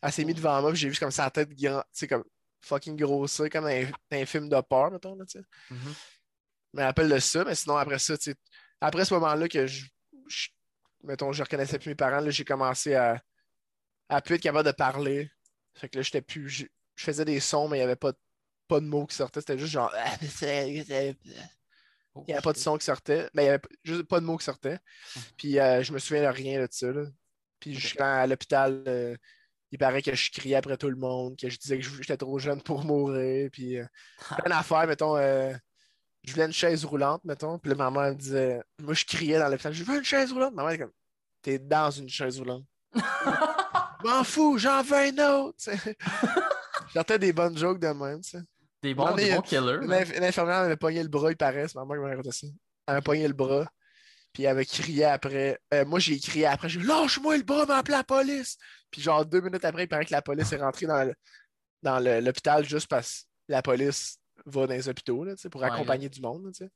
[0.00, 1.80] Elle s'est mise devant moi, puis j'ai vu comme sa tête grand...
[1.80, 2.24] tu sais, comme
[2.60, 5.44] fucking grossir, comme un, film de peur, mettons, là, tu sais.
[5.70, 5.94] Mhm.
[6.78, 8.14] Me rappelle de ça, mais sinon, après ça,
[8.80, 9.86] après ce moment-là que je,
[10.28, 10.48] je-
[11.04, 13.20] mettons, je reconnaissais plus mes parents, j'ai commencé à,
[14.08, 15.30] à plus être capable de parler.
[15.74, 16.48] Fait que là, j'étais plus.
[16.48, 16.64] Je,
[16.96, 18.18] je faisais des sons, mais il n'y avait pas, de-
[18.68, 19.40] pas de mots qui sortaient.
[19.40, 19.92] C'était juste genre.
[21.12, 21.16] Il
[22.14, 23.28] Oh, n'y avait pas de son qui sortait.
[23.34, 24.78] Mais il n'y avait juste pas de mots qui sortaient.
[25.36, 26.90] Puis euh, je me souviens de rien de ça.
[26.90, 27.04] là.
[27.60, 28.82] Puis je suis à l'hôpital.
[28.88, 29.16] euh,
[29.70, 32.38] il paraît que je criais après tout le monde, que je disais que j'étais trop
[32.38, 33.50] jeune pour mourir.
[33.52, 33.84] Puis euh,
[34.38, 35.16] plein d'affaires, mettons.
[36.28, 37.58] Je voulais une chaise roulante, mettons.
[37.58, 38.60] Puis là, ma mère me disait.
[38.80, 39.72] Moi, je criais dans l'hôpital.
[39.72, 40.54] Je veux une chaise roulante.
[40.54, 40.92] Ma mère est comme.
[41.42, 42.64] T'es dans une chaise roulante.
[44.04, 45.58] M'en fous, j'en veux un autre.
[46.94, 48.38] J'entends des bonnes jokes de même, tu sais.
[48.82, 49.78] Des bons, mais, des bons killers.
[49.80, 50.02] Une, man.
[50.02, 51.66] inf- une infirmière m'avait pogné le bras, il paraît.
[51.68, 52.46] C'est ma mère qui m'a raconté ça.
[52.86, 53.66] Elle m'a pogné le bras.
[54.32, 55.58] Puis elle m'a crié après.
[55.74, 56.68] Euh, moi, j'ai crié après.
[56.68, 58.56] J'ai dit Lâche-moi le bras, m'a appelé la police.
[58.90, 61.14] Puis genre deux minutes après, il paraît que la police est rentrée dans le-
[61.82, 64.18] dans le- l'hôpital juste parce que la police
[64.50, 66.44] va dans les hôpitaux là, pour Ouais, accompagner du monde.
[66.60, 66.68] là.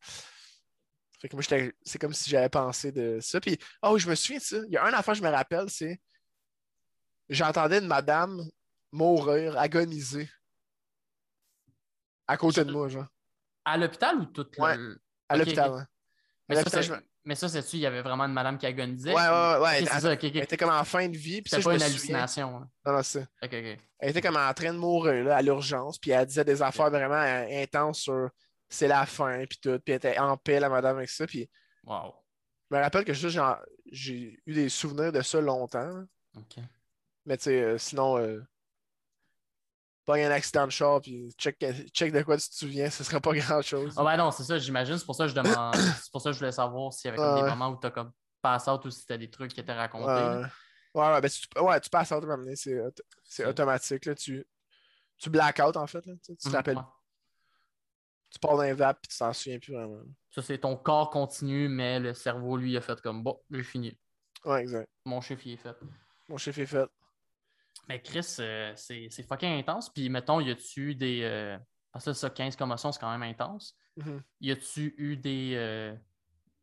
[1.20, 1.42] Fait que moi,
[1.82, 3.40] c'est comme si j'avais pensé de ça.
[3.40, 4.56] Puis, oh, je me souviens de ça.
[4.66, 6.00] Il y a un affaire que je me rappelle, c'est.
[7.28, 8.42] J'entendais une madame
[8.90, 10.28] mourir, agoniser.
[12.26, 13.06] À côté de moi, genre.
[13.64, 14.76] À l'hôpital ou toute Ouais.
[14.76, 15.86] le- À l'hôpital.
[17.24, 19.14] Mais ça, c'est-tu, il y avait vraiment une madame qui agonisait?
[19.14, 19.58] Ouais, ouais, ouais.
[19.60, 19.82] ouais.
[19.82, 20.30] Ok, c'est Elle- ça, ok, ok.
[20.34, 21.40] Elle était comme en fin de vie.
[21.42, 22.50] Puis C'était pas une hallucination.
[22.84, 23.26] Non, non, c'est ça.
[23.42, 23.78] Ok, ok.
[24.00, 26.90] Elle était comme en train de mourir là, à l'urgence, puis elle disait des affaires
[26.90, 28.28] vraiment euh, intenses sur
[28.68, 31.26] c'est la fin, puis tout, puis elle était en paix, la madame, avec ça.
[31.26, 31.48] Puis
[31.84, 32.14] Wow.
[32.70, 36.04] je me rappelle que j'ai eu des souvenirs de ça longtemps.
[36.36, 36.56] Ok.
[37.26, 38.42] Mais tu sais, euh, sinon, euh,
[40.04, 41.58] pas un accident de char, puis check,
[41.92, 43.94] check de quoi tu te souviens, ce serait pas grand-chose.
[43.96, 44.98] Ah ben non, c'est ça, j'imagine.
[44.98, 45.74] C'est pour ça que je demande.
[45.76, 47.48] c'est pour ça que je voulais savoir s'il y avait comme Ah des ouais.
[47.50, 50.04] moments où t'as comme pass out ou si t'as des trucs qui étaient racontés.
[50.04, 50.42] Ouais,
[50.94, 51.20] ouais.
[51.20, 52.78] Ben, tu, ouais, tu passes autre moment, c'est
[53.24, 54.04] c'est automatique.
[54.06, 54.44] Là, tu,
[55.18, 56.04] tu black out, en fait.
[56.04, 56.82] Là, tu tu te Mhm, rappelles, ouais.
[58.30, 60.02] tu pars dans un vape, puis tu t'en souviens plus vraiment.
[60.30, 63.96] Ça, c'est ton corps continue, mais le cerveau, lui, a fait comme bon, j'ai fini.
[64.44, 64.90] Ouais, exact.
[65.04, 65.76] Mon chiffre, il est fait.
[66.28, 66.88] Mon chiffre est fait.
[67.88, 69.90] Mais Chris, euh, c'est fucking intense.
[69.92, 71.20] Puis mettons, y a-tu eu des.
[71.22, 71.58] euh,
[71.92, 73.76] Parce que ça, 15 commotions, c'est quand même intense.
[73.96, 74.22] Mhm.
[74.40, 75.52] Y a-tu eu des.
[75.56, 75.94] euh,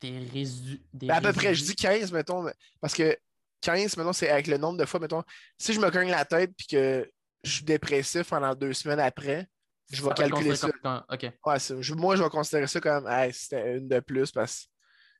[0.01, 0.81] Des résidus.
[0.93, 2.45] Ben, à peu près, je dis 15, mettons,
[2.79, 3.17] parce que
[3.61, 5.23] 15, mettons, c'est avec le nombre de fois, mettons,
[5.57, 7.09] si je me cogne la tête puis que
[7.43, 9.45] je suis dépressif pendant deux semaines après,
[9.91, 10.69] je vais calculer ça.
[10.81, 11.03] comme-.
[11.45, 11.57] Ouais,
[11.97, 14.69] moi, je vais considérer ça comme, hey, c'était une de plus parce que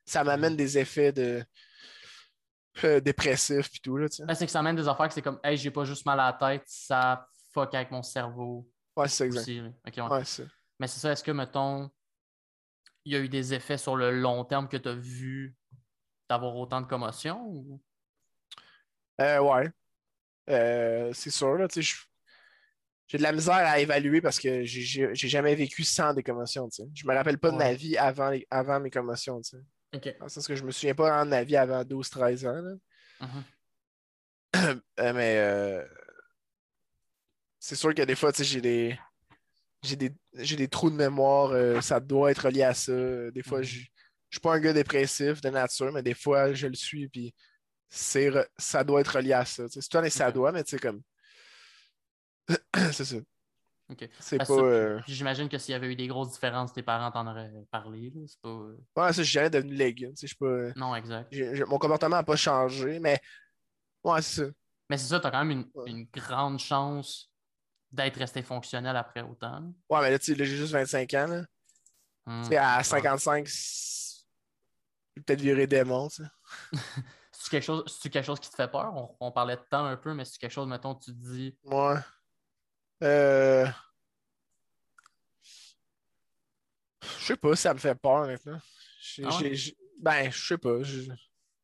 [0.06, 1.44] ça m'amène des effets de
[2.84, 4.06] euh, dépressifs puis tout, là.
[4.26, 6.18] Ben, c'est que ça amène des affaires que c'est comme, hey, j'ai pas juste mal
[6.20, 9.44] à la tête, ça fuck avec mon cerveau Ouais, c'est exact.
[9.46, 10.18] ouais.
[10.18, 10.22] Ouais,
[10.78, 11.90] Mais c'est ça, est-ce que, mettons,
[13.04, 15.56] il y a eu des effets sur le long terme que tu as vu
[16.28, 17.42] d'avoir autant de commotion?
[17.46, 17.80] Ou...
[19.20, 19.70] Euh, ouais.
[20.48, 21.96] Euh, c'est sûr, là, tu sais,
[23.06, 26.82] j'ai de la misère à évaluer parce que j'ai- jamais vécu sans des commotions, tu
[26.84, 26.88] sais.
[26.94, 29.62] Je me rappelle pas de ma vie avant, les- avant mes commotions, tu sais.
[29.94, 30.16] Ok.
[30.18, 32.74] Dans le sens que je me souviens pas ma vie avant 12-13 ans, là.
[33.20, 33.44] Mhm.
[34.98, 35.84] Euh, mais euh,
[37.58, 38.98] c'est sûr que des fois, tu sais, j'ai des.
[39.82, 42.92] J'ai des, des trous de mémoire, euh, ça doit être relié à ça.
[43.30, 43.64] Des fois, Mhm.
[43.64, 43.80] je
[44.28, 47.34] je suis pas un gars dépressif de nature, mais des fois, je le suis, puis
[47.88, 49.64] c'est re- ça doit être relié à ça.
[49.68, 51.02] C'est pas nécessaire ça doit, mais tu sais, comme.
[52.92, 53.16] c'est ça.
[53.90, 54.08] Ok.
[54.20, 54.44] C'est pas.
[54.44, 57.50] ça, euh, j'imagine que s'il y avait eu des grosses différences, tes parents t'en auraient
[57.70, 58.12] parlé.
[58.26, 58.48] C'est pas.
[58.48, 60.12] euh, Ouais, ça, je suis jamais devenu légume.
[60.20, 60.72] Je pas.
[60.78, 61.34] Non, exact.
[61.68, 63.20] mon comportement n'a pas changé, mais.
[64.04, 64.50] Ouais, c'est ça.
[64.88, 65.90] Mais c'est ça, tu as quand même une, Ouais.
[65.90, 67.30] une grande chance
[67.92, 69.72] d'être resté fonctionnel après autant.
[69.88, 72.42] Ouais, mais là, tu j'ai juste 25 ans, là.
[72.44, 72.84] Sais, à Ouais.
[72.84, 74.24] 55, c'est-
[75.16, 76.22] je vais peut-être virer démon, tu.
[77.32, 78.92] C'est-tu quelque, chose, quelque chose qui te fait peur?
[78.94, 81.56] On, on parlait de temps un peu, mais c'est quelque chose, mettons, tu te dis.
[81.64, 81.96] Ouais.
[83.02, 83.66] Euh...
[87.20, 88.60] Je sais pas si ça me fait peur maintenant.
[89.00, 89.54] J'ai- Ah ouais?
[89.54, 90.78] j'ai- Ben, je sais pas.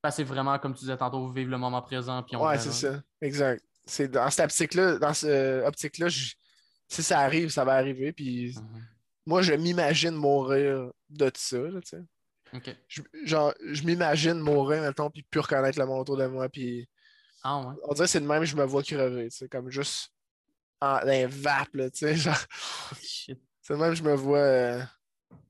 [0.03, 2.23] Ben, c'est vraiment, comme tu disais tantôt, vivre le moment présent.
[2.23, 2.63] Puis on Ouais, verra.
[2.71, 3.03] c'est ça.
[3.21, 3.65] Exact.
[3.87, 6.35] C'est dans cette optique-là, dans cette optique-là, je-
[6.89, 8.13] si ça arrive, ça va arriver.
[8.13, 8.83] Puis Mhm.
[9.27, 11.81] moi, je m'imagine mourir de ça, là.
[12.89, 16.49] Je, genre, je m'imagine mourir, mettons, puis plus reconnaître le monde autour de moi.
[16.49, 16.89] Puis
[17.43, 17.75] Ah ouais.
[17.85, 20.11] on dirait que c'est de même je me vois crever, comme juste
[20.81, 22.37] en, dans vape, là, tu sais, genre.
[23.03, 23.41] Shit.
[23.63, 24.39] C'est de même que je me vois.
[24.39, 24.83] euh,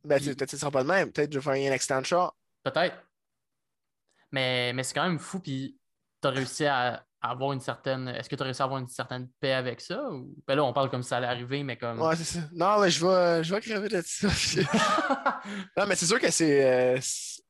[0.05, 1.13] Ben, tu- peut-être que ce sera pas de même.
[1.13, 2.35] Peut-être que je vais faire un accident de char.
[2.63, 2.97] Peut-être.
[4.33, 5.41] Mais, mais c'est quand même fou.
[5.41, 5.79] Puis
[6.23, 8.09] tu as réussi à, à avoir une certaine.
[8.09, 10.03] Est-ce que tu as réussi à avoir une certaine paix avec ça?
[10.11, 10.35] Ou...
[10.47, 12.01] Ben là, on parle comme si ça allait arriver, mais comme.
[12.01, 12.41] Ouais, c'est ça.
[12.53, 14.29] Non, mais je vais, je vais crever de ça.
[15.77, 16.65] non, mais c'est sûr que c'est.
[16.97, 17.43] euh, c'est-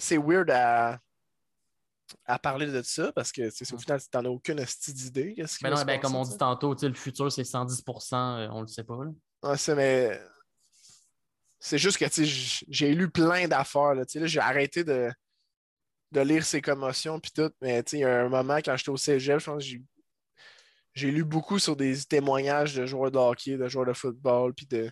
[0.00, 0.98] c'est weird à,
[2.24, 4.56] à parler de ça parce que sais, au final, tu n'en as aucune
[5.62, 8.66] Ben va non, ben, comme on dit tantôt, le futur, c'est 110 euh, on le
[8.66, 9.04] sait pas.
[9.04, 9.10] là.
[9.42, 10.20] Ouais, c'est, mais.
[11.60, 12.04] C'est juste que,
[12.68, 14.04] j'ai lu plein d'affaires, là.
[14.14, 15.10] Là, j'ai arrêté de,
[16.12, 18.96] de lire ces commotions puis tout, mais, il y a un moment, quand j'étais au
[18.96, 19.70] cégep, je pense que
[20.94, 24.66] j'ai, lu beaucoup sur des témoignages de joueurs de hockey, de joueurs de football, puis
[24.66, 24.90] de,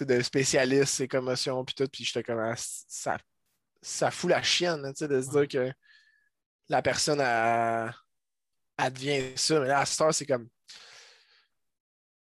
[0.00, 3.18] de spécialistes, ces commotions, puis tout, puis j'étais comme, ah, ça,
[3.82, 5.72] ça fout la chienne, de se dire que
[6.70, 7.92] la personne, devient
[9.36, 10.48] ça, mais là, à cette heure, c'est comme,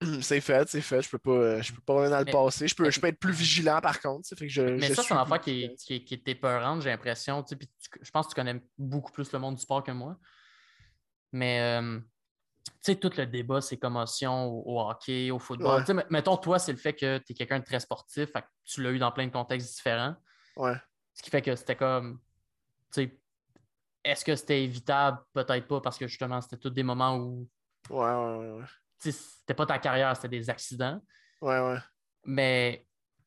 [0.21, 1.01] c'est fait, c'est fait.
[1.01, 2.67] Je peux pas, euh, je peux pas revenir dans le Mais- passé.
[2.67, 4.27] Je peux, mais- je peux être plus vigilant par contre.
[4.27, 6.27] Fait que je, Mais je ça, c'est une affaire qui est, qui, est, qui est
[6.27, 7.43] épeurante, j'ai l'impression.
[7.43, 9.91] tu sais, tu- je pense que tu connais beaucoup plus le monde du sport que
[9.91, 10.17] moi.
[11.31, 11.99] Mais, euh,
[12.65, 15.79] tu sais, tout le débat, c'est commotion au, au hockey, au football.
[15.81, 15.85] Ouais.
[15.85, 18.41] Tu sais, mettons, toi, c'est le fait que tu es quelqu'un de très sportif, fait
[18.41, 20.15] que tu l'as eu dans plein de contextes différents.
[20.57, 20.75] Ouais.
[21.13, 22.19] Ce qui fait que c'était comme,
[22.91, 23.20] tu sais,
[24.03, 25.19] est-ce que c'était évitable?
[25.33, 27.47] Peut-être pas, parce que justement, c'était tous des moments où,
[27.89, 28.65] Ouais, ouais, ouais.
[28.99, 30.99] c'était pas ta carrière, c'était des accidents.
[31.41, 31.77] Ouais, ouais.
[32.25, 32.85] Mais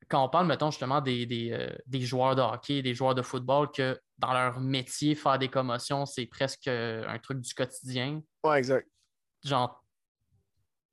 [0.09, 3.23] quand on parle, mettons, justement, des, des, euh, des joueurs de hockey, des joueurs de
[3.23, 8.21] football, que dans leur métier, faire des commotions, c'est presque euh, un truc du quotidien.
[8.45, 8.89] Ouais, exact.
[9.43, 9.83] Genre,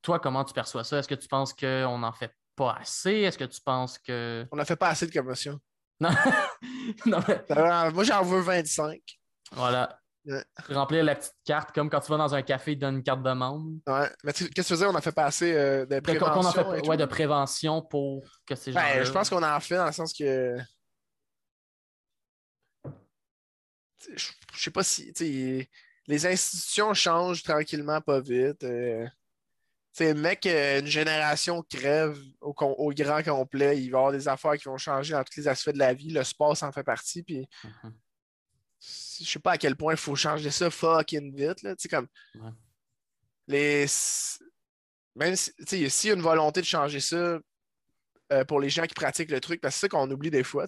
[0.01, 0.97] toi, comment tu perçois ça?
[0.99, 3.11] Est-ce que tu penses qu'on n'en fait pas assez?
[3.11, 4.47] Est-ce que tu penses que.
[4.51, 5.59] On n'a fait pas assez de commotion.
[5.99, 6.09] Non,
[7.05, 8.99] non mais Euh, moi, j'en veux 25.
[9.51, 9.97] Voilà.
[10.25, 10.43] Ouais.
[10.69, 13.03] Remplir la petite carte, comme quand tu vas dans un café, ils te donnent une
[13.03, 13.71] carte de membre.
[13.87, 14.07] Ouais.
[14.23, 14.85] Mais qu'est-ce que tu faisais?
[14.85, 16.51] On a fait pas assez euh, de De- qu'on- prévention.
[16.71, 16.89] fait, et tout.
[16.89, 18.79] ouais, de prévention pour que ces gens.
[18.79, 20.57] Ben, je pense qu'on en fait dans le sens que.
[24.15, 25.13] Je je sais pas si.
[26.07, 28.63] Les institutions changent tranquillement, pas vite.
[28.63, 29.05] euh.
[29.93, 33.77] Tu sais, mec, euh, une génération crève au, grand complet.
[33.81, 35.93] Il va y avoir des affaires qui vont changer dans tous les aspects de la
[35.93, 36.09] vie.
[36.11, 37.23] Le sport, ça en fait partie.
[37.23, 37.93] Puis Mhm.
[38.81, 41.61] Je sais pas à quel point il faut changer ça fucking vite.
[41.61, 41.75] Là.
[41.89, 42.07] Comme.
[42.35, 42.49] Ouais.
[43.47, 43.85] Les.
[45.15, 47.39] Même si, s'il y a une volonté de changer ça
[48.31, 50.43] euh, pour les gens qui pratiquent le truc, parce que c'est ça qu'on oublie des
[50.43, 50.65] fois.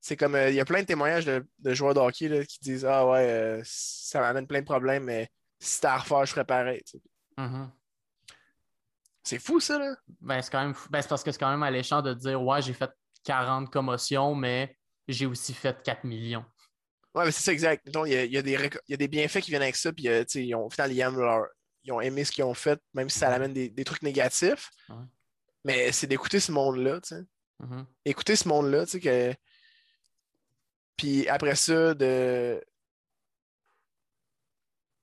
[0.00, 2.44] C'est comme, euh, il y a plein de témoignages de, de joueurs de hockey là,
[2.44, 5.28] qui disent Ah ouais, euh, ça m'amène plein de problèmes, mais
[5.60, 6.82] si c'était à refaire, je ferais pareil.
[7.36, 7.70] Mhm.
[9.22, 9.94] C'est fou, ça, là.
[10.20, 10.88] Ben, c'est quand même fou.
[10.88, 12.90] Ben, c'est parce que c'est quand même alléchant de dire Ouais, j'ai fait
[13.24, 14.74] 40 commotions, mais
[15.06, 16.44] j'ai aussi fait 4 millions.
[17.18, 17.88] Ouais, mais c'est ça, exact.
[18.06, 19.92] Il y y a des, réco- il y a des bienfaits qui viennent avec ça,
[19.92, 21.48] puis euh, ils ont, au final, ils aiment leur-
[21.82, 24.70] ils ont aimé ce qu'ils ont fait, même si ça amène des, des trucs négatifs.
[24.88, 24.94] Ouais.
[25.64, 27.22] Mais c'est d'écouter ce monde-là, tu sais.
[27.60, 27.84] Mhm.
[28.04, 29.34] écouter ce monde-là, tu sais, que.
[30.96, 32.62] Puis après ça, de.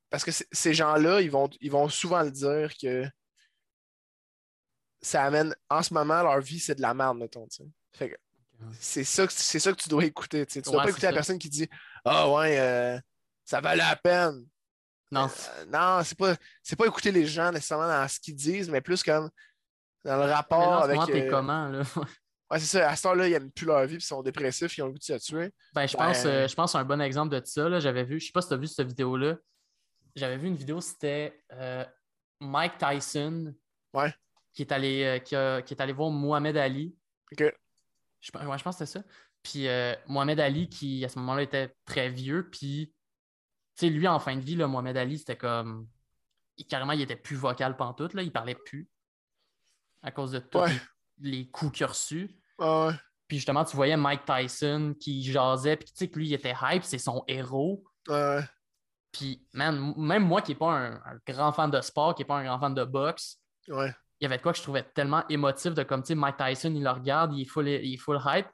[0.10, 3.06] Parce que ces gens-là, ils vont, ils vont souvent le dire que
[5.02, 5.54] ça amène.
[5.70, 7.70] En ce moment, leur vie, c'est de la merde, mettons, tu sais.
[7.94, 8.16] Fait que
[8.80, 10.62] c'est ça, que- c'est ça que tu dois écouter, tu sais.
[10.62, 11.68] Tu dois pas écouter la personne qui dit
[12.06, 13.00] Ah ouais, euh,
[13.44, 14.46] ça valait la peine.
[15.12, 18.70] Non, Euh, non, c'est pas, c'est pas écouter les gens nécessairement dans ce qu'ils disent,
[18.70, 19.30] mais plus comme
[20.04, 21.00] dans le mais rapport avec.
[21.08, 21.82] t'es euh, comment, là?
[22.52, 22.90] Ouais, c'est ça.
[22.92, 24.92] À ce temps-là, ils n'aiment plus leur vie, puis ils sont dépressifs, ils ont le
[24.92, 25.52] goût de se tuer.
[25.74, 27.68] Ben, je Ben- pense, euh, je pense à un bon exemple de ça.
[27.68, 27.80] là.
[27.80, 29.38] J'avais vu, je sais pas si tu as vu cette vidéo-là.
[30.16, 31.44] J'avais vu une vidéo, c'était
[32.40, 33.52] Mike Tyson
[33.96, 34.14] Ouais.
[34.54, 36.96] qui est allé, qui, a- qui est allé voir Mohamed Ali.
[37.32, 37.52] Ok.
[38.22, 39.06] Je, ouais, je pense que c'était ça.
[39.46, 42.92] Puis euh, Mohamed Ali, qui à ce moment-là était très vieux, puis
[43.78, 45.88] tu sais, lui, en fin de vie, là, Mohamed Ali, c'était comme.
[46.58, 48.90] il- carrément, il était plus vocal pantoute, là, il parlait plus.
[50.02, 50.72] À cause de tous Ouais.
[51.20, 52.36] les, les coups qu'il a reçus.
[52.58, 52.94] Ah ouais.
[53.28, 56.54] Puis justement, tu voyais Mike Tyson qui jasait, puis tu sais que lui, il était
[56.62, 57.84] hype, c'est son héros.
[58.08, 58.42] Ouais.
[59.12, 62.28] Puis, man, même moi qui n'ai pas un, un grand fan de sport, qui n'est
[62.28, 65.28] pas un grand fan de boxe, il y avait de quoi que je trouvais tellement
[65.28, 67.98] émotif de comme, tu sais, Mike Tyson, il le regarde, il est full, il est
[67.98, 68.48] full hype,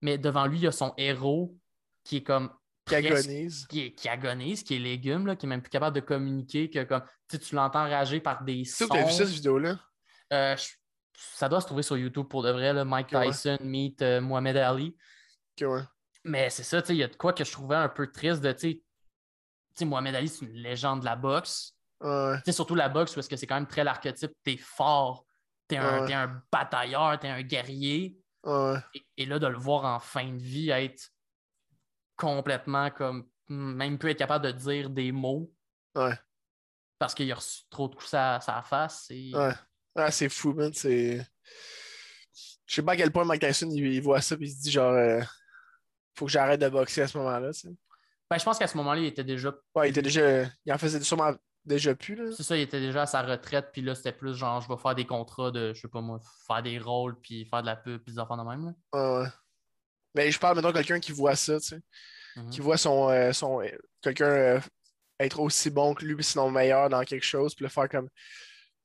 [0.00, 1.56] mais devant lui, il y a son héros
[2.04, 2.50] qui est comme.
[2.86, 3.66] Qui presque- agonise.
[3.66, 6.70] Qui, est- qui agonise, qui est légume, là, qui est même plus capable de communiquer,
[6.70, 8.94] que comme, tu tu l'entends rager par des Tu sais, sons.
[8.94, 9.80] t'as vu ça, cette vidéo-là?
[10.32, 10.54] Euh,
[11.34, 13.26] ça doit se trouver sur YouTube pour de vrai, là, Mike ouais.
[13.30, 14.96] Tyson meet euh, Mohamed Ali.
[15.60, 15.80] Ouais.
[16.24, 18.10] Mais c'est ça, tu sais, il y a de quoi que je trouvais un peu
[18.12, 18.82] triste de, tu sais,
[19.76, 21.72] tu Mohamed Ali, c'est une légende de la boxe.
[22.00, 25.26] Ouais, Tu sais, surtout la boxe, parce que c'est quand même très l'archétype, t'es fort,
[25.66, 28.16] t'es un, t'es un batailleur, t'es un guerrier.
[28.46, 28.78] Ouais.
[28.94, 31.10] Et, et là, de le voir en fin de vie être
[32.16, 35.52] complètement comme, même plus être capable de dire des mots
[35.94, 36.14] Ouais.
[36.98, 39.06] parce qu'il a reçu trop de coups à sa face.
[39.10, 39.34] Et...
[39.34, 39.52] Ouais.
[39.94, 40.72] Ah, c'est fou, man.
[40.74, 41.26] C'est.
[42.66, 44.60] Je sais pas à quel point Mike Tyson il, il voit ça et il se
[44.60, 45.22] dit genre euh,
[46.14, 47.50] faut que j'arrête de boxer à ce moment-là.
[48.28, 50.44] Ben, je pense qu'à ce moment-là, il était déjà Ouais, il était déjà.
[50.64, 51.32] Il en faisait sûrement
[51.66, 52.32] déjà plus là.
[52.36, 54.76] C'est ça, il était déjà à sa retraite, puis là, c'était plus genre, je vais
[54.78, 57.76] faire des contrats de, je sais pas moi, faire des rôles, puis faire de la
[57.76, 58.64] pub, puis des enfants de même.
[58.92, 59.18] là.
[59.18, 59.28] Ouais, ouais.
[60.14, 61.80] Mais je parle maintenant de quelqu'un qui voit ça, tu sais.
[62.36, 62.50] Mhm.
[62.50, 63.68] Qui voit son, euh, son euh,
[64.00, 64.60] quelqu'un euh,
[65.18, 68.08] être aussi bon que lui, sinon meilleur dans quelque chose, puis le faire comme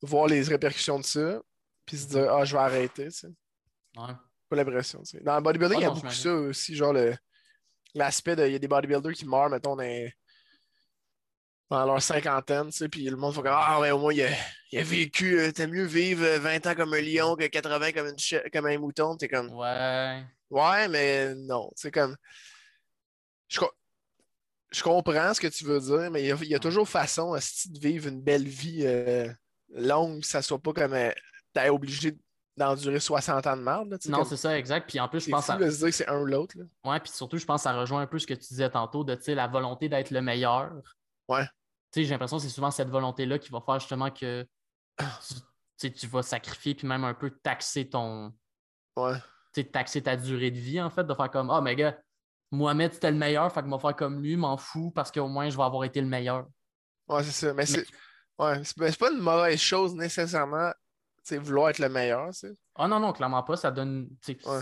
[0.02, 1.40] voir les répercussions de ça,
[1.86, 3.26] puis se dire Ah, je vais arrêter, tu sais.
[3.96, 4.12] Ouais.
[4.48, 5.20] Pas l'impression, tu sais.
[5.22, 7.14] Dans le bodybuilding, Ah il y a non, beaucoup ça aussi, genre le
[7.94, 8.46] l'aspect de.
[8.46, 10.14] Il y a des bodybuilders qui meurent, mettons, dans, les-
[11.72, 14.22] dans leur cinquantaine, tu sais, puis le monde fait comme Ah, mais au moins, il
[14.22, 14.28] a,
[14.70, 17.92] il a vécu, euh, t'as mieux vivre euh, 20 ans comme un lion que 80
[17.92, 19.16] comme, une comme un mouton.
[19.16, 20.24] T'es comme Ouais.
[20.50, 22.16] Ouais, mais non, c'est comme.
[23.48, 23.60] Je,
[24.72, 26.88] je comprends ce que tu veux dire, mais il y a, il y a toujours
[26.88, 29.28] façon esti, de vivre une belle vie euh,
[29.70, 31.10] longue, que ça soit pas comme euh,
[31.52, 32.16] t'es obligé
[32.56, 33.98] d'endurer 60 ans de merde.
[34.08, 34.88] Non, c'est ça, exact.
[34.88, 35.56] Puis en plus, je c'est pense fou à...
[35.56, 36.56] de se dire que c'est un ou l'autre.
[36.58, 36.64] là.
[36.90, 39.04] Ouais, puis surtout, je pense que ça rejoint un peu ce que tu disais tantôt
[39.04, 40.72] de, la volonté d'être le meilleur.
[41.28, 41.46] Ouais.
[41.92, 44.46] Tu sais, j'ai l'impression que c'est souvent cette volonté-là qui va faire justement que
[45.78, 48.32] tu, tu vas sacrifier, puis même un peu taxer ton...
[48.96, 49.14] Ouais.
[49.54, 51.98] tu sais, taxer ta durée de vie, en fait, de faire comme, ah, mais gars,
[52.50, 55.48] Mohamed, c'était le meilleur, fait que m'a faire comme lui, m'en fous parce qu'au moins
[55.48, 56.46] je vais avoir été le meilleur.
[57.08, 57.54] Ouais, c'est ça.
[57.54, 57.86] Mais c'est
[58.38, 60.72] ouais, c'est pas une mauvaise chose nécessairement,
[61.30, 62.52] vouloir être le meilleur, tu sais.
[62.74, 63.56] Ah non, non, clairement pas.
[63.56, 64.08] Ça donne.
[64.28, 64.60] Ouais.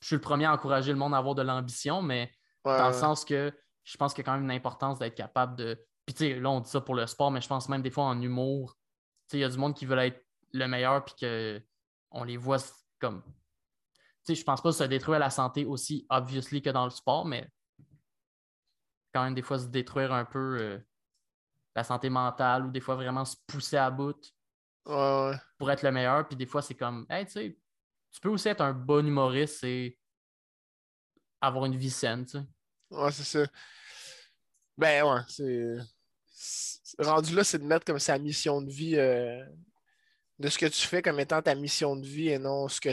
[0.00, 2.30] Je suis le premier à encourager le monde à avoir de l'ambition, mais
[2.64, 3.52] Ouais, dans le sens que
[3.84, 5.80] je pense qu'il y a quand même une importance d'être capable de.
[6.08, 7.90] Puis tu sais, là, on dit ça pour le sport, mais je pense même des
[7.90, 8.78] fois en humour,
[9.28, 10.24] tu sais, il y a du monde qui veut être
[10.54, 12.56] le meilleur, puis qu'on les voit
[12.98, 13.22] comme.
[13.22, 13.32] Tu
[14.22, 17.46] sais, je pense pas se détruire la santé aussi obviously que dans le sport, mais
[19.12, 20.78] quand même des fois se détruire un peu euh,
[21.76, 24.32] la santé mentale ou des fois vraiment se pousser à bout
[24.86, 25.36] Ouais, ouais.
[25.58, 26.26] pour être le meilleur.
[26.26, 27.58] Puis des fois, c'est comme, hey, tu sais,
[28.12, 29.98] tu peux aussi être un bon humoriste et
[31.42, 32.44] avoir une vie saine, tu sais.
[32.92, 33.46] Ouais, c'est ça.
[34.78, 35.76] Ben ouais, c'est.
[36.98, 39.44] Rendu là, c'est de mettre comme sa mission de vie, euh,
[40.38, 42.90] de ce que tu fais comme étant ta mission de vie et non ce que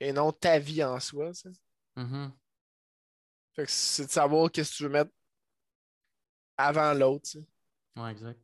[0.00, 1.30] et non ta vie en soi.
[1.96, 2.32] Mhm.
[3.54, 5.10] Fait que c'est de savoir qu'est-ce que tu veux mettre
[6.56, 7.30] avant l'autre.
[7.96, 8.40] Ouais, exact.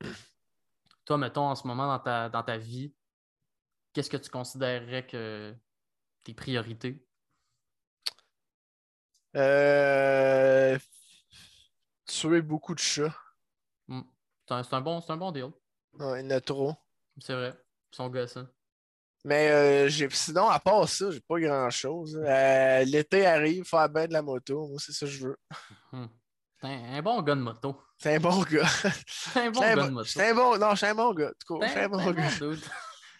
[1.04, 2.92] Toi, mettons, en ce moment, dans ta, dans ta vie,
[3.92, 5.54] qu'est-ce que tu considérerais que
[6.22, 7.02] tes priorités?
[9.36, 10.78] Euh...
[12.08, 13.14] Tuer beaucoup de chats.
[13.86, 14.02] Hmm.
[14.48, 15.50] C'est un, bon, un bon deal.
[15.92, 16.74] Ouais, il y en a trop.
[17.20, 17.54] C'est vrai.
[17.92, 18.46] Ils sont gossants.
[19.24, 20.08] Mais euh, j'ai...
[20.10, 22.18] sinon, à part ça, j'ai pas grand-chose.
[22.24, 24.68] Euh, L'été arrive, faire bien de la moto.
[24.68, 25.36] Moi, c'est ça que je veux.
[25.92, 26.06] Hmm.
[26.60, 27.80] C'est un, bon gars de moto.
[27.98, 28.66] C'est un bon gars.
[29.06, 30.08] C'est un bon gars de moto.
[30.08, 30.58] c'est un bon.
[30.58, 31.32] Non, je suis un bon gars.
[31.46, 32.30] T'es un bon t'es gars.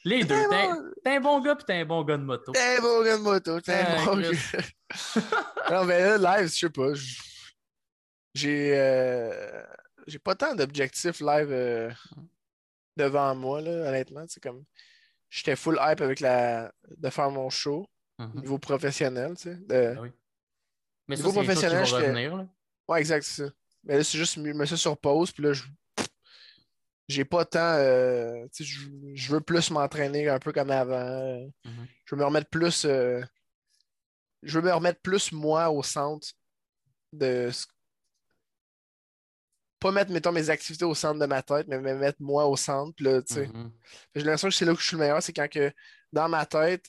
[0.04, 0.48] Les deux.
[0.48, 2.52] T'es un T'es bon- t'es gars puis t'es un bon gars de moto.
[2.52, 3.60] T'es un bon gars de moto.
[3.60, 4.30] T'es un Ah, bon gars.
[5.70, 6.92] non, mais là, live, je sais pas.
[8.38, 8.72] J'ai.
[8.78, 9.62] euh,
[10.06, 11.90] J'ai pas tant d'objectifs live euh,
[12.96, 14.24] devant moi, là, honnêtement.
[14.28, 14.64] C'est comme.
[15.30, 16.72] J'étais full hype avec la.
[16.96, 17.86] de faire mon show
[18.18, 18.40] au Mhm.
[18.40, 19.54] niveau professionnel, tu sais.
[19.56, 20.10] de- Ah oui.
[21.08, 22.36] Mais Niveau professionnel, revenir.
[22.36, 22.46] Là.
[22.88, 23.50] Ouais, exact, c'est ça.
[23.84, 25.64] Mais là, c'est juste me mettre ça sur pause, puis là, je.
[27.08, 27.58] J'ai pas tant.
[27.78, 31.40] euh, tu sais, je, je veux plus m'entraîner un peu comme avant.
[31.64, 31.86] Mhm.
[32.04, 32.84] Je veux me remettre plus.
[32.84, 33.22] euh,
[34.42, 36.28] je veux me remettre plus moi au centre
[37.12, 37.50] de.
[37.50, 37.66] ce-
[39.80, 42.56] Pas mettre, mettons, mes activités au centre de ma tête, mais me mettre moi au
[42.56, 43.00] centre.
[43.02, 43.46] Là, tu sais.
[43.46, 43.70] Mhm.
[44.14, 45.72] J'ai l'impression que c'est là que je suis le meilleur, c'est quand que
[46.12, 46.86] dans ma tête,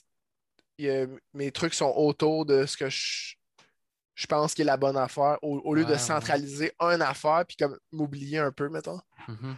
[0.78, 3.34] il y a- mes trucs sont autour de ce que je,
[4.14, 5.98] je pense qui est la bonne affaire, au, au lieu Ouais, de ouais.
[5.98, 9.00] centraliser une affaire puis comme m'oublier un peu, mettons.
[9.28, 9.56] Mhm.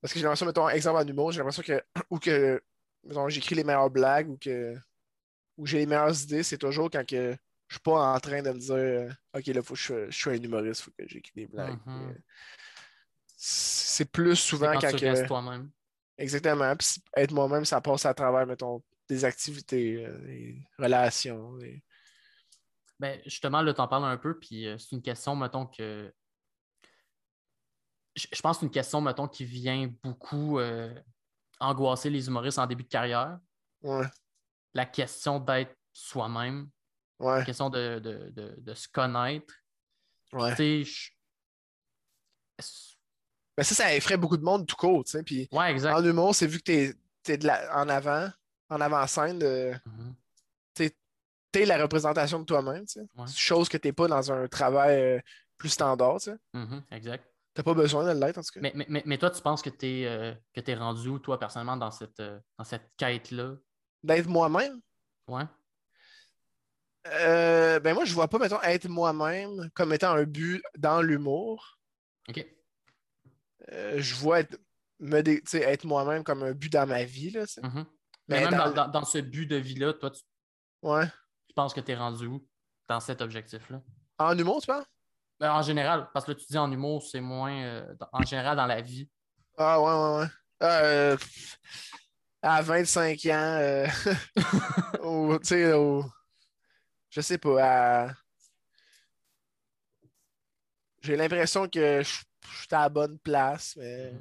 [0.00, 2.60] Parce que j'ai l'impression, mettons, exemple en humour, j'ai l'impression que, ou que,
[3.04, 4.76] mettons, j'écris les meilleures blagues ou que,
[5.56, 7.36] ou j'ai les meilleures idées, c'est toujours quand que
[7.72, 10.16] je suis pas en train de me dire, euh, OK, là, faut que je, je
[10.16, 11.78] suis un humoriste, faut que j'écris des blagues.
[11.86, 12.14] Mhm.
[13.26, 15.70] C'est plus souvent quand quand, tu que- restes toi-même.
[16.18, 16.76] Exactement.
[16.76, 21.56] Puis être moi-même, ça passe à travers, mettons, des activités, euh, des relations.
[21.56, 21.82] des-
[23.00, 26.12] Ben, justement, là, t'en parles un peu, puis euh, c'est une question, mettons, que.
[28.14, 30.94] Je, je pense que c'est une question, mettons, qui vient beaucoup euh,
[31.58, 33.38] angoisser les humoristes en début de carrière.
[33.82, 34.06] Ouais,
[34.74, 36.68] La question d'être soi-même,
[37.22, 39.54] ouais, question de, de- de- de se connaître.
[40.32, 40.50] ouais.
[40.50, 41.10] Tu sais, je-
[43.58, 45.22] Mais ça, ça effraie beaucoup de monde tout court, tu sais.
[45.22, 45.94] Puis Ouais, exact.
[45.94, 48.30] en humour, c'est vu que t'es, t'es de la- en avant,
[48.70, 50.14] en avant-scène, de- Mhm.
[51.52, 53.06] t'es la représentation de toi-même, tu sais.
[53.14, 53.26] Ouais.
[53.36, 55.20] Chose que t'es pas dans un travail euh,
[55.58, 56.36] plus standard, tu sais.
[56.54, 57.26] Mhm, exact.
[57.52, 58.60] T'as pas besoin de l'être, en tout cas.
[58.62, 61.38] Mais, mais, mais, mais toi, tu penses que tu es, que t'es rendu où, toi,
[61.38, 63.56] personnellement, dans cette, euh, dans cette quête-là?
[64.02, 64.80] D'être moi-même,
[65.28, 65.44] Ouais.
[67.06, 71.78] Euh, ben moi, je vois pas, mettons, être moi-même comme étant un but dans l'humour.
[72.28, 72.46] OK.
[73.72, 74.58] Euh, je vois être,
[75.00, 77.44] me dé- être moi-même comme un but dans ma vie, là.
[77.62, 77.84] Mhm.
[78.28, 80.22] Mais, Mais même dans ce but de vie-là, toi, tu,
[80.82, 81.06] Ouais.
[81.48, 82.46] tu penses que tu es rendu où
[82.88, 83.82] dans cet objectif-là?
[84.18, 84.84] En humour, tu penses?
[85.40, 87.52] Ben, en général, parce que là, tu dis en humour, c'est moins.
[87.62, 89.08] euh, dans- en général, dans la vie.
[89.58, 90.28] Ah ouais, ouais, ouais.
[90.62, 91.16] Euh,
[92.42, 93.84] à 25 ans,
[95.02, 96.04] au- tu sais, au-
[97.12, 97.62] je sais pas,
[98.08, 98.14] à-
[101.00, 104.12] j'ai l'impression que je je suis à la bonne place, mais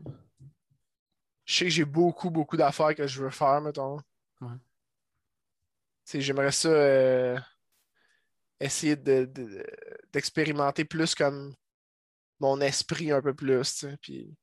[1.46, 3.98] je sais que j'ai beaucoup, beaucoup d'affaires que je veux faire, mettons.
[4.42, 4.54] Ouais.
[6.06, 7.40] J'aimerais ça euh,
[8.60, 9.66] essayer de- de-
[10.14, 11.56] d'expérimenter plus comme
[12.40, 14.36] mon esprit un peu plus, puis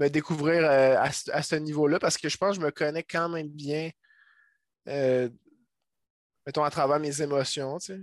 [0.00, 2.72] me découvrir euh, à, ce- à ce niveau-là parce que je pense que je me
[2.72, 3.90] connais quand même bien,
[4.88, 5.28] euh,
[6.46, 8.00] mettons, à travers mes émotions, tu sais,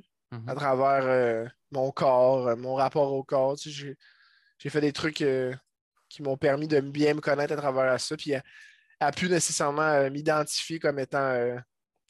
[0.48, 3.58] à travers euh, mon corps, euh, mon rapport au corps.
[3.58, 3.98] tu sais, J'ai
[4.60, 5.54] j'ai fait des trucs euh,
[6.10, 8.44] qui m'ont permis de bien me connaître à travers ça, puis à,
[9.00, 11.34] à plus nécessairement euh, m'identifier comme étant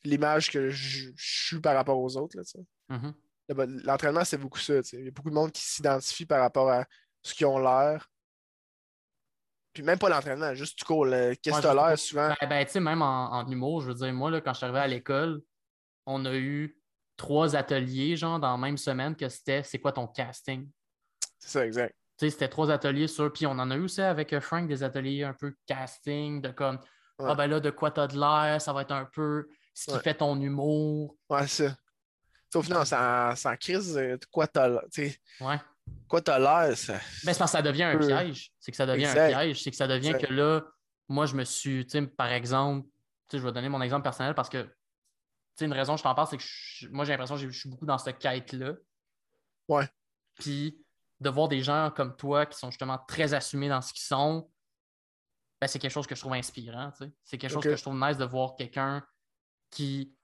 [0.04, 2.36] l'image que je, je suis par rapport aux autres.
[2.38, 2.66] Là, tu sais.
[2.90, 3.14] Mhm.
[3.50, 4.82] Ben, L'entraînement, c'est beaucoup ça.
[4.82, 4.98] tu sais.
[4.98, 6.86] Il y a beaucoup de monde qui s'identifie par rapport à
[7.24, 8.10] ce qu'ils ont l'air.
[9.74, 11.06] Puis même pas l'entraînement, juste tu cours.
[11.08, 12.36] Qu'est-ce que tu as juste l'air souvent?
[12.42, 14.58] Ben, ben, tu sais, même en, en humour, je veux dire, moi, là, quand je
[14.58, 15.42] suis arrivé à l'école,
[16.10, 16.76] on a eu
[17.18, 20.70] trois ateliers, genre, dans la même semaine, que c'était c'est quoi ton casting?
[21.38, 21.96] C'est ça, exact.
[22.18, 23.32] Tu sais, c'était trois ateliers sur.
[23.32, 26.50] Puis on en a eu aussi avec euh, Frank des ateliers un peu casting, de
[26.50, 26.80] comme
[27.20, 27.28] Ouais.
[27.30, 29.92] Ah ben là, de quoi t'as de l'air, ça va être un peu ce qui
[29.92, 30.00] Ouais.
[30.00, 31.18] fait ton humour.
[31.30, 31.76] Ouais, c'est ça.
[32.50, 33.98] C'est en, c'est en crise.
[33.98, 34.82] euh, de quoi t'as l'air?
[35.42, 35.60] Ouais.
[36.08, 36.78] Quoi t'as l'air?
[36.78, 36.94] Ça...
[36.94, 38.08] Ben, c'est parce que ça devient un Peu.
[38.08, 38.54] piège.
[38.60, 39.62] C'est que ça devient un piège.
[39.62, 40.28] C'est que ça devient Exact.
[40.28, 40.62] que là,
[41.10, 42.92] moi, je me suis, tu sais, par exemple, tu
[43.32, 44.66] sais, je vais donner mon exemple personnel parce que,
[45.60, 47.70] sais, une raison je t'en parle, c'est que je- moi, j'ai l'impression que je suis
[47.70, 48.74] beaucoup dans cette quête-là.
[49.68, 49.88] Ouais.
[50.36, 50.84] Puis
[51.20, 54.50] de voir des gens comme toi qui sont justement très assumés dans ce qu'ils sont,
[55.62, 56.92] ben, c'est quelque chose que je trouve inspirant.
[56.92, 57.12] tu sais.
[57.24, 59.06] C'est quelque chose que je trouve nice de voir quelqu'un
[59.70, 60.16] qui,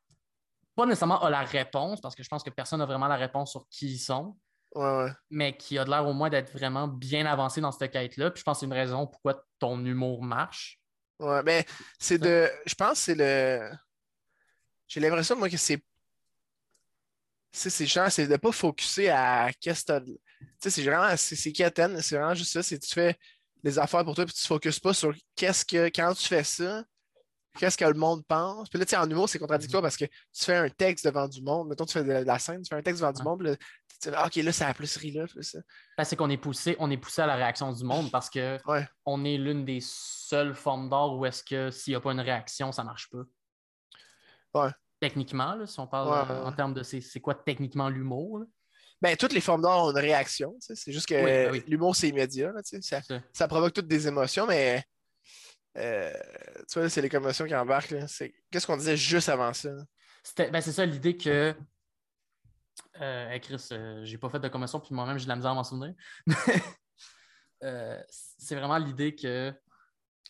[0.75, 3.51] pas nécessairement a la réponse, parce que je pense que personne n'a vraiment la réponse
[3.51, 4.37] sur qui ils sont,
[4.73, 5.11] Ouais, ouais.
[5.29, 8.31] mais qui a de l'air au moins d'être vraiment bien avancé dans cette quête-là.
[8.31, 10.79] Puis je pense que c'est une raison pourquoi ton humour marche.
[11.19, 11.65] Ouais, mais
[11.99, 12.49] c'est de.
[12.65, 13.71] Je pense que c'est le.
[14.87, 15.81] J'ai l'impression, moi, que c'est.
[17.51, 20.17] C'est ces gens, c'est de ne pas focuser à qu'est-ce que Tu
[20.59, 21.15] sais, c'est vraiment.
[21.15, 22.61] C'est c'est quétaine, c'est vraiment juste ça.
[22.61, 23.17] C'est tu fais
[23.63, 25.85] des affaires pour toi, puis tu ne focuses pas sur qu'est-ce que.
[25.87, 26.83] Quand tu fais ça,
[27.57, 28.67] qu'est-ce que le monde pense.
[28.69, 31.29] Puis là, tu sais, en humour, c'est contradictoire parce que tu fais un texte devant
[31.29, 31.69] du monde.
[31.69, 33.55] Mettons, tu fais de la, scène, tu fais un texte devant du monde, puis là,
[33.55, 35.25] tu dis, Ah, OK, là, ça a plus ri là.
[35.25, 35.55] plus.
[35.97, 38.59] Ben, c'est qu'on est poussé, on est poussé à la réaction du monde parce que
[38.67, 38.85] Ouais.
[39.05, 42.19] on est l'une des seules formes d'art où est-ce que s'il n'y a pas une
[42.19, 43.23] réaction, ça ne marche pas.
[44.55, 44.69] Ouais.
[44.99, 48.43] Techniquement, là, si on parle Ouais, en termes de c'est quoi techniquement l'humour.
[49.01, 50.55] Ben, toutes les formes d'art ont une réaction.
[50.59, 51.63] C'est juste que Oui, ben oui.
[51.67, 52.51] l'humour, c'est immédiat.
[52.53, 53.01] là, ça,
[53.33, 54.83] ça provoque toutes des émotions, mais
[55.77, 56.13] euh,
[56.69, 57.93] tu vois, là, c'est les commotions qui embarquent.
[58.49, 59.69] Qu'est-ce qu'on disait juste avant ça?
[60.37, 61.53] ben, c'est ça l'idée que.
[63.01, 65.51] Euh, hey, Chris, euh, j'ai pas fait de commotion, puis moi-même, j'ai de la misère
[65.51, 65.93] à m'en souvenir.
[67.63, 69.53] Euh, c'est vraiment l'idée que.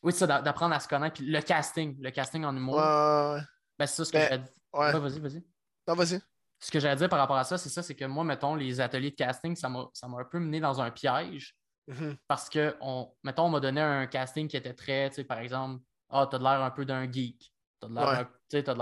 [0.04, 1.16] Oui, c'est ça, d'a- d'apprendre à se connaître.
[1.16, 3.42] Puis le casting, le casting en humour, Ouais, ouais,
[3.78, 4.44] ben, c'est ça ce que Ben, j'allais-
[4.74, 4.94] ouais.
[4.94, 5.44] Ouais, vas-y, vas-y.
[5.88, 6.22] Non, vas-y.
[6.60, 8.80] Ce que j'allais dire par rapport à ça, c'est ça, c'est que moi, mettons, les
[8.82, 9.88] ateliers de casting, ça m'a
[10.18, 11.56] un peu mené dans un piège.
[11.88, 12.16] Mhm.
[12.28, 15.38] Parce que, on, mettons, on m'a donné un casting qui était très, tu sais, par
[15.40, 17.54] exemple, ah, t'as de l'air un peu d'un geek.
[17.80, 18.16] T'as de l'air Ouais.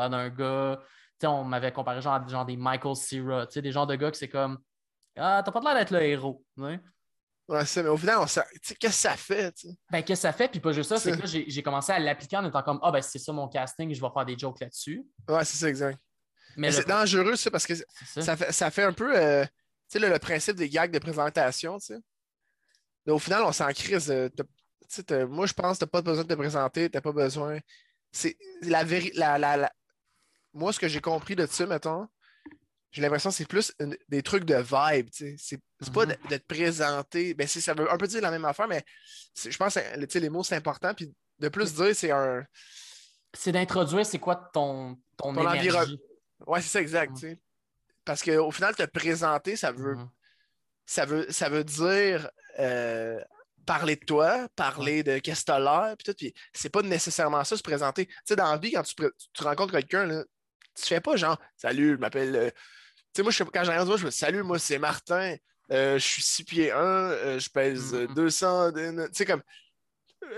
[0.10, 0.80] d'un- gars.
[0.82, 0.88] Tu
[1.22, 3.88] sais, on m'avait comparé genre, à des- genre des Michael Cera, tu sais, des genres
[3.88, 4.60] de gars que c'est comme,
[5.18, 6.46] ah, t'as pas de l'air d'être le héros.
[7.50, 9.54] Ouais, c'est ça, mais au final, qu'est-ce que ça fait?
[9.92, 10.48] Ben, qu'est-ce que ça fait?
[10.48, 12.92] Puis pas juste ça, c'est que là, j'ai commencé à l'appliquer en étant comme, ah,
[12.92, 15.04] ben, c'est ça mon casting, je vais faire des jokes là-dessus.
[15.28, 16.00] Ouais, c'est ça, exact.
[16.56, 17.84] Mais Mais c'est dangereux, ça, parce que ça.
[18.22, 19.50] ça fait, ça fait un peu euh, tu
[19.90, 21.78] sais, le, le principe des gags de présentation.
[21.80, 22.00] tu sais.
[23.06, 24.10] Mais au final, on s'en crise.
[24.10, 24.30] euh,
[25.28, 27.60] moi, je pense que tu n'as pas besoin de te présenter, tu n'as pas besoin.
[28.12, 29.18] C'est la vérité.
[29.18, 29.74] La, la- la-
[30.54, 32.08] Moi, ce que j'ai compris de ça, mettons,
[32.94, 35.10] j'ai l'impression que c'est plus une- des trucs de vibe.
[35.12, 35.60] C'est c'est
[35.94, 36.12] pas Mhm.
[36.24, 37.34] de, de te présenter.
[37.34, 38.86] Ben, c'est- ça veut un peu dire la même affaire, mais
[39.36, 40.94] je pense que les mots, c'est important.
[40.94, 42.46] Puis de plus dire, c'est un.
[43.36, 46.00] C'est d'introduire c'est quoi ton, ton, Ton énergie.
[46.46, 47.22] Ouais, c'est ça, exact.
[47.24, 47.36] Mhm.
[48.06, 50.10] Parce qu'au final, te présenter, ça veut Mhm.
[50.86, 52.30] ça veut, ça veut dire
[52.60, 53.20] euh,
[53.66, 56.14] parler de toi, parler de qu'est-ce que t'as l'air, puis tout.
[56.16, 58.06] Puis c'est pas nécessairement ça, se présenter.
[58.08, 60.24] Tu sais, dans la vie, quand tu, rencontres quelqu'un, là,
[60.76, 62.36] tu fais pas genre Salut, je m'appelle.
[62.36, 62.50] euh,
[63.16, 65.36] sais, moi, je quand j'arrive je me dis Salut, moi, c'est Martin,
[65.72, 68.14] euh, je suis 6 pieds 1, je pèse euh, Mhm.
[68.16, 68.72] 200.
[68.72, 69.42] de- Tu sais, comme.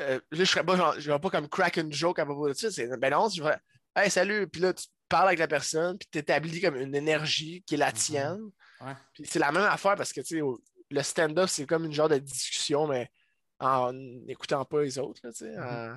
[0.02, 2.54] euh, là, je serais pas genre, je vais pas comme crack joke à propos de
[2.54, 2.72] ça.
[2.72, 3.56] C'est ben non, je vais.
[3.96, 7.64] Hey, salut, puis là, tu parles avec la personne, puis tu établis comme une énergie
[7.66, 7.94] qui est la Mhm.
[7.94, 8.42] tienne.
[8.82, 8.94] Ouais.
[9.14, 10.42] Puis c'est la même affaire parce que tu sais,
[10.92, 13.10] le stand-up, c'est comme une genre de discussion, mais
[13.60, 15.22] en n'écoutant pas les autres.
[15.22, 15.96] Tu sais, en...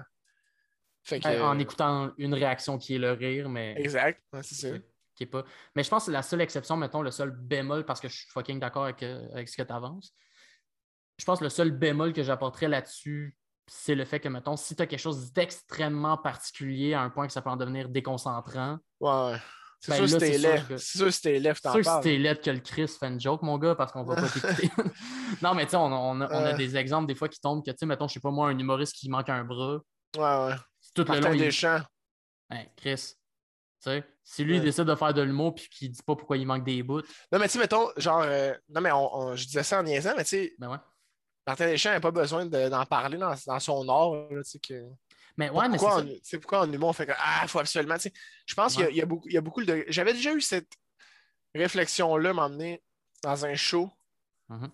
[1.03, 3.75] Fait que, Ben, En écoutant une réaction qui est le rire, mais.
[3.79, 4.69] Exact, ouais, c'est ça.
[5.19, 5.45] Qui est pas.
[5.75, 8.17] Mais je pense que c'est la seule exception, mettons, le seul bémol, parce que je
[8.17, 10.15] suis fucking d'accord avec, euh, avec ce que tu avances.
[11.19, 13.37] Je pense que le seul bémol que j'apporterais là-dessus,
[13.67, 17.27] c'est le fait que, mettons, si tu as quelque chose d'extrêmement particulier à un point
[17.27, 19.37] que ça peut en devenir déconcentrant, Ouais, ouais.
[19.81, 20.65] C'est Ben sûr que sûr laid.
[20.69, 23.43] que- C'est sûr que c'était laid, c'est que t'es que le Chris fait une joke,
[23.43, 24.71] mon gars, parce qu'on va pas t'écouter.
[25.43, 26.57] non, mais tu sais, on, on a, on a Ouais.
[26.57, 28.59] des exemples des fois qui tombent que, tu sais, mettons, je sais pas moi, un
[28.59, 29.79] humoriste qui manque un bras,
[30.17, 30.55] Ouais, ouais.
[30.95, 31.39] tout le long, Martin il...
[31.41, 31.83] Deschamps.
[32.51, 33.13] Hein, Chris,
[34.25, 34.65] si lui il Ouais.
[34.65, 37.01] décide de faire de l'humour puis qu'il dit pas pourquoi il manque des bouts,
[37.33, 39.83] Non, mais tu sais, mettons, genre, euh, non, mais on, on- je disais ça en
[39.85, 40.79] niaisant, mais tu sais, ben ouais.
[41.47, 44.15] Martin Deschamps n'a pas besoin de- d'en parler dans, dans son art.
[44.31, 44.85] là, que...
[45.39, 46.37] Mais ouais, mais c'est pourquoi, ça.
[46.37, 47.95] en, pourquoi humour on fait que Ah, il faut absolument.
[47.95, 48.13] tu sais,
[48.45, 49.85] Je pense qu'il y y, a beaucoup, il y a beaucoup de.
[49.89, 50.71] J'avais déjà eu cette
[51.55, 52.83] réflexion-là m'emmener
[53.23, 53.91] dans un show.
[54.49, 54.71] Mhm.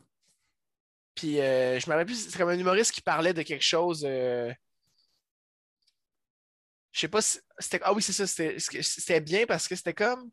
[1.15, 4.05] Puis euh, je me rappelle plus, c'était comme un humoriste qui parlait de quelque chose.
[4.09, 4.53] euh,
[6.95, 7.81] je sais pas si c'était.
[7.85, 10.31] Ah oui, c'est ça, c'était bien parce que c'était comme.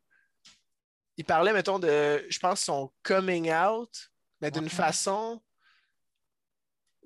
[1.17, 3.89] Il parlait, mettons, de, je pense, son coming out,
[4.39, 5.43] mais d'une façon.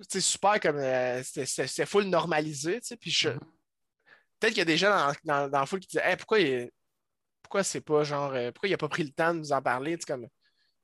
[0.09, 0.75] C'est super comme.
[0.77, 2.97] euh, c'était- full normalisé, tu sais.
[2.97, 3.39] Puis je- Mhm.
[4.39, 6.39] peut-être qu'il y a des gens dans, dans, dans la foule qui disaient Hey, pourquoi
[6.39, 6.69] il
[7.41, 8.33] pourquoi c'est pas genre.
[8.33, 10.27] euh, pourquoi il a pas pris le temps de nous en parler, tu sais, comme.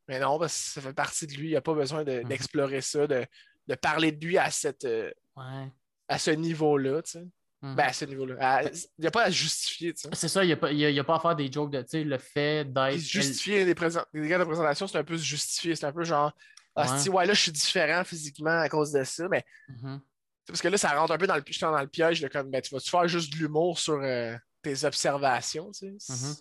[0.08, 2.22] Mais non, parce que ça fait partie de lui, il n'y a pas besoin de-
[2.22, 2.28] Mhm.
[2.30, 3.26] d'explorer ça, de,
[3.68, 4.86] de parler de lui à cette.
[4.86, 5.68] euh, Ouais.
[6.08, 7.26] à ce niveau-là, tu sais.
[7.64, 7.76] Mhm.
[7.76, 8.36] Ben, à ce niveau-là.
[8.40, 8.72] À- Il
[9.02, 9.94] n'y a pas à justifier.
[10.14, 11.52] C'est ça, il n'y a, pas- y a- il y a pas à faire des
[11.52, 12.98] jokes de, le fait d'être.
[12.98, 15.76] Justifier les, présent- les gars de présentation, c'est un peu se justifier.
[15.76, 16.32] C'est un peu genre,
[16.76, 16.98] ah, Ouais.
[17.00, 19.28] si, ouais, là, je suis différent physiquement à cause de ça.
[19.30, 20.02] Mais Mhm.
[20.46, 22.50] c'est parce que là, ça rentre un peu dans le, dans le piège de comme,
[22.50, 26.14] ben, tu vas-tu faire juste de l'humour sur euh, tes observations, tu sais?
[26.14, 26.36] Mhm.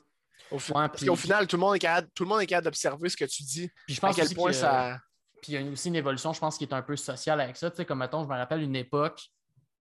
[0.53, 2.47] Au fi- Ouais, Parce qu'au final, tout le monde est capable, tout le monde est
[2.47, 3.71] capable d'observer ce que tu dis.
[3.87, 4.99] Puis je À pense quel aussi point que- ça.
[5.43, 7.57] Puis il y a aussi une évolution, je pense, qui est un peu sociale avec
[7.57, 7.71] ça.
[7.71, 9.21] Tu sais, comme mettons, je me rappelle une époque,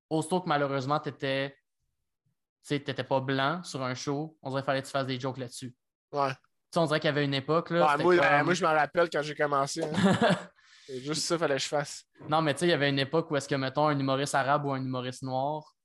[0.09, 4.87] aussitôt que malheureusement, tu n'étais pas blanc sur un show, on dirait qu'il fallait que
[4.87, 5.73] tu fasses des jokes là-dessus.
[6.11, 6.31] Ouais.
[6.31, 6.35] Tu
[6.73, 7.69] sais, on dirait qu'il y avait une époque.
[7.71, 9.83] Là, Ouais, c'était moi, ben, je me rappelle quand j'ai commencé.
[9.83, 9.91] hein.
[10.87, 12.03] C'est juste ça qu'il fallait que je fasse.
[12.27, 14.33] non, mais tu sais, il y avait une époque où est-ce que, mettons, un humoriste
[14.33, 15.75] arabe ou un humoriste noir,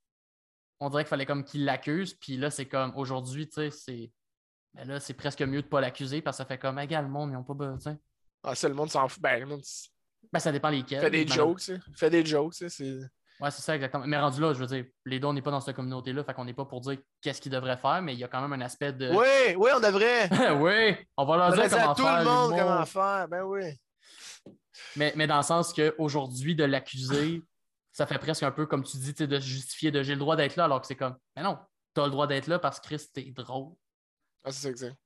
[0.80, 2.14] on dirait qu'il fallait comme qu'il l'accuse.
[2.14, 4.10] Puis là, c'est comme aujourd'hui, tu sais, c'est.
[4.72, 7.04] Mais là, c'est presque mieux de ne pas l'accuser parce que ça fait comme, égal,
[7.04, 7.96] le monde, ils n'ont pas besoin.
[8.42, 9.22] Ah, ça, le monde s'en fout.
[9.22, 9.62] Ben, le monde
[10.32, 11.00] Ben, ça dépend lesquels.
[11.00, 11.80] fait des Ben, jokes, tu sais.
[11.94, 13.00] Fait des jokes, tu sais.
[13.40, 14.06] Ouais, c'est ça, exactement.
[14.06, 16.34] Mais rendu là, je veux dire, les deux, on n'est pas dans cette communauté-là, fait
[16.34, 18.52] qu'on n'est pas pour dire qu'est-ce qu'ils devraient faire, mais il y a quand même
[18.52, 19.10] un aspect de.
[19.10, 20.28] Oui, oui, on devrait.
[20.60, 22.18] oui, on va leur On dire comment à tout faire.
[22.20, 23.28] le monde comment faire.
[23.28, 23.62] Ben oui.
[24.96, 27.42] Mais, mais dans le sens qu'aujourd'hui, de l'accuser,
[27.92, 30.36] ça fait presque un peu comme tu dis, de se justifier de j'ai le droit
[30.36, 31.58] d'être là, alors que c'est comme, mais non,
[31.92, 33.74] t'as le droit d'être là parce que Chris, t'es drôle.
[34.44, 34.96] Ah, c'est ça, exact.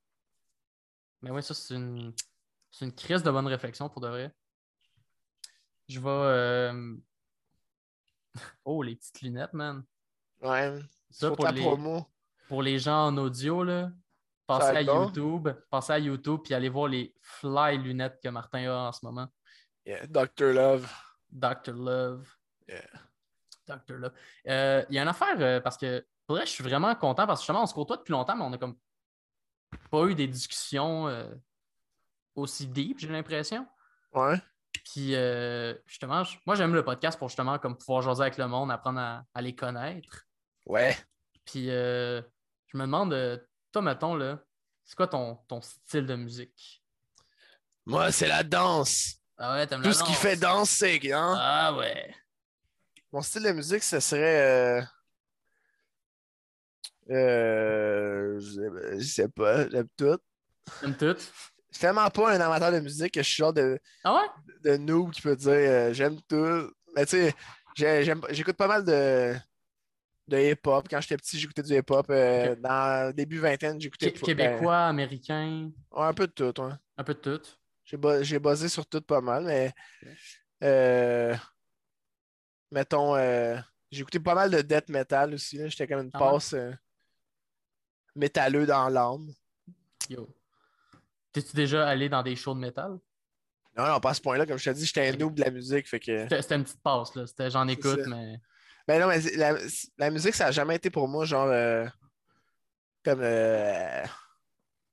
[1.23, 2.13] Mais oui, ça, c'est une,
[2.71, 4.33] c'est une crise de bonne réflexion pour de vrai.
[5.89, 6.09] Je vais.
[6.09, 6.95] euh,
[8.65, 9.85] Oh, les petites lunettes, man.
[10.43, 10.79] Ouais.
[11.11, 12.07] Ça, Pour les, promo.
[12.49, 13.91] pour les gens en audio, là,
[14.49, 15.07] va à bon.
[15.07, 15.49] YouTube.
[15.71, 19.29] Pensez à YouTube puis allez voir les fly lunettes que Martin a en ce moment.
[19.87, 20.53] Yeah, Dr.
[20.53, 20.91] Love.
[21.31, 21.73] Dr.
[21.73, 22.27] Love.
[22.69, 22.85] Yeah.
[23.67, 23.95] Dr.
[23.97, 24.13] Love.
[24.47, 27.27] Euh, Il y a une affaire euh, parce que pour vrai, je suis vraiment content
[27.27, 28.77] parce que justement, on se côtoie depuis longtemps, mais on a comme
[29.91, 31.27] pas eu des discussions euh,
[32.35, 33.67] aussi deep, j'ai l'impression.
[34.13, 34.37] Ouais.
[34.93, 38.47] Puis euh, justement, je- moi j'aime le podcast pour justement comme pouvoir jaser avec le
[38.49, 40.25] monde, apprendre à, à les connaître.
[40.67, 40.97] Ouais.
[41.45, 42.23] Puis euh,
[42.69, 43.37] je me demande, euh,
[43.73, 44.39] toi, mettons, là,
[44.85, 46.83] c'est quoi ton, ton style de musique?
[47.87, 49.17] Moi, c'est la danse.
[49.37, 50.21] Ah ouais, t'aimes Tout la ce qui danse?
[50.21, 51.35] fait danser, hein?
[51.39, 52.15] Ah ouais.
[53.13, 54.81] Mon style de musique, ce serait.
[54.81, 54.83] Euh...
[57.11, 60.19] euh, Je sais- je sais pas, j'aime tout.
[60.81, 61.17] T'aimes tout?
[61.71, 64.48] Je suis tellement pas un amateur de musique que je suis genre de, Ah ouais?
[64.65, 66.73] De noob qui peut dire euh, j'aime tout.
[66.95, 67.17] Mais tu
[67.77, 69.35] sais, j'écoute pas mal de,
[70.27, 70.87] de hip-hop.
[70.91, 72.07] Quand j'étais petit, j'écoutais du hip-hop.
[72.11, 72.61] Euh, Ok.
[72.61, 74.11] Dans le début vingtaine, j'écoutais.
[74.11, 76.73] Pas- Québécois, américain, ben, ouais, un peu de tout, ouais.
[76.97, 77.51] un peu de tout.
[78.23, 79.73] J'ai buzzé sur tout pas mal, mais
[80.63, 81.35] euh,
[82.71, 83.57] mettons, euh,
[83.91, 85.59] écouté pas mal de death metal aussi.
[85.71, 86.55] J'étais comme une Ah passe
[88.15, 89.29] métalleux dans l'âme.
[90.11, 90.29] Yo.
[91.33, 92.99] T'es-tu déjà allé dans des shows de métal?
[93.79, 94.45] Non, non, pas à ce point-là.
[94.45, 95.89] Comme je t'ai dit, j'étais un noob de la musique.
[95.89, 96.27] Fait que...
[96.29, 97.27] C'était une petite passe, là.
[97.27, 98.41] C'était j'en écoute, mais.
[98.89, 99.55] Ben non, mais la,
[99.99, 101.87] la musique, ça n'a jamais été pour moi, genre, euh,
[103.05, 104.03] comme euh,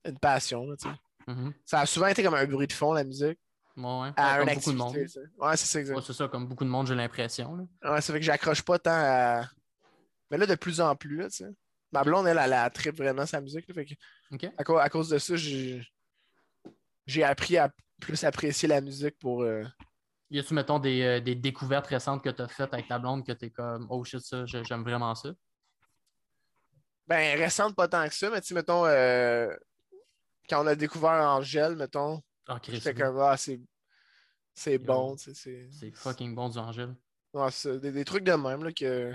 [0.06, 0.68] une passion.
[0.68, 0.95] là, tu sais.
[1.28, 1.53] Mhm.
[1.66, 3.40] Ça a souvent été comme un bruit de fond, la musique,
[3.78, 4.12] Ouais, ouais.
[4.16, 4.95] à comme beaucoup de monde.
[5.38, 5.95] Ouais, c'est ça, exact.
[5.95, 7.56] Ouais, c'est ça, comme beaucoup de monde, j'ai l'impression.
[7.56, 7.94] là.
[7.94, 9.49] Ouais, ça fait que j'accroche pas tant à.
[10.30, 11.49] Mais là, de plus en plus, là, tu sais.
[11.91, 13.68] Ma blonde, elle, elle, elle tripe vraiment sa musique.
[13.68, 15.82] là, fait que à, cause, à cause de ça, j'ai
[17.06, 17.70] j'ai appris à
[18.00, 19.44] plus apprécier la musique pour.
[19.44, 19.64] euh,
[20.32, 23.26] Y a-tu, mettons, des, euh, des découvertes récentes que tu as faites avec ta blonde
[23.26, 25.30] que t'es comme, oh shit, ça, j'ai- j'aime vraiment ça?
[27.08, 29.48] Ben, récente, pas tant que ça, mais tu sais, mettons, euh,
[30.50, 32.96] quand on a découvert Angèle, mettons, Ah, Chris, j'étais oui.
[32.96, 33.60] comme, ah, c'est
[34.58, 35.34] c'est bon, tu sais.
[35.36, 36.96] c'est- c'est fucking bon du Angèle.
[37.34, 39.14] Ouais, c'est des, des trucs de même, là, que.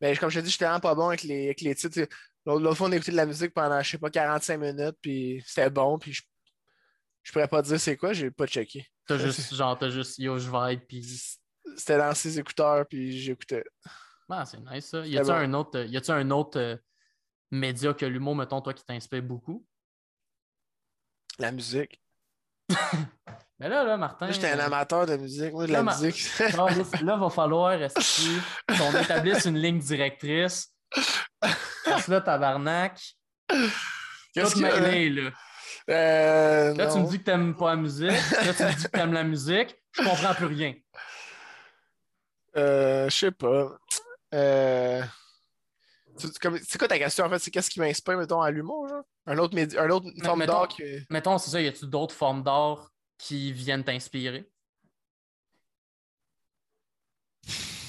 [0.00, 1.94] Mais comme je te dis, j'étais vraiment pas bon avec les, avec les titres.
[1.94, 2.06] tu.
[2.46, 5.42] L'autre fois, on a écouté de la musique pendant, je sais pas, 45 minutes, puis
[5.46, 6.22] c'était bon, puis je,
[7.22, 8.86] je pourrais pas dire c'est quoi, j'ai pas checké.
[9.06, 11.04] T'as juste, genre, t'as juste yo, je vibe, puis.
[11.76, 13.64] C'était dans ses écouteurs, puis j'écoutais.
[14.28, 15.06] Ah, c'est nice ça.
[15.06, 15.34] Y a-tu bon.
[15.34, 16.76] un autre, y a-tu un autre euh,
[17.50, 19.66] média que l'humour, mettons, toi, qui t'inspire beaucoup?
[21.38, 22.00] La musique.
[23.58, 24.30] Mais là, là, Martin.
[24.30, 25.52] J'étais un euh, amateur de musique.
[25.52, 26.38] Moi, de la Là, ma- musique.
[26.38, 26.66] Là,
[27.02, 27.78] là, va falloir
[28.68, 30.74] qu'on établisse une ligne directrice?
[31.84, 33.00] Parce que là, tabarnak.
[34.32, 35.30] Qu'est-ce a, mêlé, là.
[35.90, 38.10] Euh, Là, tu me dis que t'aimes pas la musique.
[38.10, 39.76] Là, tu me dis que t'aimes la musique.
[39.92, 40.74] Je comprends plus rien.
[42.56, 43.78] Euh, je sais pas.
[44.34, 45.02] Euh,
[46.16, 47.38] C'est quoi ta question en fait?
[47.38, 49.02] C'est qu'est-ce qui m'inspire, mettons, à l'humour, genre?
[49.26, 50.82] Un autre, un autre forme d'art qui.
[51.10, 54.48] Mettons, c'est ça, y a-tu d'autres formes d'art qui viennent t'inspirer?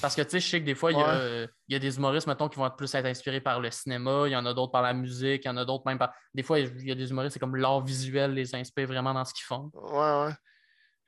[0.02, 1.96] Parce que tu sais, je sais que des fois, il y, euh, y a des
[1.96, 4.52] humoristes, mettons, qui vont être plus être inspirés par le cinéma, il y en a
[4.52, 6.12] d'autres par la musique, il y en a d'autres même par.
[6.34, 9.24] Des fois, il y a des humoristes, c'est comme l'art visuel les inspire vraiment dans
[9.24, 9.70] ce qu'ils font.
[9.74, 10.32] Ouais, ouais.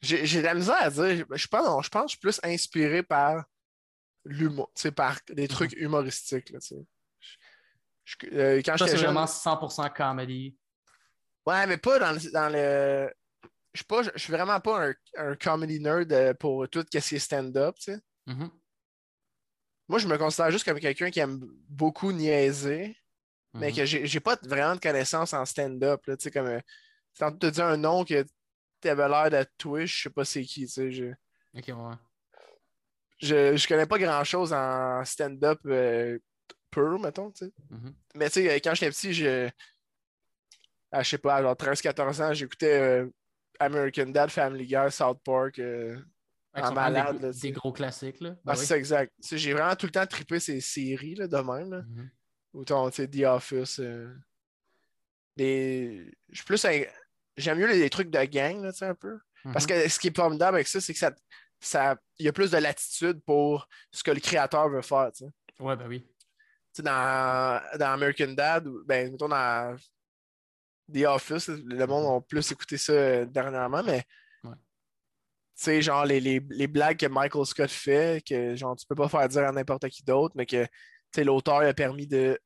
[0.01, 1.27] J'ai de la misère à dire.
[1.31, 3.45] Je pense, non, je pense que je suis plus inspiré par
[4.25, 6.87] l'humour, tu sais, par des trucs humoristiques, là, tu sais.
[7.21, 7.37] Je-
[8.05, 9.07] je- euh, quand Ça, c'est jeune.
[9.07, 10.57] vraiment 100% comedy.
[11.47, 12.31] Ouais, mais pas dans le.
[12.33, 13.13] Dans le...
[13.73, 16.99] Je suis pas, je suis vraiment pas un, un comedy nerd euh, pour tout ce
[17.09, 18.01] qui est stand-up, tu sais.
[18.27, 18.51] Mhm.
[19.89, 22.97] Moi, je me considère juste comme quelqu'un qui aime beaucoup niaiser,
[23.53, 23.77] mais Mhm.
[23.77, 26.47] que j'ai pas vraiment de connaissances en stand-up, tu sais, comme.
[26.47, 28.25] euh, te dis un nom que
[28.81, 30.91] t'avais l'air de Twitch, je sais pas c'est qui, tu sais.
[30.93, 31.05] Je,
[31.57, 31.95] Ok, ouais.
[33.19, 36.19] je, je connais pas grand-chose en stand-up euh,
[36.71, 37.53] pur, mettons, tu sais.
[37.71, 37.95] Mhm.
[38.17, 39.49] Mais tu sais, quand j'étais petit, je.
[40.91, 43.09] Ah, je sais pas, genre 13-14 ans, j'écoutais euh,
[43.59, 45.59] American Dad, Family Guy, South Park.
[45.59, 45.97] euh,
[46.55, 47.41] Des, malade, là, sais.
[47.41, 48.31] des gros classiques, là.
[48.39, 49.13] Ah, Ben c'est ça, exact.
[49.33, 51.71] J'ai vraiment tout le temps trippé ces séries là, de même.
[51.71, 51.83] Là.
[51.83, 52.11] Mhm.
[52.53, 53.81] Autant, tu sais, The Office.
[53.81, 54.15] euh,
[55.37, 56.11] des...
[56.31, 56.65] Je suis plus.
[56.65, 56.83] un-
[57.37, 59.19] J'aime mieux les, trucs de gang, là, un peu.
[59.53, 59.71] Parce Mhm.
[59.83, 61.13] que ce qui est formidable avec ça, c'est que ça,
[61.59, 65.11] ça, il y a plus de latitude pour ce que le créateur veut faire.
[65.13, 65.31] Tu sais.
[65.59, 66.07] Ouais, ben oui.
[66.07, 66.17] Tu
[66.75, 69.77] sais, dans, dans American Dad, ou- ben, mettons dans
[70.93, 74.05] The Office, le monde a plus écouté ça euh, dernièrement, mais
[75.55, 79.09] sais, genre les, les, les blagues que Michael Scott fait, que genre tu peux pas
[79.09, 80.71] faire dire à n'importe qui d'autre, mais que tu
[81.15, 82.39] sais, l'auteur a permis de.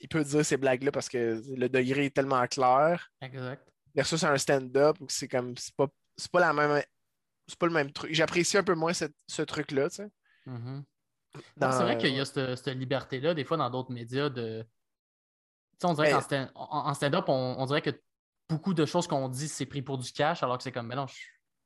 [0.00, 3.10] Il peut dire ces blagues-là parce que le degré est tellement clair.
[3.22, 3.66] Exact.
[3.94, 5.86] Versus un stand-up où c'est comme c'est pas,
[6.16, 6.82] c'est pas la même.
[7.46, 8.12] C'est pas le même truc.
[8.14, 10.08] J'apprécie un peu moins cette- ce truc-là, tu sais.
[10.46, 10.84] Mhm.
[11.60, 14.62] Non, c'est vrai qu'il y a cette, cette liberté-là, des fois, dans d'autres médias, de.
[14.62, 14.66] Tu
[15.80, 17.90] sais, on dirait Mais- qu'en stand- en, en stand-up, on, on dirait que
[18.48, 20.94] beaucoup de choses qu'on dit, c'est pris pour du cash, alors que c'est comme, mais
[20.96, 21.14] non, je,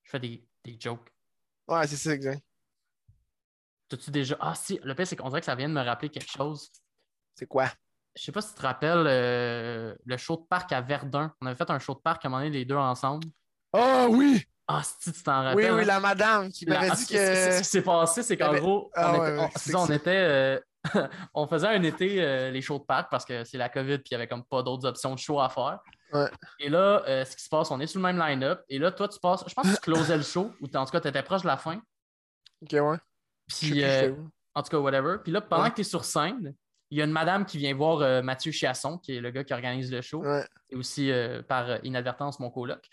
[0.04, 1.08] je fais des, des jokes.
[1.68, 2.42] Ouais, c'est ça, exact.
[3.88, 4.36] T'as-tu déjà.
[4.40, 6.70] Ah, si, le pire, c'est qu'on dirait que ça vient de me rappeler quelque chose.
[7.34, 7.70] C'est quoi?
[8.16, 11.32] Je sais pas si tu te rappelles euh, le show de parc à Verdun.
[11.40, 13.26] On avait fait un show de parc à un moment donné, les deux ensemble.
[13.72, 14.44] Ah oui!
[14.66, 15.72] Ah, si tu t'en Oui, rappelles.
[15.74, 15.84] oui, hein?
[15.86, 17.58] la madame qui m'avait dit ce qui- ce- que.
[17.58, 19.78] qui s'est passé, c'est qu'en gros, Ah on, ouais, était, ouais, on- c'est c'est ça,
[19.80, 20.60] on que était, euh,
[21.34, 24.08] on faisait un été euh, les shows de parc parce que c'est la COVID puis
[24.10, 25.78] il n'y avait comme pas d'autres options de show à faire.
[26.12, 26.30] Ouais.
[26.58, 28.62] Et là, euh, ce qui se passe, on est sur le même line-up.
[28.68, 30.90] Et là, toi, tu passes, je pense que tu closais le show ou en tout
[30.92, 31.82] cas, tu étais proche de la fin.
[32.62, 32.96] Ok, ouais.
[33.48, 34.14] Puis, euh,
[34.54, 35.16] en tout cas, whatever.
[35.22, 35.70] Puis là, pendant Ouais.
[35.70, 36.54] que tu es sur scène,
[36.90, 39.44] il y a une madame qui vient voir euh, Mathieu Chiasson, qui est le gars
[39.44, 40.46] qui organise le show Ouais.
[40.70, 42.86] et aussi euh, par inadvertance mon coloc.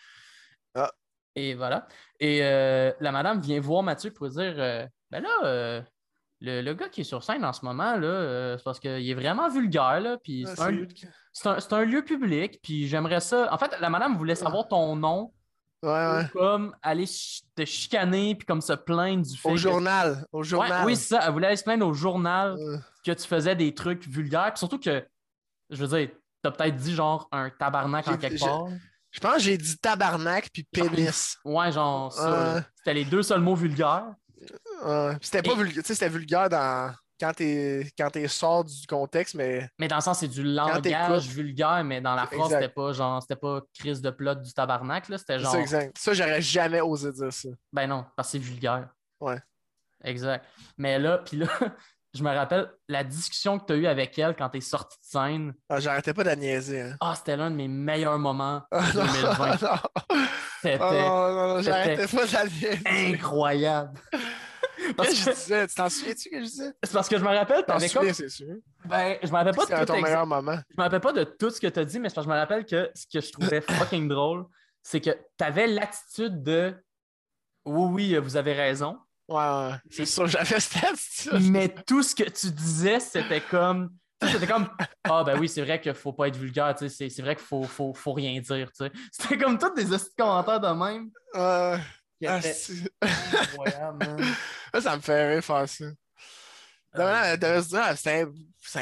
[0.75, 0.91] Ah.
[1.35, 1.87] Et voilà.
[2.19, 5.83] Et la madame vient voir Mathieu pour dire Ben là,
[6.45, 9.09] le, le gars qui est sur scène en ce moment, là, euh, c'est parce qu'il
[9.09, 10.53] est vraiment vulgaire, là, puis Ah,
[11.33, 13.49] c'est un, c'est un- lieu public, puis j'aimerais ça.
[13.53, 15.31] En fait, la madame voulait savoir ton nom,
[15.83, 17.05] Ouais, comme aller
[17.55, 20.25] te chicaner, puis comme se plaindre du fait Au que- journal.
[20.31, 20.85] Au Ouais, journal.
[20.85, 21.21] oui, c'est ça.
[21.27, 24.51] Elle voulait aller se plaindre au journal Euh, que tu faisais des trucs vulgaires.
[24.51, 25.05] Puis surtout que,
[25.69, 26.09] je veux dire,
[26.41, 28.65] t'as peut-être dit genre un tabarnak en quelque part.
[29.11, 31.37] Je pense que j'ai dit tabarnak puis pénis.
[31.45, 32.55] Ouais, genre ça.
[32.57, 32.61] Euh.
[32.77, 34.07] C'était les deux seuls mots vulgaires.
[35.21, 35.83] C'était pas vulgaire.
[35.83, 36.93] Tu sais, c'était vulgaire dans...
[37.19, 39.69] quand t'es quand t'es sort du contexte, mais.
[39.79, 43.21] Mais dans le sens, c'est du langage vulgaire, mais dans la phrase, c'était pas genre,
[43.21, 45.17] c'était pas crise de plot du tabarnak, là.
[45.17, 45.51] C'était C'est genre.
[45.53, 45.97] ça, exact.
[45.97, 47.49] Ça, j'aurais jamais osé dire ça.
[47.73, 48.89] Ben non, parce que c'est vulgaire.
[49.19, 49.39] Ouais.
[50.03, 50.45] Exact.
[50.77, 51.47] Mais là, puis là,
[52.13, 54.97] je me rappelle la discussion que tu as eue avec elle quand tu es sorti
[54.97, 55.53] de scène.
[55.69, 56.81] Ah, J'arrêtais pas de la niaiser.
[56.81, 56.95] Hein.
[56.99, 59.47] Ah, c'était l'un de mes meilleurs moments Ah, non, 2020.
[59.61, 60.17] non.
[60.61, 63.13] C'était Ah, non, non, non, j'arrêtais pas de la niaiser.
[63.13, 63.99] incroyable.
[64.93, 65.67] Parce que je disais?
[65.67, 66.71] Tu t'en souviens-tu que je disais?
[66.83, 67.99] C'est parce que je me rappelle, T'en t'avais comme.
[68.01, 68.55] souviens, c'est sûr.
[68.85, 70.57] Ben, je me rappelle pas de tout ton exa- meilleur moment.
[70.69, 72.31] Je me rappelle pas de tout ce que tu as dit, mais c'est parce que
[72.31, 74.45] je me rappelle que ce que je trouvais fucking drôle,
[74.83, 76.75] c'est que tu avais l'attitude de
[77.65, 78.97] oui, oui, vous avez raison.
[79.27, 79.71] Ouais, ouais.
[79.89, 81.49] C'est sûr, j'avais cette attitude.
[81.51, 83.89] Mais tout ce que tu disais, c'était comme.
[84.31, 84.69] C'était comme
[85.03, 87.45] Ah ben oui, c'est vrai qu'il faut pas être vulgaire, tu sais, c'est vrai qu'il
[87.45, 88.71] faut, faut, faut rien dire.
[88.71, 88.91] tu sais.
[89.11, 89.85] C'était comme tous des
[90.17, 91.09] commentaires de même.
[91.33, 91.79] Ouais.
[92.27, 94.25] Qui Ah, man.
[94.81, 95.85] Ça, me fait rire faire ça.
[95.85, 95.93] Euh,
[96.93, 98.21] Là, devait se dire, ah, c'est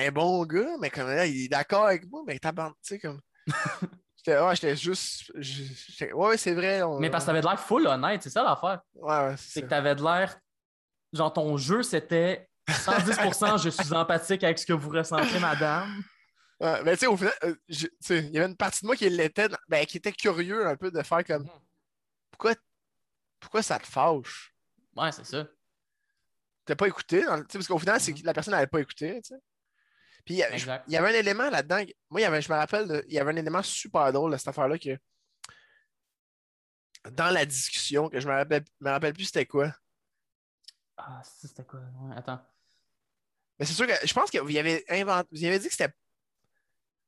[0.07, 2.99] un, bon gars, mais comme là, il est d'accord avec moi, mais tabarnak, tu sais,
[2.99, 3.19] comme.
[4.17, 5.33] J'étais ouais, j'étais juste.
[6.13, 6.81] Ouais, c'est vrai.
[6.83, 8.79] on- Mais parce que t'avais de l'air full honnête, c'est ça l'affaire.
[8.95, 10.37] Ouais, ouais, C'est que t'avais de l'air.
[11.11, 16.01] Genre, ton jeu, c'était 110% je suis empathique avec ce que vous ressentez, madame.
[16.61, 18.95] Ouais, mais tu sais, au final, euh, je- il y avait une partie de moi
[18.95, 21.45] qui l'était, ben, qui était curieux un peu de faire comme.
[22.31, 22.55] Pourquoi,
[23.43, 24.53] pourquoi ça te fâche?
[24.95, 25.45] Ouais, c'est ça.
[26.65, 27.23] T'as pas écouté?
[27.25, 29.19] dans le- parce qu'au final, c'est que la personne n'avait pas écouté.
[30.25, 30.85] Puis il y a- Exact.
[30.87, 31.83] il y avait un élément là-dedans.
[32.09, 34.37] Moi, y avait, je me rappelle, de- il y avait un élément super drôle de
[34.37, 34.97] cette affaire-là que
[37.11, 39.73] dans la discussion, que je me rappelle, me rappelle plus c'était quoi.
[40.95, 41.81] Ah, c'était quoi?
[42.01, 42.39] Ouais, attends.
[43.59, 45.27] Mais c'est sûr que je pense que vous y avez inventé.
[45.31, 45.93] Vous y avez dit que c'était.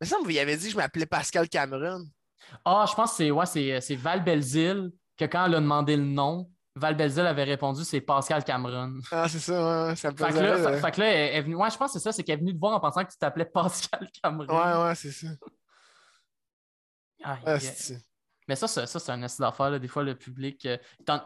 [0.02, 2.06] Semble que vous y avez dit que je m'appelais Pascal Cameron.
[2.66, 5.96] Ah, je pense que c'est ouais, c'est, c'est Val Belzile, que quand elle a demandé
[5.98, 9.00] le nom, Val Belzile avait répondu c'est Pascal Cameron.
[9.12, 10.78] Ah, c'est ça, ouais, ouais, ça me Fait que là, fait- euh.
[10.82, 11.56] fait que là, elle est venue.
[11.56, 13.12] Ouais, je pense que c'est ça, c'est qu'elle est venue te voir en pensant que
[13.12, 14.48] tu t'appelais Pascal Cameron.
[14.82, 15.28] Ouais, ouais, c'est ça.
[17.24, 17.40] Ah,
[18.48, 19.80] Mais ça, ça, ça, c'est un essai d'affaires.
[19.80, 20.66] Des fois, le public.
[20.66, 21.18] euh, T'en,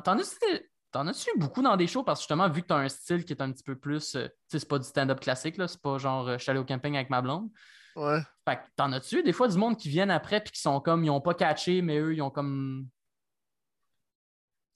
[1.07, 2.03] as-tu, beaucoup dans des shows?
[2.03, 4.15] Parce que justement, vu que t'as un style qui est un petit peu plus.
[4.15, 5.67] euh, tu sais, c'est pas du stand-up classique, là.
[5.67, 7.49] C'est pas genre, euh, je suis allé au camping avec ma blonde.
[7.95, 8.21] ouais.
[8.47, 10.79] Fait que t'en as-tu eu des fois du monde qui viennent après puis qui sont
[10.79, 11.03] comme.
[11.03, 12.87] Ils ont pas catché, mais eux, ils ont comme.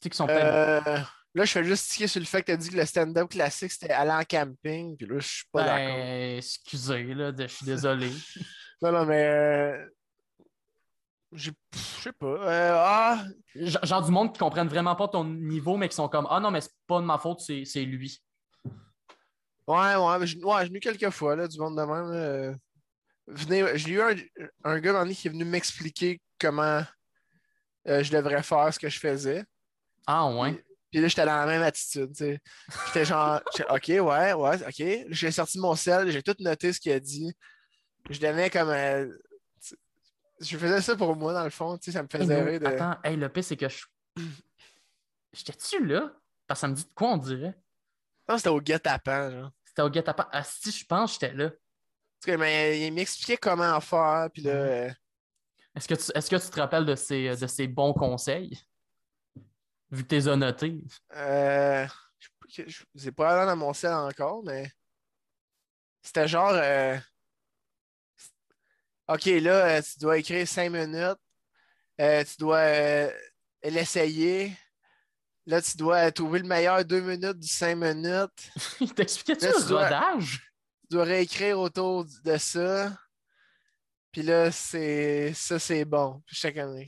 [0.03, 0.87] Tu sais, qui sont peut-être.
[0.87, 0.99] Euh,
[1.33, 3.29] là, je fais juste tiquer sur le fait que tu as dit que le stand-up
[3.29, 4.97] classique, c'était aller en camping.
[4.97, 5.95] Puis là, je suis pas d'accord.
[5.95, 8.11] Ben, excusez, là, je suis désolé.
[8.81, 9.25] Non, non, mais.
[9.25, 9.85] euh,
[11.31, 12.25] Je sais pas.
[12.25, 13.23] Euh, ah,
[13.55, 16.51] Genre du monde qui comprennent vraiment pas ton niveau, mais qui sont comme Ah non,
[16.51, 18.21] mais c'est pas de ma faute, c'est lui.
[19.67, 22.11] ouais, ouais, mais je, ouais, j'ai eu quelques fois, là, du monde de même.
[22.11, 22.53] euh,
[23.27, 24.15] venez, j'ai eu un,
[24.65, 26.83] un gars dans qui est venu m'expliquer comment
[27.85, 29.45] je devrais faire ce que je faisais.
[30.07, 30.63] Ah ouais.
[30.91, 32.39] Puis là, j'étais dans la même attitude, tu sais.
[32.87, 35.05] J'étais genre, OK, ouais, ouais, OK.
[35.09, 37.33] J'ai sorti mon sel, j'ai tout noté ce qu'il a dit.
[38.09, 38.69] Je donnais comme.
[38.69, 39.07] euh,
[40.39, 42.65] je faisais ça pour moi, dans le fond, tu sais, ça me faisait rire de.
[42.65, 43.85] Attends, hey, le pire, c'est que je.
[45.33, 46.11] J'étais-tu là?
[46.47, 47.55] Parce que ça me dit de quoi on dirait?
[48.27, 49.51] Non, c'était au guet-apens, genre.
[49.65, 50.27] C'était au guet-apens.
[50.31, 51.49] Ah, si, je pense que j'étais là.
[52.25, 54.51] Cas, mais il m'expliquait comment faire, puis là.
[54.51, 54.89] euh,
[55.75, 58.59] Est-ce que, tu, est-ce que tu te rappelles de ces, de ces bons conseils?
[59.93, 60.81] Vu que as notés.
[61.15, 61.85] Euh,
[62.49, 62.63] je
[62.95, 64.71] c'est pas allé dans mon sel encore, mais
[66.01, 66.97] c'était genre euh,
[69.07, 71.19] OK, là, euh, tu dois écrire cinq minutes.
[72.01, 73.11] Euh, tu dois
[73.63, 74.57] l'essayer.
[75.45, 78.51] Là, tu dois trouver le meilleur deux minutes du cinq minutes.
[78.79, 80.51] Il t'expliquait-tu le tu dois- rodage?
[80.89, 82.97] Tu dois réécrire autour de ça.
[84.11, 86.23] Puis là, c'est ça, c'est bon.
[86.25, 86.81] Puis j'étais comme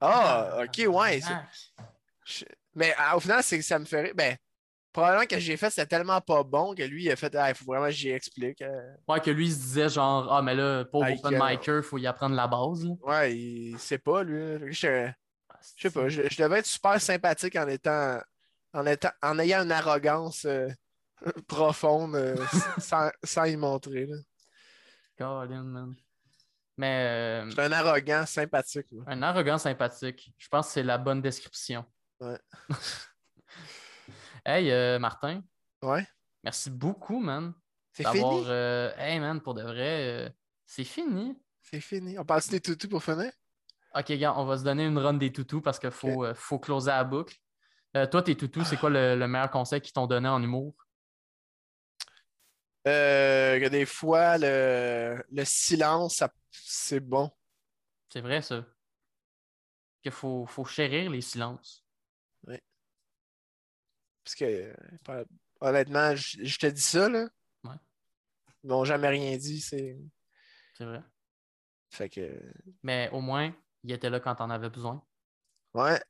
[0.00, 1.20] Ah, OK, ouais.
[2.24, 2.44] Je-
[2.74, 4.12] Mais ah, au final, c'est que ça me rire.
[4.14, 4.36] Ben,
[4.92, 7.54] probablement que j'ai fait, c'était tellement pas bon que lui, il a fait, ah, il
[7.54, 8.62] faut vraiment que j'y explique.
[8.62, 8.94] euh.
[9.08, 11.98] Ouais, que lui, il se disait genre, ah, mais là, Like, open euh, micer, faut
[11.98, 12.84] y apprendre la base.
[12.84, 12.92] là.
[13.02, 14.72] Ouais, il sait pas, lui.
[14.72, 15.10] Je
[15.76, 18.20] sais pas, je, je devais être super sympathique en étant,
[18.72, 20.68] en étant, en ayant une arrogance euh,
[21.48, 22.16] profonde
[22.78, 24.06] sans, sans y montrer.
[24.06, 24.16] là.
[25.18, 25.94] Colin, man.
[26.78, 28.86] Mais euh, un arrogant sympathique.
[28.90, 29.02] là.
[29.06, 30.32] un arrogant sympathique.
[30.38, 31.84] Je pense que c'est la bonne description.
[32.22, 32.38] Ouais.
[34.46, 35.42] hey, euh, Martin,
[35.82, 36.06] Ouais,
[36.44, 37.52] merci beaucoup, man.
[37.92, 38.44] c'est fini?
[38.46, 40.30] euh, Hey, man, pour de vrai, euh,
[40.64, 41.36] c'est fini.
[41.62, 42.16] C'est fini.
[42.18, 43.32] On passe des toutous pour finir?
[43.96, 46.90] Ok, gars, on va se donner une run des toutous parce qu'il faut, faut closer
[46.90, 47.36] la boucle.
[48.10, 50.74] Toi, tes toutous, c'est quoi le, le meilleur conseil qu'ils t'ont donné en humour?
[52.88, 57.30] Euh, que des fois, le, le silence, ça- c'est bon.
[58.08, 58.64] C'est vrai, ça.
[60.02, 61.81] Qu'il faut, faut chérir les silences.
[64.24, 64.72] Parce que,
[65.08, 65.24] euh,
[65.60, 67.26] honnêtement, je, je te dis ça, là.
[67.64, 67.74] Ouais.
[68.62, 69.98] Ils m'ont jamais rien dit, c'est.
[70.78, 71.02] C'est vrai.
[71.90, 72.40] Fait que.
[72.82, 73.52] Mais au moins,
[73.82, 75.02] ils étaient là quand t'en avais besoin.
[75.74, 76.00] Ouais,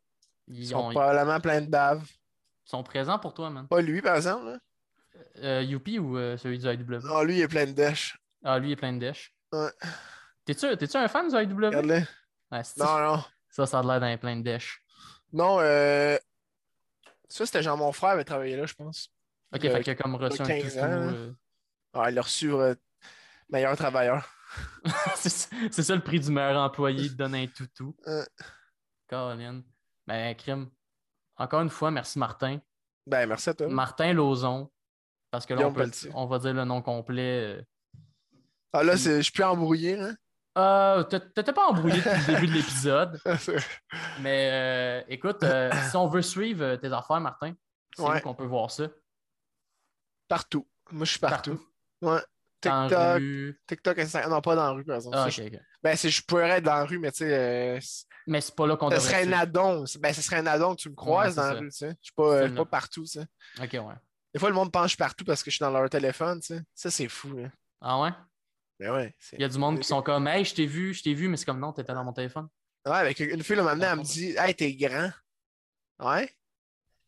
[0.48, 2.06] Ils, ils sont ont- ils probablement plein de bave.
[2.64, 3.66] sont présents pour toi, man.
[3.66, 4.58] Pas lui, par exemple, là.
[5.38, 6.98] Euh, Youpi ou euh, celui du IW?
[7.02, 8.18] Non, lui, il est plein de dèche.
[8.44, 9.34] Ah, lui, il est plein de dèche.
[9.52, 9.70] Ouais.
[10.44, 11.66] T'es-tu, un fan du IW?
[11.66, 12.00] Regarde-le.
[12.78, 13.24] Non, non.
[13.48, 14.81] Ça, ça a l'air d'un plein de dèche.
[15.32, 16.18] Non, euh.
[17.28, 19.08] Ça, c'était genre mon frère avait travaillé là, je pense.
[19.54, 20.78] Ok, Euh, fait qu'il a comme reçu un 15 toutou.
[20.84, 21.32] ans, euh,
[21.94, 22.74] Ah, il a reçu euh,
[23.48, 24.28] meilleur travailleur.
[25.16, 27.96] c'est ça le prix du meilleur employé, il te donne un toutou.
[28.06, 28.24] Euh.
[29.08, 29.62] Colin.
[30.06, 30.70] Ben, crime.
[31.36, 32.60] Encore une fois, merci Martin.
[33.06, 33.68] Ben, merci à toi.
[33.68, 34.70] Martin Lozon.
[35.30, 37.56] Parce que là, on, peut- on va dire le nom complet.
[37.56, 37.62] euh.
[38.74, 40.14] Ah, là, je suis plus embrouillé, hein.
[40.58, 43.20] Euh, t'é- T'étais pas embrouillé depuis le début de l'épisode.
[44.20, 47.54] Mais euh, écoute, euh, si on veut suivre euh, tes affaires, Martin,
[47.96, 48.20] c'est Ouais.
[48.20, 48.84] qu'on peut voir ça?
[50.28, 50.66] partout.
[50.90, 51.60] Moi, je suis partout.
[52.00, 52.20] Ouais.
[52.62, 53.60] Dans TikTok, rue.
[53.66, 54.30] TikTok, Instagram.
[54.30, 55.16] Non, pas dans la rue, par exemple.
[55.18, 55.62] Ah, Ça, ok, je- ok.
[55.82, 57.78] Ben, je pourrais être dans la rue, mais tu sais,
[58.26, 59.84] Mais c'est pas là qu'on ça devrait serait un addon.
[60.00, 61.58] Ben, ce serait un addon que tu me croises dans la ça.
[61.58, 61.90] rue, tu sais.
[62.00, 63.26] Je suis pas, partout, tu sais.
[63.60, 63.94] Ok, ouais.
[64.32, 65.90] Des fois, le monde pense que je suis partout parce que je suis dans leur
[65.90, 66.62] téléphone, tu sais.
[66.74, 67.34] Ça, c'est fou.
[67.80, 68.10] Ah ouais?
[68.82, 69.14] Mais ouais.
[69.20, 71.14] c'est- Il y a du monde qui sont comme Hey, je t'ai vu, je t'ai
[71.14, 72.48] vu, mais c'est comme non, t'étais dans mon téléphone.
[72.84, 75.10] Ouais, avec une fille, là, maintenant, elle me dit Hey, t'es grand.
[76.00, 76.28] Ouais.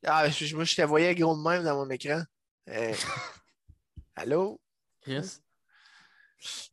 [0.07, 2.23] Ah, je- moi, je te voyais gros de même dans mon écran.
[2.69, 2.93] Euh,
[4.17, 4.61] Allô?
[5.03, 5.41] Chris?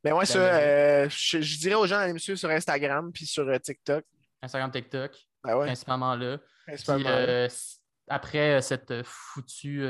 [0.04, 0.56] Mais ouais, ça, Caméra.
[0.58, 4.06] euh, je, je dirais aux gens d'aller me suivre sur Instagram puis sur euh, TikTok.
[4.42, 6.38] Instagram, TikTok, Ben ouais, principalement là.
[6.68, 7.04] principalement.
[7.06, 7.48] Puis, euh,
[8.08, 9.86] après cette foutue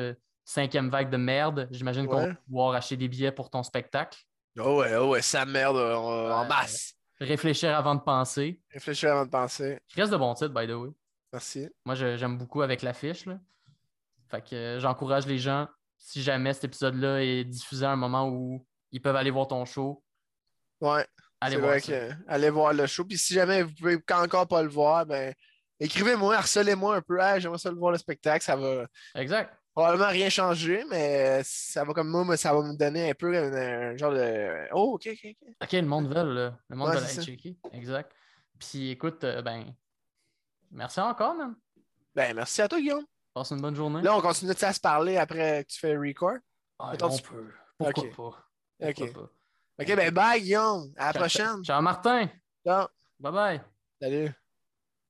[0.46, 4.20] cinquième vague de merde, j'imagine qu'on va pouvoir acheter des billets pour ton spectacle.
[4.60, 6.94] Oh ouais, oh ouais, ça merde euh, en, masse.
[7.20, 8.62] Réfléchir avant de penser.
[8.72, 9.80] Réfléchis avant de penser.
[9.96, 10.90] Reste de bons titres, by the way.
[11.32, 11.70] Merci.
[11.86, 13.26] Moi, j'aime beaucoup avec l'affiche.
[14.30, 15.68] Fait que euh, j'encourage les gens,
[15.98, 19.66] si jamais cet épisode-là est diffusé à un moment où ils peuvent aller voir ton
[19.66, 20.04] show,
[20.82, 21.06] Ouais,
[21.40, 21.92] allez voir vrai ça.
[21.94, 23.06] que allez voir le show.
[23.06, 25.34] Puis si jamais vous pouvez encore pas le voir, ben
[25.80, 27.20] écrivez-moi, harcelez-moi un peu.
[27.38, 28.44] J'aimerais ça le voir le spectacle.
[28.44, 29.56] Ça va Exact.
[29.74, 33.54] Probablement rien changer, mais ça va comme moi, ça va me donner un peu un,
[33.54, 34.68] un genre de.
[34.74, 35.48] Oh, ok, ok, ok.
[35.64, 36.58] OK, le monde veut, là.
[36.70, 37.58] Le monde Ouais, veut aller checker.
[37.72, 38.12] Exact.
[38.60, 39.74] Puis écoute, euh, ben,
[40.72, 41.56] merci encore, man.
[42.14, 43.06] Ben merci à toi, Guillaume.
[43.34, 44.02] Passe une bonne journée.
[44.02, 46.38] Là, on continue de se parler après que tu fais le record.
[46.78, 47.50] Ah, Attends, on tu- peut.
[47.78, 48.16] Pourquoi Ok.
[48.16, 48.88] pas?
[48.90, 48.96] Ok.
[48.96, 49.32] Pourquoi pas?
[49.84, 50.94] Ok, ben bye, Guillaume.
[50.98, 51.64] À la Ciao, prochaine.
[51.64, 52.28] Ciao, Martin.
[52.66, 52.88] Ciao.
[53.20, 53.62] Bye bye.
[54.02, 54.32] Salut.